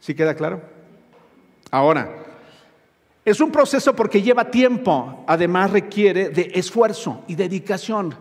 ¿Sí 0.00 0.14
queda 0.14 0.34
claro? 0.34 0.62
Ahora, 1.70 2.20
es 3.24 3.40
un 3.40 3.52
proceso 3.52 3.94
porque 3.94 4.22
lleva 4.22 4.50
tiempo, 4.50 5.24
además 5.26 5.70
requiere 5.70 6.30
de 6.30 6.52
esfuerzo 6.54 7.22
y 7.28 7.34
dedicación. 7.34 8.14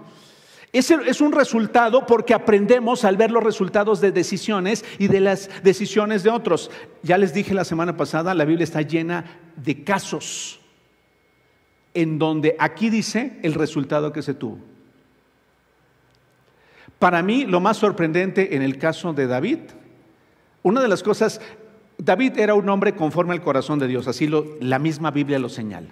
Es, 0.72 0.92
un 1.20 1.32
resultado 1.32 2.06
porque 2.06 2.36
aprendemos 2.36 3.04
al 3.04 3.18
ver 3.18 3.32
los 3.32 3.44
resultados 3.44 4.02
de 4.02 4.12
decisiones 4.12 4.86
y 5.00 5.08
de 5.08 5.20
las 5.20 5.50
decisiones 5.64 6.22
de 6.22 6.30
otros. 6.30 6.70
Ya 7.02 7.18
les 7.18 7.34
dije 7.34 7.56
la 7.56 7.66
semana 7.66 7.98
pasada, 7.98 8.36
la 8.36 8.46
Biblia 8.46 8.66
está 8.66 8.84
llena 8.84 9.26
de 9.56 9.84
casos 9.84 10.60
en 11.96 12.20
donde 12.20 12.56
aquí 12.60 12.92
dice 12.92 13.40
el 13.42 13.56
resultado 13.56 14.14
que 14.14 14.22
se 14.22 14.36
tuvo. 14.36 14.60
Para 17.00 17.24
mí, 17.24 17.46
lo 17.46 17.62
más 17.62 17.78
sorprendente 17.78 18.56
en 18.56 18.62
el 18.62 18.78
caso 18.78 19.14
de 19.14 19.26
David, 19.26 19.60
una 20.64 20.82
de 20.82 20.90
las 20.90 21.02
cosas, 21.02 21.40
David 21.98 22.38
era 22.38 22.54
un 22.54 22.68
hombre 22.68 22.94
conforme 22.94 23.34
al 23.34 23.42
corazón 23.42 23.80
de 23.80 23.88
Dios, 23.88 24.08
así 24.08 24.28
lo, 24.28 24.46
la 24.60 24.80
misma 24.80 25.10
Biblia 25.10 25.40
lo 25.40 25.48
señala. 25.48 25.90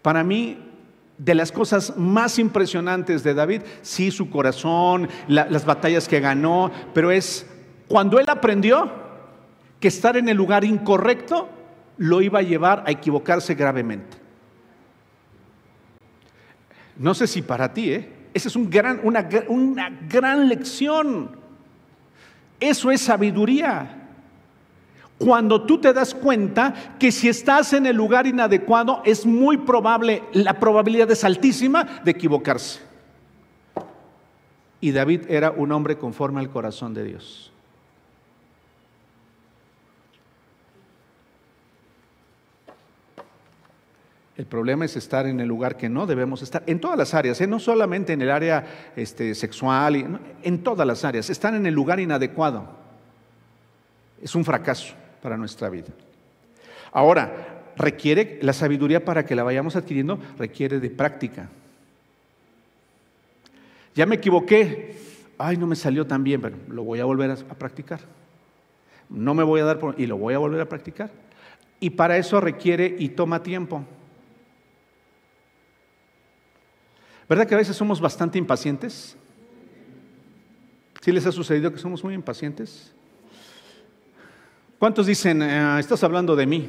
Para 0.00 0.22
mí, 0.22 0.58
de 1.18 1.34
las 1.34 1.50
cosas 1.50 1.96
más 1.96 2.38
impresionantes 2.38 3.24
de 3.24 3.34
David, 3.34 3.62
sí 3.82 4.12
su 4.12 4.30
corazón, 4.30 5.08
las 5.26 5.64
batallas 5.64 6.08
que 6.08 6.20
ganó, 6.20 6.70
pero 6.94 7.10
es 7.10 7.46
cuando 7.88 8.18
él 8.18 8.26
aprendió 8.28 8.90
que 9.80 9.88
estar 9.88 10.16
en 10.16 10.28
el 10.28 10.36
lugar 10.36 10.64
incorrecto 10.64 11.48
lo 11.98 12.22
iba 12.22 12.38
a 12.38 12.42
llevar 12.42 12.84
a 12.86 12.90
equivocarse 12.90 13.54
gravemente. 13.54 14.16
No 16.96 17.14
sé 17.14 17.26
si 17.26 17.42
para 17.42 17.72
ti, 17.72 17.92
¿eh? 17.92 18.21
Esa 18.34 18.48
es 18.48 18.56
una, 18.56 19.00
una 19.48 19.90
gran 20.08 20.48
lección. 20.48 21.30
Eso 22.58 22.90
es 22.90 23.00
sabiduría. 23.00 23.98
Cuando 25.18 25.62
tú 25.62 25.78
te 25.78 25.92
das 25.92 26.14
cuenta 26.14 26.74
que 26.98 27.12
si 27.12 27.28
estás 27.28 27.72
en 27.72 27.86
el 27.86 27.96
lugar 27.96 28.26
inadecuado, 28.26 29.02
es 29.04 29.24
muy 29.24 29.56
probable, 29.58 30.24
la 30.32 30.58
probabilidad 30.58 31.10
es 31.10 31.22
altísima 31.22 32.00
de 32.04 32.10
equivocarse. 32.10 32.80
Y 34.80 34.90
David 34.90 35.22
era 35.28 35.52
un 35.52 35.70
hombre 35.70 35.96
conforme 35.96 36.40
al 36.40 36.50
corazón 36.50 36.92
de 36.92 37.04
Dios. 37.04 37.51
El 44.42 44.48
problema 44.48 44.84
es 44.84 44.96
estar 44.96 45.28
en 45.28 45.38
el 45.38 45.46
lugar 45.46 45.76
que 45.76 45.88
no 45.88 46.04
debemos 46.04 46.42
estar, 46.42 46.64
en 46.66 46.80
todas 46.80 46.98
las 46.98 47.14
áreas, 47.14 47.40
¿eh? 47.40 47.46
no 47.46 47.60
solamente 47.60 48.12
en 48.12 48.22
el 48.22 48.30
área 48.32 48.90
este, 48.96 49.36
sexual, 49.36 50.18
en 50.42 50.64
todas 50.64 50.84
las 50.84 51.04
áreas, 51.04 51.30
estar 51.30 51.54
en 51.54 51.64
el 51.64 51.72
lugar 51.72 52.00
inadecuado. 52.00 52.68
Es 54.20 54.34
un 54.34 54.44
fracaso 54.44 54.94
para 55.22 55.36
nuestra 55.36 55.70
vida. 55.70 55.90
Ahora, 56.90 57.70
requiere 57.76 58.40
la 58.42 58.52
sabiduría 58.52 59.04
para 59.04 59.24
que 59.24 59.36
la 59.36 59.44
vayamos 59.44 59.76
adquiriendo, 59.76 60.18
requiere 60.36 60.80
de 60.80 60.90
práctica. 60.90 61.48
Ya 63.94 64.06
me 64.06 64.16
equivoqué, 64.16 64.96
ay, 65.38 65.56
no 65.56 65.68
me 65.68 65.76
salió 65.76 66.04
tan 66.04 66.24
bien, 66.24 66.40
pero 66.40 66.56
lo 66.66 66.82
voy 66.82 66.98
a 66.98 67.04
volver 67.04 67.30
a, 67.30 67.34
a 67.34 67.54
practicar. 67.54 68.00
No 69.08 69.34
me 69.34 69.44
voy 69.44 69.60
a 69.60 69.64
dar 69.66 69.78
por, 69.78 70.00
y 70.00 70.06
lo 70.06 70.16
voy 70.16 70.34
a 70.34 70.38
volver 70.38 70.62
a 70.62 70.68
practicar. 70.68 71.12
Y 71.78 71.90
para 71.90 72.16
eso 72.16 72.40
requiere 72.40 72.96
y 72.98 73.10
toma 73.10 73.44
tiempo. 73.44 73.84
¿Verdad 77.32 77.48
que 77.48 77.54
a 77.54 77.56
veces 77.56 77.74
somos 77.74 77.98
bastante 77.98 78.36
impacientes? 78.36 79.16
¿Sí 81.00 81.10
les 81.10 81.24
ha 81.24 81.32
sucedido 81.32 81.72
que 81.72 81.78
somos 81.78 82.04
muy 82.04 82.12
impacientes? 82.12 82.92
¿Cuántos 84.78 85.06
dicen, 85.06 85.40
eh, 85.40 85.78
estás 85.78 86.04
hablando 86.04 86.36
de 86.36 86.44
mí? 86.46 86.68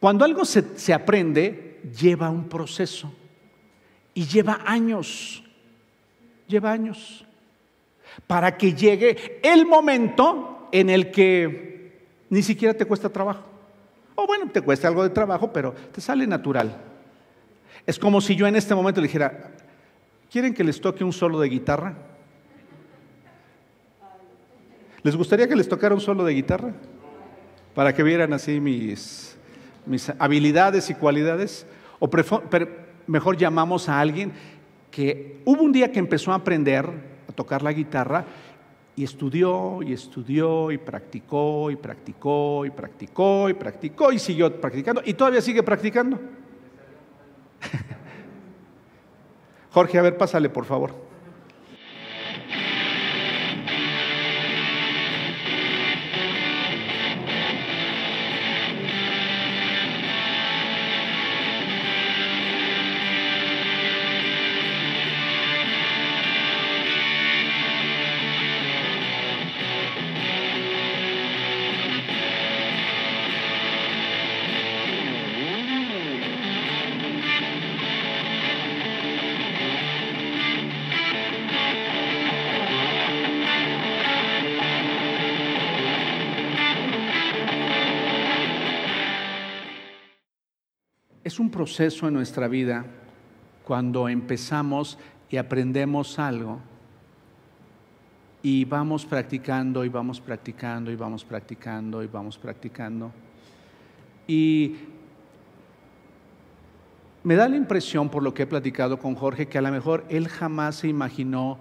Cuando 0.00 0.26
algo 0.26 0.44
se, 0.44 0.78
se, 0.78 0.92
aprende, 0.92 1.80
lleva 1.98 2.28
un 2.28 2.46
proceso 2.46 3.10
y 4.12 4.26
lleva 4.26 4.60
años, 4.66 5.42
lleva 6.46 6.72
años, 6.72 7.24
para 8.26 8.58
que 8.58 8.74
llegue 8.74 9.40
el 9.42 9.64
momento 9.64 10.68
en 10.72 10.90
el 10.90 11.10
que 11.10 12.04
ni 12.28 12.42
siquiera 12.42 12.74
te 12.74 12.84
cuesta 12.84 13.08
trabajo. 13.08 13.55
O 14.16 14.26
bueno, 14.26 14.50
te 14.50 14.62
cuesta 14.62 14.88
algo 14.88 15.02
de 15.02 15.10
trabajo, 15.10 15.52
pero 15.52 15.72
te 15.92 16.00
sale 16.00 16.26
natural. 16.26 16.76
Es 17.86 17.98
como 17.98 18.20
si 18.20 18.34
yo 18.34 18.46
en 18.46 18.56
este 18.56 18.74
momento 18.74 19.00
le 19.00 19.06
dijera, 19.06 19.52
¿quieren 20.30 20.54
que 20.54 20.64
les 20.64 20.80
toque 20.80 21.04
un 21.04 21.12
solo 21.12 21.38
de 21.38 21.48
guitarra? 21.48 21.94
¿Les 25.02 25.14
gustaría 25.14 25.46
que 25.46 25.54
les 25.54 25.68
tocara 25.68 25.94
un 25.94 26.00
solo 26.00 26.24
de 26.24 26.32
guitarra? 26.32 26.72
Para 27.74 27.94
que 27.94 28.02
vieran 28.02 28.32
así 28.32 28.58
mis, 28.58 29.36
mis 29.84 30.10
habilidades 30.18 30.90
y 30.90 30.94
cualidades. 30.94 31.66
O 32.00 32.10
mejor 33.06 33.36
llamamos 33.36 33.88
a 33.88 34.00
alguien 34.00 34.32
que 34.90 35.42
hubo 35.44 35.62
un 35.62 35.72
día 35.72 35.92
que 35.92 35.98
empezó 35.98 36.32
a 36.32 36.36
aprender 36.36 36.88
a 37.28 37.32
tocar 37.32 37.62
la 37.62 37.72
guitarra 37.72 38.24
y 38.96 39.04
estudió 39.04 39.82
y 39.82 39.92
estudió 39.92 40.72
y 40.72 40.78
practicó 40.78 41.70
y 41.70 41.76
practicó 41.76 42.64
y 42.64 42.70
practicó 42.70 43.50
y 43.50 43.54
practicó 43.54 44.10
y 44.10 44.18
siguió 44.18 44.58
practicando 44.58 45.02
y 45.04 45.12
todavía 45.12 45.42
sigue 45.42 45.62
practicando. 45.62 46.18
Jorge, 49.70 49.98
a 49.98 50.02
ver, 50.02 50.16
pásale 50.16 50.48
por 50.48 50.64
favor. 50.64 51.05
Es 91.36 91.40
un 91.40 91.50
proceso 91.50 92.08
en 92.08 92.14
nuestra 92.14 92.48
vida 92.48 92.86
cuando 93.62 94.08
empezamos 94.08 94.98
y 95.28 95.36
aprendemos 95.36 96.18
algo 96.18 96.60
y 98.42 98.64
vamos 98.64 99.04
practicando 99.04 99.84
y 99.84 99.90
vamos 99.90 100.18
practicando 100.18 100.90
y 100.90 100.96
vamos 100.96 101.26
practicando 101.26 102.02
y 102.02 102.06
vamos 102.06 102.38
practicando. 102.38 103.12
Y 104.26 104.76
me 107.22 107.34
da 107.34 107.50
la 107.50 107.56
impresión, 107.56 108.08
por 108.08 108.22
lo 108.22 108.32
que 108.32 108.44
he 108.44 108.46
platicado 108.46 108.98
con 108.98 109.14
Jorge, 109.14 109.46
que 109.46 109.58
a 109.58 109.60
lo 109.60 109.70
mejor 109.70 110.06
él 110.08 110.28
jamás 110.28 110.76
se 110.76 110.88
imaginó, 110.88 111.58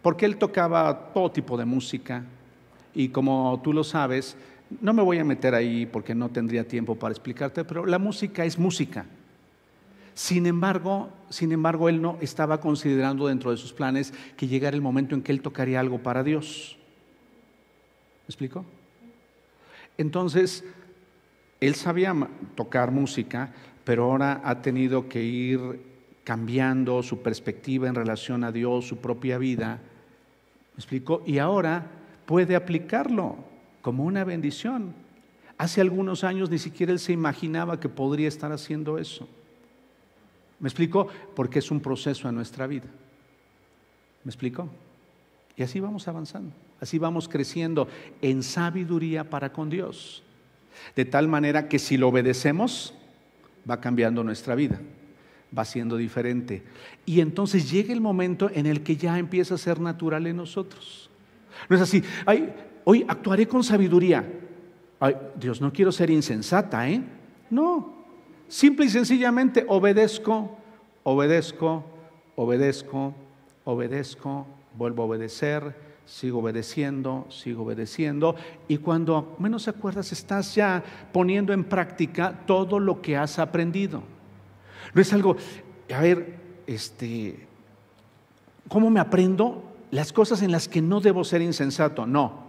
porque 0.00 0.26
él 0.26 0.36
tocaba 0.36 1.10
todo 1.12 1.32
tipo 1.32 1.56
de 1.56 1.64
música 1.64 2.22
y 2.94 3.08
como 3.08 3.60
tú 3.64 3.72
lo 3.72 3.82
sabes, 3.82 4.36
no 4.80 4.92
me 4.92 5.02
voy 5.02 5.18
a 5.18 5.24
meter 5.24 5.54
ahí 5.54 5.86
porque 5.86 6.14
no 6.14 6.28
tendría 6.28 6.66
tiempo 6.66 6.94
para 6.94 7.12
explicarte, 7.12 7.64
pero 7.64 7.86
la 7.86 7.98
música 7.98 8.44
es 8.44 8.58
música. 8.58 9.06
Sin 10.14 10.46
embargo, 10.46 11.10
sin 11.30 11.52
embargo, 11.52 11.88
él 11.88 12.02
no 12.02 12.18
estaba 12.20 12.60
considerando 12.60 13.28
dentro 13.28 13.50
de 13.50 13.56
sus 13.56 13.72
planes 13.72 14.12
que 14.36 14.48
llegara 14.48 14.74
el 14.74 14.82
momento 14.82 15.14
en 15.14 15.22
que 15.22 15.32
él 15.32 15.40
tocaría 15.40 15.80
algo 15.80 16.02
para 16.02 16.22
Dios. 16.22 16.76
¿Me 18.26 18.32
explico? 18.32 18.64
Entonces, 19.96 20.64
él 21.60 21.74
sabía 21.74 22.14
tocar 22.54 22.90
música, 22.90 23.52
pero 23.84 24.04
ahora 24.04 24.40
ha 24.44 24.60
tenido 24.60 25.08
que 25.08 25.22
ir 25.22 25.80
cambiando 26.24 27.02
su 27.02 27.22
perspectiva 27.22 27.88
en 27.88 27.94
relación 27.94 28.44
a 28.44 28.52
Dios, 28.52 28.86
su 28.86 28.98
propia 28.98 29.38
vida. 29.38 29.80
¿Me 30.74 30.78
explico? 30.78 31.22
Y 31.26 31.38
ahora 31.38 31.86
puede 32.26 32.54
aplicarlo 32.54 33.36
como 33.88 34.04
una 34.04 34.22
bendición. 34.22 34.92
Hace 35.56 35.80
algunos 35.80 36.22
años 36.22 36.50
ni 36.50 36.58
siquiera 36.58 36.92
él 36.92 36.98
se 36.98 37.14
imaginaba 37.14 37.80
que 37.80 37.88
podría 37.88 38.28
estar 38.28 38.52
haciendo 38.52 38.98
eso. 38.98 39.26
¿Me 40.60 40.68
explico? 40.68 41.08
Porque 41.34 41.60
es 41.60 41.70
un 41.70 41.80
proceso 41.80 42.28
en 42.28 42.34
nuestra 42.34 42.66
vida. 42.66 42.84
¿Me 44.24 44.28
explico? 44.28 44.68
Y 45.56 45.62
así 45.62 45.80
vamos 45.80 46.06
avanzando, 46.06 46.52
así 46.82 46.98
vamos 46.98 47.30
creciendo 47.30 47.88
en 48.20 48.42
sabiduría 48.42 49.30
para 49.30 49.54
con 49.54 49.70
Dios. 49.70 50.22
De 50.94 51.06
tal 51.06 51.26
manera 51.26 51.66
que 51.66 51.78
si 51.78 51.96
lo 51.96 52.08
obedecemos, 52.08 52.92
va 53.68 53.80
cambiando 53.80 54.22
nuestra 54.22 54.54
vida, 54.54 54.82
va 55.56 55.64
siendo 55.64 55.96
diferente. 55.96 56.62
Y 57.06 57.22
entonces 57.22 57.70
llega 57.70 57.94
el 57.94 58.02
momento 58.02 58.50
en 58.52 58.66
el 58.66 58.82
que 58.82 58.96
ya 58.96 59.18
empieza 59.18 59.54
a 59.54 59.56
ser 59.56 59.80
natural 59.80 60.26
en 60.26 60.36
nosotros. 60.36 61.08
No 61.70 61.76
es 61.76 61.82
así, 61.82 62.02
Ay, 62.26 62.52
hoy 62.90 63.04
actuaré 63.06 63.46
con 63.46 63.62
sabiduría. 63.62 64.24
Ay, 64.98 65.14
Dios, 65.38 65.60
no 65.60 65.70
quiero 65.70 65.92
ser 65.92 66.08
insensata, 66.08 66.88
¿eh? 66.88 67.02
No, 67.50 67.92
simple 68.48 68.86
y 68.86 68.88
sencillamente 68.88 69.66
obedezco, 69.68 70.56
obedezco, 71.02 71.84
obedezco, 72.34 73.12
obedezco, 73.64 74.46
vuelvo 74.74 75.02
a 75.02 75.06
obedecer, 75.06 75.76
sigo 76.06 76.38
obedeciendo, 76.38 77.26
sigo 77.28 77.64
obedeciendo, 77.64 78.36
y 78.68 78.78
cuando 78.78 79.36
menos 79.38 79.68
acuerdas 79.68 80.10
estás 80.12 80.54
ya 80.54 80.82
poniendo 81.12 81.52
en 81.52 81.64
práctica 81.64 82.40
todo 82.46 82.80
lo 82.80 83.02
que 83.02 83.18
has 83.18 83.38
aprendido. 83.38 84.02
No 84.94 85.02
es 85.02 85.12
algo, 85.12 85.36
a 85.94 86.00
ver, 86.00 86.36
este, 86.66 87.46
¿cómo 88.66 88.88
me 88.88 88.98
aprendo 88.98 89.62
las 89.90 90.10
cosas 90.10 90.40
en 90.40 90.52
las 90.52 90.68
que 90.68 90.80
no 90.80 91.00
debo 91.00 91.22
ser 91.22 91.42
insensato? 91.42 92.06
No, 92.06 92.47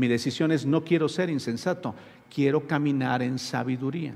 mi 0.00 0.08
decisión 0.08 0.50
es 0.50 0.64
no 0.64 0.82
quiero 0.82 1.10
ser 1.10 1.28
insensato, 1.28 1.94
quiero 2.34 2.66
caminar 2.66 3.20
en 3.20 3.38
sabiduría. 3.38 4.14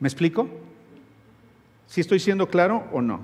¿Me 0.00 0.08
explico? 0.08 0.48
¿Si 1.86 2.00
estoy 2.00 2.18
siendo 2.18 2.48
claro 2.48 2.82
o 2.92 3.00
no? 3.00 3.20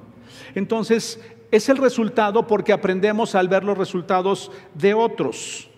Entonces, 0.55 1.21
es 1.51 1.69
el 1.69 1.79
resultado 1.79 2.47
porque 2.47 2.73
aprendemos 2.73 3.35
al 3.35 3.49
ver 3.49 3.65
los 3.65 3.77
resultados 3.77 4.53
de 4.75 4.95
otros 4.95 5.69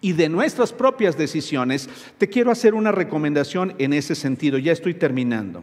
y 0.00 0.14
de 0.14 0.28
nuestras 0.28 0.72
propias 0.72 1.16
decisiones. 1.16 1.88
Te 2.18 2.28
quiero 2.28 2.50
hacer 2.50 2.74
una 2.74 2.90
recomendación 2.90 3.76
en 3.78 3.92
ese 3.92 4.16
sentido, 4.16 4.58
ya 4.58 4.72
estoy 4.72 4.94
terminando. 4.94 5.62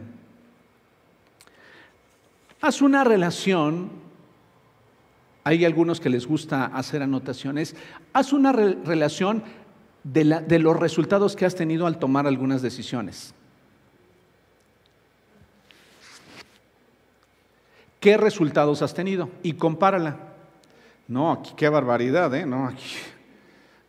Haz 2.62 2.80
una 2.80 3.04
relación, 3.04 3.90
hay 5.46 5.64
algunos 5.64 6.00
que 6.00 6.10
les 6.10 6.26
gusta 6.26 6.64
hacer 6.64 7.02
anotaciones, 7.02 7.76
haz 8.12 8.32
una 8.32 8.50
relación 8.50 9.44
de, 10.02 10.58
los 10.58 10.76
resultados 10.76 11.36
que 11.36 11.46
has 11.46 11.54
tenido 11.54 11.86
al 11.86 12.00
tomar 12.00 12.26
algunas 12.26 12.62
decisiones. 12.62 13.32
¿Qué 18.00 18.16
resultados 18.16 18.82
has 18.82 18.92
tenido? 18.92 19.30
Y 19.44 19.52
compárala. 19.52 20.16
No, 21.06 21.30
aquí 21.30 21.52
qué 21.56 21.68
barbaridad, 21.68 22.34
¿eh? 22.34 22.44
No, 22.44 22.66
aquí. 22.66 22.96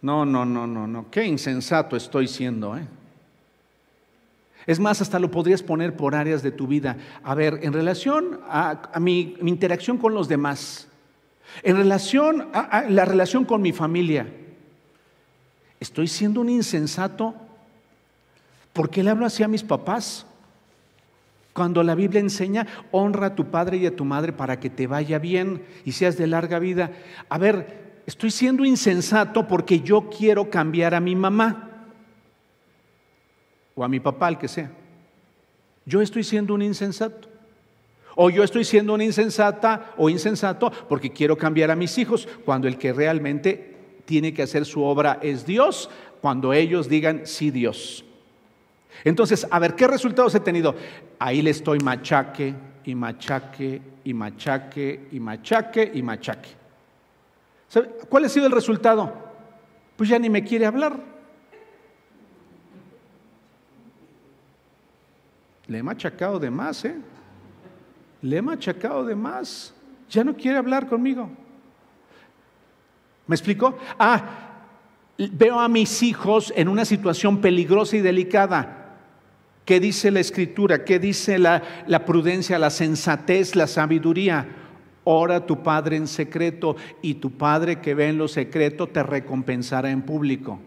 No, 0.03 0.27
no, 0.27 0.45
no, 0.45 0.67
no, 0.67 0.85
no. 0.85 1.09
Qué 1.09 1.25
insensato 1.25 1.95
estoy 1.95 2.27
siendo, 2.27 2.77
¿eh? 2.77 2.85
Es 4.67 4.79
más, 4.79 5.01
hasta 5.01 5.17
lo 5.17 5.31
podrías 5.31 5.63
poner 5.63 5.95
por 5.95 6.13
áreas 6.13 6.43
de 6.43 6.51
tu 6.51 6.67
vida. 6.67 6.97
A 7.23 7.33
ver, 7.33 7.61
en 7.63 7.73
relación 7.73 8.41
a, 8.47 8.99
mi, 8.99 9.35
interacción 9.41 9.97
con 9.97 10.13
los 10.13 10.27
demás, 10.27 10.87
en 11.63 11.77
relación 11.77 12.49
a, 12.53 12.83
la 12.89 13.05
relación 13.05 13.45
con 13.45 13.61
mi 13.61 13.71
familia, 13.71 14.27
¿estoy 15.79 16.07
siendo 16.07 16.41
un 16.41 16.49
insensato? 16.49 17.35
¿Por 18.73 18.89
qué 18.89 19.03
le 19.03 19.09
hablo 19.09 19.25
así 19.25 19.43
a 19.43 19.47
mis 19.47 19.63
papás? 19.63 20.25
Cuando 21.53 21.81
la 21.81 21.95
Biblia 21.95 22.19
enseña, 22.19 22.67
honra 22.91 23.27
a 23.27 23.35
tu 23.35 23.45
padre 23.45 23.77
y 23.77 23.85
a 23.87 23.95
tu 23.95 24.05
madre 24.05 24.31
para 24.31 24.59
que 24.59 24.69
te 24.69 24.85
vaya 24.85 25.17
bien 25.17 25.65
y 25.85 25.93
seas 25.93 26.17
de 26.17 26.27
larga 26.27 26.59
vida. 26.59 26.91
A 27.29 27.37
ver, 27.39 28.01
estoy 28.05 28.29
siendo 28.29 28.63
insensato 28.63 29.47
porque 29.47 29.79
yo 29.79 30.09
quiero 30.09 30.49
cambiar 30.51 30.93
a 30.93 30.99
mi 30.99 31.15
mamá 31.15 31.87
o 33.75 33.83
a 33.83 33.87
mi 33.87 33.99
papá, 33.99 34.29
el 34.29 34.37
que 34.37 34.47
sea. 34.47 34.71
Yo 35.85 36.01
estoy 36.01 36.23
siendo 36.23 36.53
un 36.53 36.61
insensato. 36.61 37.36
O 38.19 38.31
yo 38.31 38.43
estoy 38.43 38.65
siendo 38.65 38.95
una 38.95 39.03
insensata 39.03 39.93
o 39.95 40.09
insensato 40.09 40.71
porque 40.89 41.11
quiero 41.11 41.37
cambiar 41.37 41.69
a 41.69 41.75
mis 41.75 41.99
hijos, 41.99 42.27
cuando 42.43 42.67
el 42.67 42.75
que 42.79 42.91
realmente 42.91 43.75
tiene 44.05 44.33
que 44.33 44.41
hacer 44.41 44.65
su 44.65 44.83
obra 44.83 45.19
es 45.21 45.45
Dios, 45.45 45.87
cuando 46.19 46.51
ellos 46.51 46.89
digan 46.89 47.27
sí 47.27 47.51
Dios. 47.51 48.03
Entonces, 49.03 49.45
a 49.51 49.59
ver, 49.59 49.75
¿qué 49.75 49.85
resultados 49.85 50.33
he 50.33 50.39
tenido? 50.39 50.73
Ahí 51.19 51.43
le 51.43 51.51
estoy 51.51 51.77
machaque 51.77 52.55
y 52.85 52.95
machaque 52.95 53.81
y 54.03 54.15
machaque 54.15 55.07
y 55.11 55.19
machaque 55.19 55.91
y 55.93 56.01
machaque. 56.01 56.49
¿Cuál 58.09 58.25
ha 58.25 58.29
sido 58.29 58.47
el 58.47 58.51
resultado? 58.51 59.13
Pues 59.95 60.09
ya 60.09 60.17
ni 60.17 60.27
me 60.27 60.43
quiere 60.43 60.65
hablar. 60.65 60.97
Le 65.67 65.77
he 65.77 65.83
machacado 65.83 66.39
de 66.39 66.49
más, 66.49 66.83
¿eh? 66.83 66.95
Le 68.27 68.37
he 68.37 68.41
machacado 68.41 69.05
de 69.05 69.15
más. 69.15 69.73
Ya 70.09 70.21
no 70.21 70.35
quiere 70.35 70.57
hablar 70.57 70.87
conmigo. 70.87 71.29
¿Me 73.25 73.35
explico? 73.35 73.77
Ah, 73.97 74.21
veo 75.17 75.57
a 75.57 75.69
mis 75.69 76.03
hijos 76.03 76.51
en 76.57 76.67
una 76.67 76.83
situación 76.83 77.39
peligrosa 77.39 77.95
y 77.95 78.01
delicada. 78.01 78.97
¿Qué 79.63 79.79
dice 79.79 80.11
la 80.11 80.19
escritura? 80.19 80.83
¿Qué 80.83 80.99
dice 80.99 81.39
la, 81.39 81.61
prudencia, 82.05 82.59
la 82.59 82.69
sensatez, 82.69 83.55
la 83.55 83.65
sabiduría? 83.65 84.45
Ora 85.05 85.45
tu 85.45 85.63
Padre 85.63 85.95
en 85.95 86.07
secreto 86.07 86.75
y 87.01 87.13
tu 87.15 87.31
Padre 87.31 87.79
que 87.79 87.93
ve 87.93 88.09
en 88.09 88.17
lo 88.17 88.27
secreto 88.27 88.87
te 88.87 89.03
recompensará 89.03 89.89
en 89.89 90.01
público. 90.01 90.59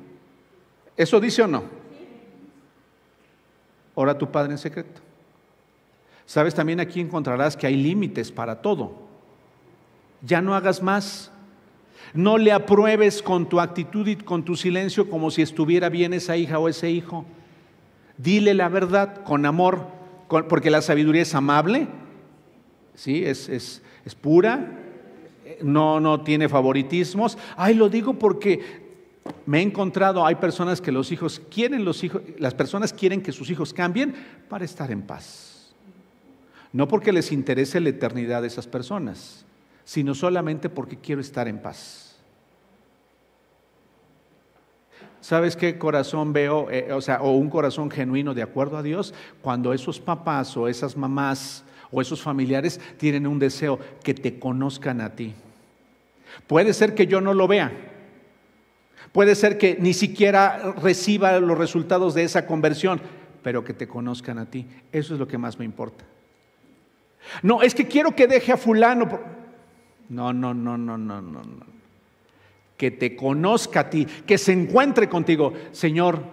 ¿Eso 0.96 1.20
dice 1.20 1.42
o 1.42 1.46
no? 1.46 1.64
Ora 3.94 4.16
tu 4.16 4.30
Padre 4.30 4.52
en 4.52 4.58
secreto. 4.58 5.09
Sabes, 6.30 6.54
también 6.54 6.78
aquí 6.78 7.00
encontrarás 7.00 7.56
que 7.56 7.66
hay 7.66 7.74
límites 7.74 8.30
para 8.30 8.62
todo. 8.62 8.92
Ya 10.22 10.40
no 10.40 10.54
hagas 10.54 10.80
más. 10.80 11.32
No 12.14 12.38
le 12.38 12.52
apruebes 12.52 13.20
con 13.20 13.48
tu 13.48 13.58
actitud 13.58 14.06
y 14.06 14.14
con 14.14 14.44
tu 14.44 14.54
silencio 14.54 15.10
como 15.10 15.32
si 15.32 15.42
estuviera 15.42 15.88
bien 15.88 16.12
esa 16.14 16.36
hija 16.36 16.60
o 16.60 16.68
ese 16.68 16.88
hijo. 16.88 17.24
Dile 18.16 18.54
la 18.54 18.68
verdad 18.68 19.24
con 19.24 19.44
amor, 19.44 19.88
porque 20.48 20.70
la 20.70 20.82
sabiduría 20.82 21.22
es 21.22 21.34
amable, 21.34 21.88
¿sí? 22.94 23.24
es, 23.24 23.48
es, 23.48 23.82
es 24.04 24.14
pura, 24.14 24.78
no, 25.62 25.98
no 25.98 26.20
tiene 26.20 26.48
favoritismos. 26.48 27.38
Ay, 27.56 27.74
lo 27.74 27.88
digo 27.88 28.20
porque 28.20 28.60
me 29.46 29.58
he 29.58 29.62
encontrado, 29.62 30.24
hay 30.24 30.36
personas 30.36 30.80
que 30.80 30.92
los 30.92 31.10
hijos 31.10 31.42
quieren, 31.50 31.84
los 31.84 32.04
hijos, 32.04 32.22
las 32.38 32.54
personas 32.54 32.92
quieren 32.92 33.20
que 33.20 33.32
sus 33.32 33.50
hijos 33.50 33.74
cambien 33.74 34.14
para 34.48 34.64
estar 34.64 34.92
en 34.92 35.02
paz. 35.02 35.49
No 36.72 36.86
porque 36.86 37.12
les 37.12 37.32
interese 37.32 37.80
la 37.80 37.88
eternidad 37.88 38.42
de 38.42 38.48
esas 38.48 38.66
personas, 38.66 39.44
sino 39.84 40.14
solamente 40.14 40.68
porque 40.68 40.96
quiero 40.96 41.20
estar 41.20 41.48
en 41.48 41.58
paz. 41.58 42.10
¿Sabes 45.20 45.54
qué 45.56 45.78
corazón 45.78 46.32
veo? 46.32 46.70
Eh, 46.70 46.92
o 46.92 47.00
sea, 47.00 47.20
o 47.22 47.32
un 47.32 47.50
corazón 47.50 47.90
genuino 47.90 48.34
de 48.34 48.42
acuerdo 48.42 48.78
a 48.78 48.82
Dios, 48.82 49.12
cuando 49.42 49.74
esos 49.74 50.00
papás 50.00 50.56
o 50.56 50.66
esas 50.66 50.96
mamás 50.96 51.64
o 51.90 52.00
esos 52.00 52.22
familiares 52.22 52.80
tienen 52.96 53.26
un 53.26 53.38
deseo 53.38 53.78
que 54.02 54.14
te 54.14 54.38
conozcan 54.38 55.00
a 55.00 55.14
ti. 55.14 55.34
Puede 56.46 56.72
ser 56.72 56.94
que 56.94 57.06
yo 57.06 57.20
no 57.20 57.34
lo 57.34 57.48
vea. 57.48 57.72
Puede 59.12 59.34
ser 59.34 59.58
que 59.58 59.76
ni 59.80 59.92
siquiera 59.92 60.74
reciba 60.80 61.38
los 61.40 61.58
resultados 61.58 62.14
de 62.14 62.22
esa 62.22 62.46
conversión, 62.46 63.00
pero 63.42 63.64
que 63.64 63.74
te 63.74 63.88
conozcan 63.88 64.38
a 64.38 64.46
ti. 64.46 64.66
Eso 64.92 65.14
es 65.14 65.20
lo 65.20 65.26
que 65.26 65.36
más 65.36 65.58
me 65.58 65.64
importa. 65.64 66.04
No, 67.42 67.62
es 67.62 67.74
que 67.74 67.86
quiero 67.86 68.14
que 68.14 68.26
deje 68.26 68.52
a 68.52 68.56
fulano. 68.56 69.20
No, 70.08 70.32
no, 70.32 70.54
no, 70.54 70.76
no, 70.76 70.98
no, 70.98 71.20
no, 71.22 71.42
no 71.42 71.70
que 72.80 72.90
te 72.90 73.14
conozca 73.14 73.80
a 73.80 73.90
ti, 73.90 74.06
que 74.06 74.38
se 74.38 74.52
encuentre 74.52 75.06
contigo. 75.06 75.52
Señor, 75.70 76.24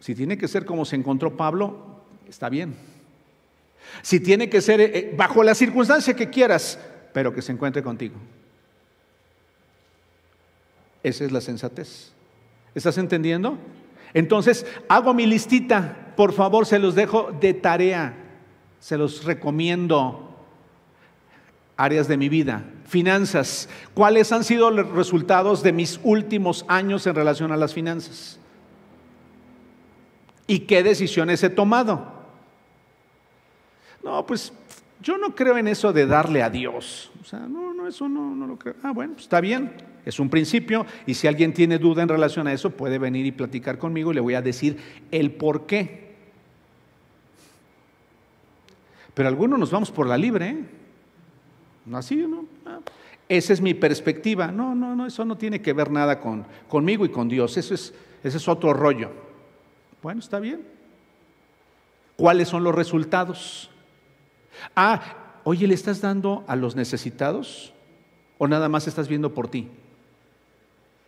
si 0.00 0.14
tiene 0.14 0.38
que 0.38 0.48
ser 0.48 0.64
como 0.64 0.86
se 0.86 0.96
encontró 0.96 1.36
Pablo, 1.36 2.00
está 2.26 2.48
bien. 2.48 2.74
Si 4.00 4.20
tiene 4.20 4.48
que 4.48 4.62
ser 4.62 4.80
eh, 4.80 5.12
bajo 5.14 5.42
la 5.42 5.54
circunstancia 5.54 6.16
que 6.16 6.30
quieras, 6.30 6.78
pero 7.12 7.34
que 7.34 7.42
se 7.42 7.52
encuentre 7.52 7.82
contigo. 7.82 8.14
Esa 11.02 11.26
es 11.26 11.32
la 11.32 11.42
sensatez. 11.42 12.10
¿Estás 12.74 12.96
entendiendo? 12.96 13.58
Entonces, 14.14 14.64
hago 14.88 15.12
mi 15.12 15.26
listita. 15.26 16.14
Por 16.16 16.32
favor, 16.32 16.64
se 16.64 16.78
los 16.78 16.94
dejo 16.94 17.32
de 17.38 17.52
tarea. 17.52 18.14
Se 18.86 18.96
los 18.96 19.24
recomiendo. 19.24 20.32
áreas 21.76 22.06
de 22.06 22.16
mi 22.16 22.28
vida. 22.28 22.62
Finanzas. 22.84 23.68
¿Cuáles 23.94 24.30
han 24.30 24.44
sido 24.44 24.70
los 24.70 24.88
resultados 24.92 25.64
de 25.64 25.72
mis 25.72 25.98
últimos 26.04 26.64
años 26.68 27.04
en 27.08 27.16
relación 27.16 27.50
a 27.50 27.56
las 27.56 27.74
finanzas? 27.74 28.38
¿Y 30.46 30.60
qué 30.60 30.84
decisiones 30.84 31.42
he 31.42 31.50
tomado? 31.50 32.12
No, 34.04 34.24
pues 34.24 34.52
yo 35.02 35.18
no 35.18 35.34
creo 35.34 35.58
en 35.58 35.66
eso 35.66 35.92
de 35.92 36.06
darle 36.06 36.44
a 36.44 36.48
Dios. 36.48 37.10
O 37.20 37.24
sea, 37.24 37.40
no, 37.40 37.74
no, 37.74 37.88
eso 37.88 38.08
no, 38.08 38.36
no 38.36 38.46
lo 38.46 38.56
creo. 38.56 38.76
Ah, 38.84 38.92
bueno, 38.92 39.14
pues 39.14 39.24
está 39.24 39.40
bien, 39.40 39.72
es 40.04 40.20
un 40.20 40.30
principio. 40.30 40.86
Y 41.06 41.14
si 41.14 41.26
alguien 41.26 41.52
tiene 41.52 41.78
duda 41.78 42.04
en 42.04 42.08
relación 42.08 42.46
a 42.46 42.52
eso, 42.52 42.70
puede 42.70 43.00
venir 43.00 43.26
y 43.26 43.32
platicar 43.32 43.78
conmigo 43.78 44.12
y 44.12 44.14
le 44.14 44.20
voy 44.20 44.34
a 44.34 44.42
decir 44.42 44.76
el 45.10 45.32
por 45.32 45.66
qué. 45.66 46.05
Pero 49.16 49.30
algunos 49.30 49.58
nos 49.58 49.70
vamos 49.70 49.90
por 49.90 50.06
la 50.06 50.18
libre, 50.18 50.50
¿eh? 50.50 50.64
Así, 51.94 52.16
¿no? 52.16 52.44
Ah, 52.66 52.80
esa 53.30 53.54
es 53.54 53.62
mi 53.62 53.72
perspectiva. 53.72 54.52
No, 54.52 54.74
no, 54.74 54.94
no, 54.94 55.06
eso 55.06 55.24
no 55.24 55.38
tiene 55.38 55.62
que 55.62 55.72
ver 55.72 55.90
nada 55.90 56.20
con, 56.20 56.44
conmigo 56.68 57.06
y 57.06 57.08
con 57.08 57.26
Dios. 57.26 57.56
Eso 57.56 57.72
es, 57.72 57.94
ese 58.22 58.36
es 58.36 58.46
otro 58.46 58.74
rollo. 58.74 59.10
Bueno, 60.02 60.20
está 60.20 60.38
bien. 60.38 60.66
¿Cuáles 62.16 62.48
son 62.48 62.62
los 62.62 62.74
resultados? 62.74 63.70
Ah, 64.74 65.00
oye, 65.44 65.66
¿le 65.66 65.72
estás 65.72 66.02
dando 66.02 66.44
a 66.46 66.54
los 66.54 66.76
necesitados? 66.76 67.72
¿O 68.36 68.46
nada 68.46 68.68
más 68.68 68.86
estás 68.86 69.08
viendo 69.08 69.32
por 69.32 69.48
ti? 69.48 69.70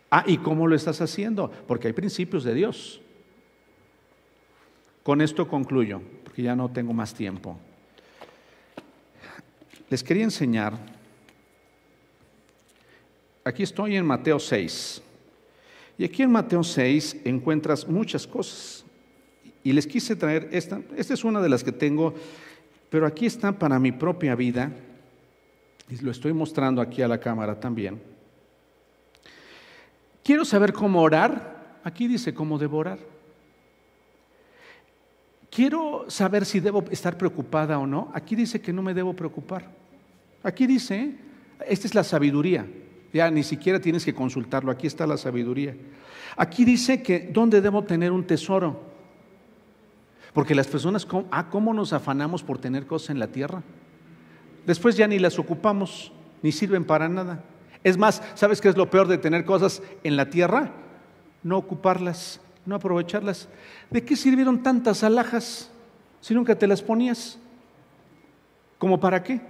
Ah, 0.09 0.23
¿y 0.25 0.39
cómo 0.39 0.65
lo 0.65 0.75
estás 0.75 0.99
haciendo? 1.01 1.51
Porque 1.67 1.89
hay 1.89 1.93
principios 1.93 2.43
de 2.43 2.55
Dios. 2.55 3.01
Con 5.03 5.21
esto 5.21 5.47
concluyo, 5.47 6.01
porque 6.23 6.41
ya 6.41 6.55
no 6.55 6.69
tengo 6.69 6.91
más 6.91 7.13
tiempo. 7.13 7.59
Les 9.89 10.03
quería 10.03 10.23
enseñar, 10.23 10.73
aquí 13.43 13.63
estoy 13.63 13.95
en 13.95 14.05
Mateo 14.05 14.39
6, 14.39 15.01
y 15.97 16.05
aquí 16.05 16.21
en 16.21 16.31
Mateo 16.31 16.63
6 16.63 17.21
encuentras 17.25 17.87
muchas 17.87 18.27
cosas. 18.27 18.85
Y 19.63 19.73
les 19.73 19.87
quise 19.87 20.15
traer 20.15 20.47
esta, 20.51 20.79
esta 20.95 21.13
es 21.13 21.23
una 21.23 21.41
de 21.41 21.49
las 21.49 21.63
que 21.63 21.71
tengo, 21.71 22.13
pero 22.89 23.05
aquí 23.05 23.25
está 23.25 23.51
para 23.51 23.79
mi 23.79 23.91
propia 23.91 24.35
vida, 24.35 24.71
y 25.89 25.97
lo 25.97 26.11
estoy 26.11 26.33
mostrando 26.33 26.81
aquí 26.81 27.01
a 27.01 27.07
la 27.07 27.19
cámara 27.19 27.59
también. 27.59 27.99
Quiero 30.23 30.45
saber 30.45 30.71
cómo 30.71 31.01
orar, 31.01 31.79
aquí 31.83 32.07
dice 32.07 32.31
cómo 32.33 32.59
devorar. 32.59 32.99
Quiero 35.49 36.05
saber 36.07 36.45
si 36.45 36.59
debo 36.59 36.83
estar 36.91 37.17
preocupada 37.17 37.79
o 37.79 37.87
no, 37.87 38.11
aquí 38.13 38.35
dice 38.35 38.61
que 38.61 38.71
no 38.71 38.81
me 38.81 38.93
debo 38.93 39.13
preocupar. 39.15 39.69
Aquí 40.43 40.67
dice, 40.67 41.15
esta 41.67 41.87
es 41.87 41.95
la 41.95 42.03
sabiduría. 42.03 42.67
Ya 43.11 43.31
ni 43.31 43.43
siquiera 43.43 43.79
tienes 43.79 44.05
que 44.05 44.13
consultarlo, 44.13 44.71
aquí 44.71 44.85
está 44.85 45.07
la 45.07 45.17
sabiduría. 45.17 45.75
Aquí 46.37 46.63
dice 46.63 47.01
que 47.01 47.29
dónde 47.33 47.61
debo 47.61 47.83
tener 47.83 48.11
un 48.11 48.25
tesoro. 48.25 48.79
Porque 50.33 50.53
las 50.53 50.67
personas, 50.67 51.07
ah, 51.31 51.49
¿cómo 51.49 51.73
nos 51.73 51.91
afanamos 51.93 52.43
por 52.43 52.59
tener 52.59 52.85
cosas 52.85 53.09
en 53.09 53.19
la 53.19 53.27
tierra? 53.27 53.63
Después 54.65 54.95
ya 54.95 55.07
ni 55.07 55.17
las 55.17 55.39
ocupamos, 55.39 56.11
ni 56.43 56.51
sirven 56.51 56.85
para 56.85 57.09
nada. 57.09 57.43
Es 57.83 57.97
más, 57.97 58.21
¿sabes 58.35 58.61
qué 58.61 58.69
es 58.69 58.77
lo 58.77 58.89
peor 58.89 59.07
de 59.07 59.17
tener 59.17 59.45
cosas 59.45 59.81
en 60.03 60.15
la 60.15 60.29
tierra? 60.29 60.71
No 61.41 61.57
ocuparlas, 61.57 62.39
no 62.65 62.75
aprovecharlas. 62.75 63.47
¿De 63.89 64.03
qué 64.03 64.15
sirvieron 64.15 64.61
tantas 64.61 65.03
alhajas 65.03 65.69
si 66.21 66.33
nunca 66.33 66.55
te 66.55 66.67
las 66.67 66.81
ponías? 66.81 67.37
¿Cómo 68.77 68.99
para 68.99 69.21
qué? 69.23 69.41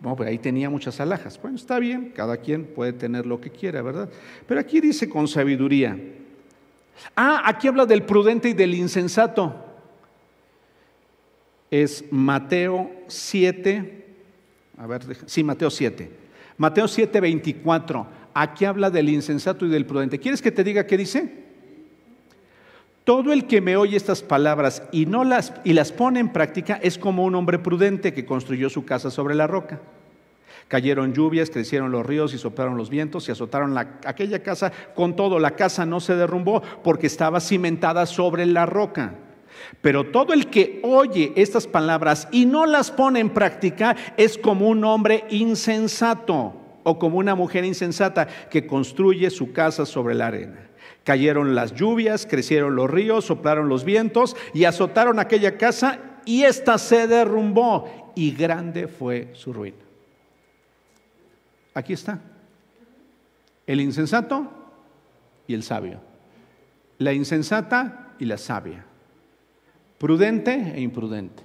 Bueno, 0.00 0.16
pues 0.16 0.28
ahí 0.28 0.38
tenía 0.38 0.70
muchas 0.70 0.98
alhajas. 1.00 1.40
Bueno, 1.40 1.56
está 1.56 1.78
bien, 1.78 2.12
cada 2.14 2.38
quien 2.38 2.64
puede 2.64 2.92
tener 2.92 3.26
lo 3.26 3.40
que 3.40 3.50
quiera, 3.50 3.82
¿verdad? 3.82 4.08
Pero 4.46 4.60
aquí 4.60 4.80
dice 4.80 5.08
con 5.08 5.28
sabiduría. 5.28 5.98
Ah, 7.14 7.42
aquí 7.44 7.68
habla 7.68 7.84
del 7.84 8.04
prudente 8.04 8.48
y 8.48 8.54
del 8.54 8.74
insensato. 8.74 9.54
Es 11.70 12.04
Mateo 12.10 12.90
7, 13.06 14.00
a 14.78 14.86
ver, 14.86 15.02
sí, 15.26 15.44
Mateo 15.44 15.70
7. 15.70 16.10
Mateo 16.56 16.88
7, 16.88 17.20
24. 17.20 18.06
Aquí 18.34 18.64
habla 18.64 18.90
del 18.90 19.08
insensato 19.08 19.66
y 19.66 19.70
del 19.70 19.86
prudente. 19.86 20.18
¿Quieres 20.18 20.42
que 20.42 20.52
te 20.52 20.64
diga 20.64 20.86
qué 20.86 20.96
dice? 20.96 21.50
Todo 23.04 23.32
el 23.32 23.46
que 23.46 23.60
me 23.60 23.76
oye 23.76 23.96
estas 23.96 24.22
palabras 24.22 24.82
y, 24.92 25.06
no 25.06 25.24
las, 25.24 25.52
y 25.64 25.72
las 25.72 25.90
pone 25.90 26.20
en 26.20 26.28
práctica 26.28 26.78
es 26.82 26.98
como 26.98 27.24
un 27.24 27.34
hombre 27.34 27.58
prudente 27.58 28.12
que 28.12 28.26
construyó 28.26 28.70
su 28.70 28.84
casa 28.84 29.10
sobre 29.10 29.34
la 29.34 29.46
roca. 29.46 29.80
Cayeron 30.68 31.12
lluvias, 31.12 31.50
crecieron 31.50 31.90
los 31.90 32.06
ríos 32.06 32.32
y 32.34 32.38
soplaron 32.38 32.76
los 32.76 32.90
vientos 32.90 33.28
y 33.28 33.32
azotaron 33.32 33.76
aquella 33.76 34.42
casa. 34.42 34.70
Con 34.94 35.16
todo, 35.16 35.40
la 35.40 35.56
casa 35.56 35.84
no 35.84 35.98
se 35.98 36.14
derrumbó 36.14 36.62
porque 36.84 37.08
estaba 37.08 37.40
cimentada 37.40 38.06
sobre 38.06 38.46
la 38.46 38.66
roca. 38.66 39.14
Pero 39.80 40.04
todo 40.04 40.32
el 40.32 40.46
que 40.46 40.78
oye 40.84 41.32
estas 41.34 41.66
palabras 41.66 42.28
y 42.30 42.46
no 42.46 42.66
las 42.66 42.92
pone 42.92 43.18
en 43.18 43.30
práctica 43.30 43.96
es 44.16 44.38
como 44.38 44.68
un 44.68 44.84
hombre 44.84 45.24
insensato 45.30 46.69
o 46.82 46.98
como 46.98 47.18
una 47.18 47.34
mujer 47.34 47.64
insensata 47.64 48.26
que 48.50 48.66
construye 48.66 49.30
su 49.30 49.52
casa 49.52 49.86
sobre 49.86 50.14
la 50.14 50.28
arena. 50.28 50.68
Cayeron 51.04 51.54
las 51.54 51.74
lluvias, 51.74 52.26
crecieron 52.26 52.76
los 52.76 52.90
ríos, 52.90 53.24
soplaron 53.24 53.68
los 53.68 53.84
vientos 53.84 54.36
y 54.52 54.64
azotaron 54.64 55.18
aquella 55.18 55.56
casa 55.56 55.98
y 56.24 56.44
ésta 56.44 56.78
se 56.78 57.06
derrumbó 57.06 58.12
y 58.14 58.32
grande 58.32 58.86
fue 58.86 59.30
su 59.32 59.52
ruina. 59.52 59.78
Aquí 61.74 61.92
está. 61.92 62.20
El 63.66 63.80
insensato 63.80 64.50
y 65.46 65.54
el 65.54 65.62
sabio. 65.62 66.00
La 66.98 67.12
insensata 67.12 68.14
y 68.18 68.24
la 68.24 68.36
sabia. 68.36 68.84
Prudente 69.98 70.72
e 70.74 70.80
imprudente. 70.80 71.42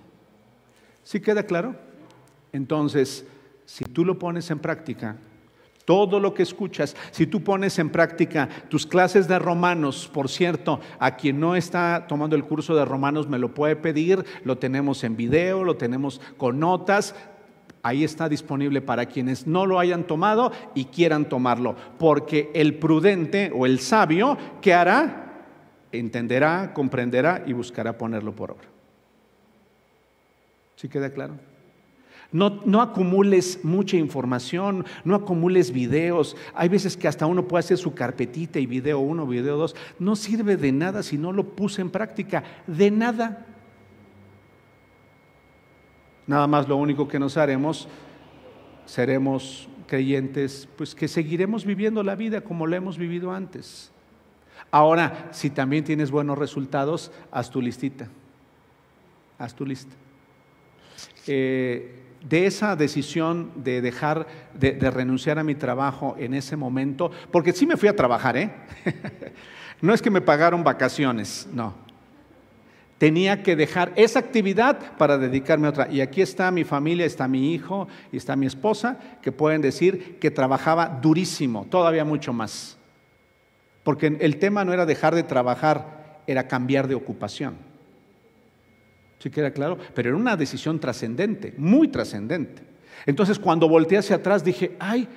¿Sí 1.03 1.19
queda 1.21 1.43
claro? 1.43 1.75
Entonces, 2.51 3.25
si 3.65 3.85
tú 3.85 4.05
lo 4.05 4.19
pones 4.19 4.49
en 4.51 4.59
práctica, 4.59 5.17
todo 5.85 6.19
lo 6.19 6.33
que 6.33 6.43
escuchas, 6.43 6.95
si 7.11 7.27
tú 7.27 7.43
pones 7.43 7.77
en 7.79 7.89
práctica 7.89 8.49
tus 8.69 8.85
clases 8.85 9.27
de 9.27 9.39
romanos, 9.39 10.09
por 10.11 10.29
cierto, 10.29 10.79
a 10.99 11.15
quien 11.15 11.39
no 11.39 11.55
está 11.55 12.05
tomando 12.07 12.35
el 12.35 12.43
curso 12.43 12.75
de 12.75 12.85
romanos 12.85 13.29
me 13.29 13.39
lo 13.39 13.53
puede 13.53 13.75
pedir, 13.75 14.25
lo 14.43 14.57
tenemos 14.57 15.03
en 15.03 15.15
video, 15.15 15.63
lo 15.63 15.77
tenemos 15.77 16.19
con 16.37 16.59
notas, 16.59 17.15
ahí 17.83 18.03
está 18.03 18.27
disponible 18.27 18.81
para 18.81 19.05
quienes 19.05 19.45
no 19.45 19.67
lo 19.67 19.79
hayan 19.79 20.05
tomado 20.05 20.51
y 20.73 20.85
quieran 20.85 21.29
tomarlo, 21.29 21.75
porque 21.99 22.49
el 22.55 22.79
prudente 22.79 23.51
o 23.53 23.67
el 23.67 23.79
sabio, 23.79 24.37
¿qué 24.61 24.73
hará? 24.73 25.21
Entenderá, 25.91 26.73
comprenderá 26.73 27.43
y 27.45 27.53
buscará 27.53 27.97
ponerlo 27.97 28.35
por 28.35 28.51
obra. 28.51 28.67
¿Sí 30.75 30.89
queda 30.89 31.11
claro? 31.11 31.35
No, 32.31 32.81
acumules 32.81 33.63
mucha 33.63 33.97
información, 33.97 34.85
no 35.03 35.15
acumules 35.15 35.71
videos. 35.71 36.35
Hay 36.53 36.69
veces 36.69 36.97
que 36.97 37.07
hasta 37.07 37.25
uno 37.25 37.47
puede 37.47 37.59
hacer 37.59 37.77
su 37.77 37.93
carpetita 37.93 38.59
y 38.59 38.65
video 38.65 38.99
uno, 38.99 39.25
video 39.25 39.57
dos. 39.57 39.75
No 39.99 40.15
sirve 40.15 40.57
de 40.57 40.71
nada 40.71 41.03
si 41.03 41.17
no 41.17 41.31
lo 41.31 41.55
puse 41.55 41.81
en 41.81 41.89
práctica. 41.89 42.43
De 42.67 42.91
nada. 42.91 43.45
Nada 46.27 46.47
más 46.47 46.67
lo 46.67 46.75
único 46.77 47.07
que 47.07 47.19
nos 47.19 47.37
haremos, 47.37 47.87
seremos 48.85 49.69
creyentes, 49.87 50.67
pues 50.75 50.95
que 50.95 51.07
seguiremos 51.07 51.65
viviendo 51.65 52.03
la 52.03 52.15
vida 52.15 52.41
como 52.41 52.67
la 52.67 52.77
hemos 52.77 52.97
vivido 52.97 53.31
antes. 53.31 53.91
Ahora, 54.71 55.29
si 55.31 55.49
también 55.51 55.83
tienes 55.83 56.11
buenos 56.11 56.37
resultados, 56.37 57.11
haz 57.31 57.49
tu 57.49 57.61
listita. 57.61 58.09
Haz 59.37 59.53
tu 59.55 59.65
lista. 59.65 59.93
Eh, 61.27 62.04
de 62.27 62.47
esa 62.47 62.75
decisión 62.75 63.51
de 63.55 63.81
dejar, 63.81 64.27
de, 64.53 64.73
renunciar 64.91 65.37
a 65.37 65.43
mi 65.43 65.55
trabajo 65.55 66.15
en 66.17 66.33
ese 66.33 66.55
momento, 66.55 67.11
porque 67.31 67.53
sí 67.53 67.65
me 67.67 67.77
fui 67.77 67.87
a 67.87 67.95
trabajar, 67.95 68.35
¿eh? 68.35 68.51
no 69.81 69.93
es 69.93 70.01
que 70.01 70.09
me 70.09 70.21
pagaron 70.21 70.63
vacaciones, 70.63 71.47
no. 71.53 71.85
Tenía 72.97 73.43
que 73.43 73.55
dejar 73.55 73.91
esa 73.95 74.19
actividad 74.19 74.95
para 74.97 75.17
dedicarme 75.17 75.67
a 75.67 75.69
otra. 75.69 75.91
Y 75.91 75.99
aquí 75.99 76.21
está 76.21 76.49
mi 76.49 76.63
familia, 76.63 77.05
está 77.05 77.27
mi 77.27 77.53
hijo 77.53 77.87
y 78.11 78.17
está 78.17 78.35
mi 78.37 78.45
esposa, 78.45 78.97
que 79.21 79.33
pueden 79.33 79.61
decir 79.61 80.17
que 80.19 80.31
trabajaba 80.31 80.87
durísimo, 80.87 81.65
todavía 81.69 82.05
mucho 82.05 82.31
más. 82.31 82.77
Porque 83.83 84.17
el 84.19 84.37
tema 84.37 84.63
no 84.65 84.73
era 84.73 84.85
dejar 84.85 85.13
de 85.13 85.23
trabajar, 85.23 86.21
era 86.25 86.47
cambiar 86.47 86.87
de 86.87 86.95
ocupación. 86.95 87.74
¿Sí 89.19 89.29
queda 89.29 89.51
claro? 89.51 89.77
Pero 89.93 90.09
era 90.09 90.17
una 90.17 90.35
decisión 90.35 90.79
trascendente, 90.79 91.53
muy 91.57 91.87
trascendente. 91.87 92.61
Entonces 93.05 93.39
cuando 93.39 93.67
volteé 93.67 93.97
hacia 93.97 94.17
atrás 94.17 94.43
dije, 94.43 94.75
ay, 94.79 95.07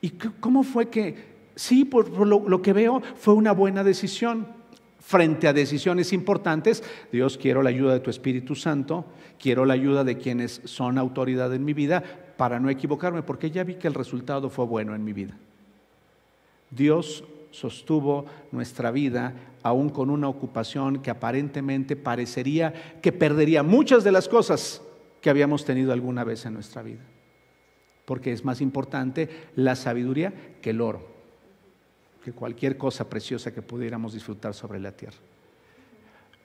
¿y 0.00 0.10
cómo 0.10 0.62
fue 0.62 0.88
que, 0.88 1.16
sí, 1.54 1.84
por, 1.84 2.08
lo, 2.26 2.48
lo 2.48 2.62
que 2.62 2.72
veo, 2.72 3.02
fue 3.16 3.34
una 3.34 3.52
buena 3.52 3.84
decisión? 3.84 4.64
frente 5.04 5.46
a 5.46 5.52
decisiones 5.52 6.14
importantes, 6.14 6.82
Dios, 7.12 7.36
quiero 7.36 7.62
la 7.62 7.68
ayuda 7.68 7.92
de 7.92 8.00
tu 8.00 8.08
Espíritu 8.08 8.54
Santo, 8.54 9.04
quiero 9.38 9.66
la 9.66 9.74
ayuda 9.74 10.02
de 10.02 10.16
quienes 10.16 10.62
son 10.64 10.96
autoridad 10.96 11.52
en 11.52 11.62
mi 11.62 11.74
vida 11.74 12.02
para 12.38 12.58
no 12.58 12.70
equivocarme, 12.70 13.22
porque 13.22 13.50
ya 13.50 13.64
vi 13.64 13.74
que 13.74 13.86
el 13.86 13.92
resultado 13.92 14.48
fue 14.48 14.64
bueno 14.64 14.94
en 14.94 15.04
mi 15.04 15.12
vida. 15.12 15.36
Dios 16.70 17.22
sostuvo 17.50 18.24
nuestra 18.50 18.90
vida 18.90 19.34
aún 19.64 19.88
con 19.88 20.10
una 20.10 20.28
ocupación 20.28 21.02
que 21.02 21.10
aparentemente 21.10 21.96
parecería 21.96 23.00
que 23.02 23.10
perdería 23.10 23.64
muchas 23.64 24.04
de 24.04 24.12
las 24.12 24.28
cosas 24.28 24.80
que 25.20 25.30
habíamos 25.30 25.64
tenido 25.64 25.92
alguna 25.92 26.22
vez 26.22 26.46
en 26.46 26.54
nuestra 26.54 26.82
vida. 26.82 27.00
Porque 28.04 28.30
es 28.30 28.44
más 28.44 28.60
importante 28.60 29.28
la 29.56 29.74
sabiduría 29.74 30.32
que 30.60 30.70
el 30.70 30.80
oro 30.80 31.14
que 32.24 32.32
cualquier 32.32 32.78
cosa 32.78 33.10
preciosa 33.10 33.52
que 33.52 33.60
pudiéramos 33.60 34.14
disfrutar 34.14 34.54
sobre 34.54 34.80
la 34.80 34.92
tierra. 34.92 35.18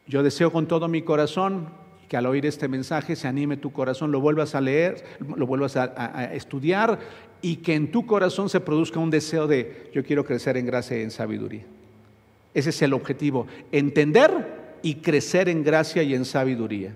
Yo 0.07 0.23
deseo 0.23 0.51
con 0.51 0.67
todo 0.67 0.89
mi 0.89 1.03
corazón 1.03 1.69
que 2.09 2.17
al 2.17 2.25
oír 2.25 2.45
este 2.45 2.67
mensaje 2.67 3.15
se 3.15 3.27
anime 3.27 3.55
tu 3.55 3.71
corazón, 3.71 4.11
lo 4.11 4.19
vuelvas 4.19 4.55
a 4.55 4.61
leer, 4.61 5.05
lo 5.37 5.47
vuelvas 5.47 5.77
a, 5.77 6.33
estudiar 6.33 6.99
y 7.41 7.57
que 7.57 7.75
en 7.75 7.91
tu 7.91 8.05
corazón 8.05 8.49
se 8.49 8.59
produzca 8.59 8.99
un 8.99 9.09
deseo 9.09 9.47
de 9.47 9.89
yo 9.93 10.03
quiero 10.03 10.25
crecer 10.25 10.57
en 10.57 10.65
gracia 10.65 10.99
y 10.99 11.03
en 11.03 11.11
sabiduría. 11.11 11.65
Ese 12.53 12.71
es 12.71 12.81
el 12.81 12.93
objetivo, 12.93 13.47
entender 13.71 14.79
y 14.81 14.95
crecer 14.95 15.49
en 15.49 15.63
gracia 15.63 16.03
y 16.03 16.13
en 16.15 16.25
sabiduría, 16.25 16.93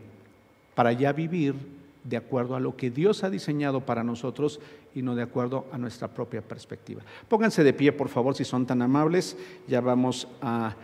para 0.75 0.91
ya 0.93 1.11
vivir 1.13 1.55
de 2.03 2.17
acuerdo 2.17 2.55
a 2.55 2.59
lo 2.59 2.75
que 2.75 2.89
Dios 2.89 3.23
ha 3.23 3.29
diseñado 3.29 3.81
para 3.81 4.03
nosotros 4.03 4.59
y 4.93 5.01
no 5.01 5.15
de 5.15 5.23
acuerdo 5.23 5.65
a 5.71 5.77
nuestra 5.77 6.07
propia 6.07 6.41
perspectiva. 6.41 7.01
Pónganse 7.27 7.63
de 7.63 7.73
pie, 7.73 7.91
por 7.91 8.09
favor, 8.09 8.35
si 8.35 8.43
son 8.43 8.65
tan 8.65 8.81
amables. 8.81 9.37
Ya 9.67 9.81
vamos 9.81 10.27
a... 10.41 10.75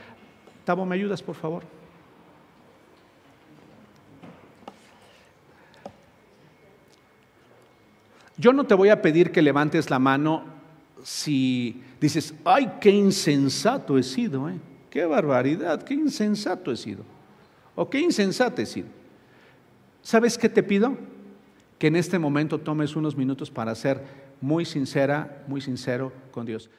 Tabo, 0.66 0.86
¿me 0.86 0.96
ayudas, 0.96 1.22
por 1.22 1.36
favor? 1.36 1.64
Yo 8.38 8.54
no 8.54 8.66
te 8.66 8.74
voy 8.74 8.88
a 8.90 9.02
pedir 9.02 9.32
que 9.32 9.42
levantes 9.42 9.90
la 9.90 10.00
mano 10.00 10.46
si 11.04 11.84
dices, 12.00 12.34
ay, 12.46 12.74
qué 12.80 12.90
insensato 12.90 13.98
he 13.98 14.04
sido, 14.04 14.50
¿eh? 14.50 14.60
qué 14.90 15.06
barbaridad, 15.06 15.84
qué 15.84 15.94
insensato 15.94 16.72
he 16.72 16.78
sido, 16.78 17.04
o 17.76 17.90
qué 17.90 18.00
insensata 18.00 18.62
he 18.62 18.66
sido. 18.66 18.88
¿Sabes 20.02 20.38
qué 20.38 20.50
te 20.50 20.64
pido? 20.64 20.98
Que 21.78 21.88
en 21.88 21.96
este 21.96 22.20
momento 22.20 22.60
tomes 22.60 22.96
unos 22.96 23.16
minutos 23.16 23.52
para 23.52 23.76
ser 23.76 24.04
muy 24.42 24.66
sincera, 24.66 25.44
muy 25.48 25.62
sincero 25.62 26.12
con 26.32 26.46
Dios. 26.46 26.70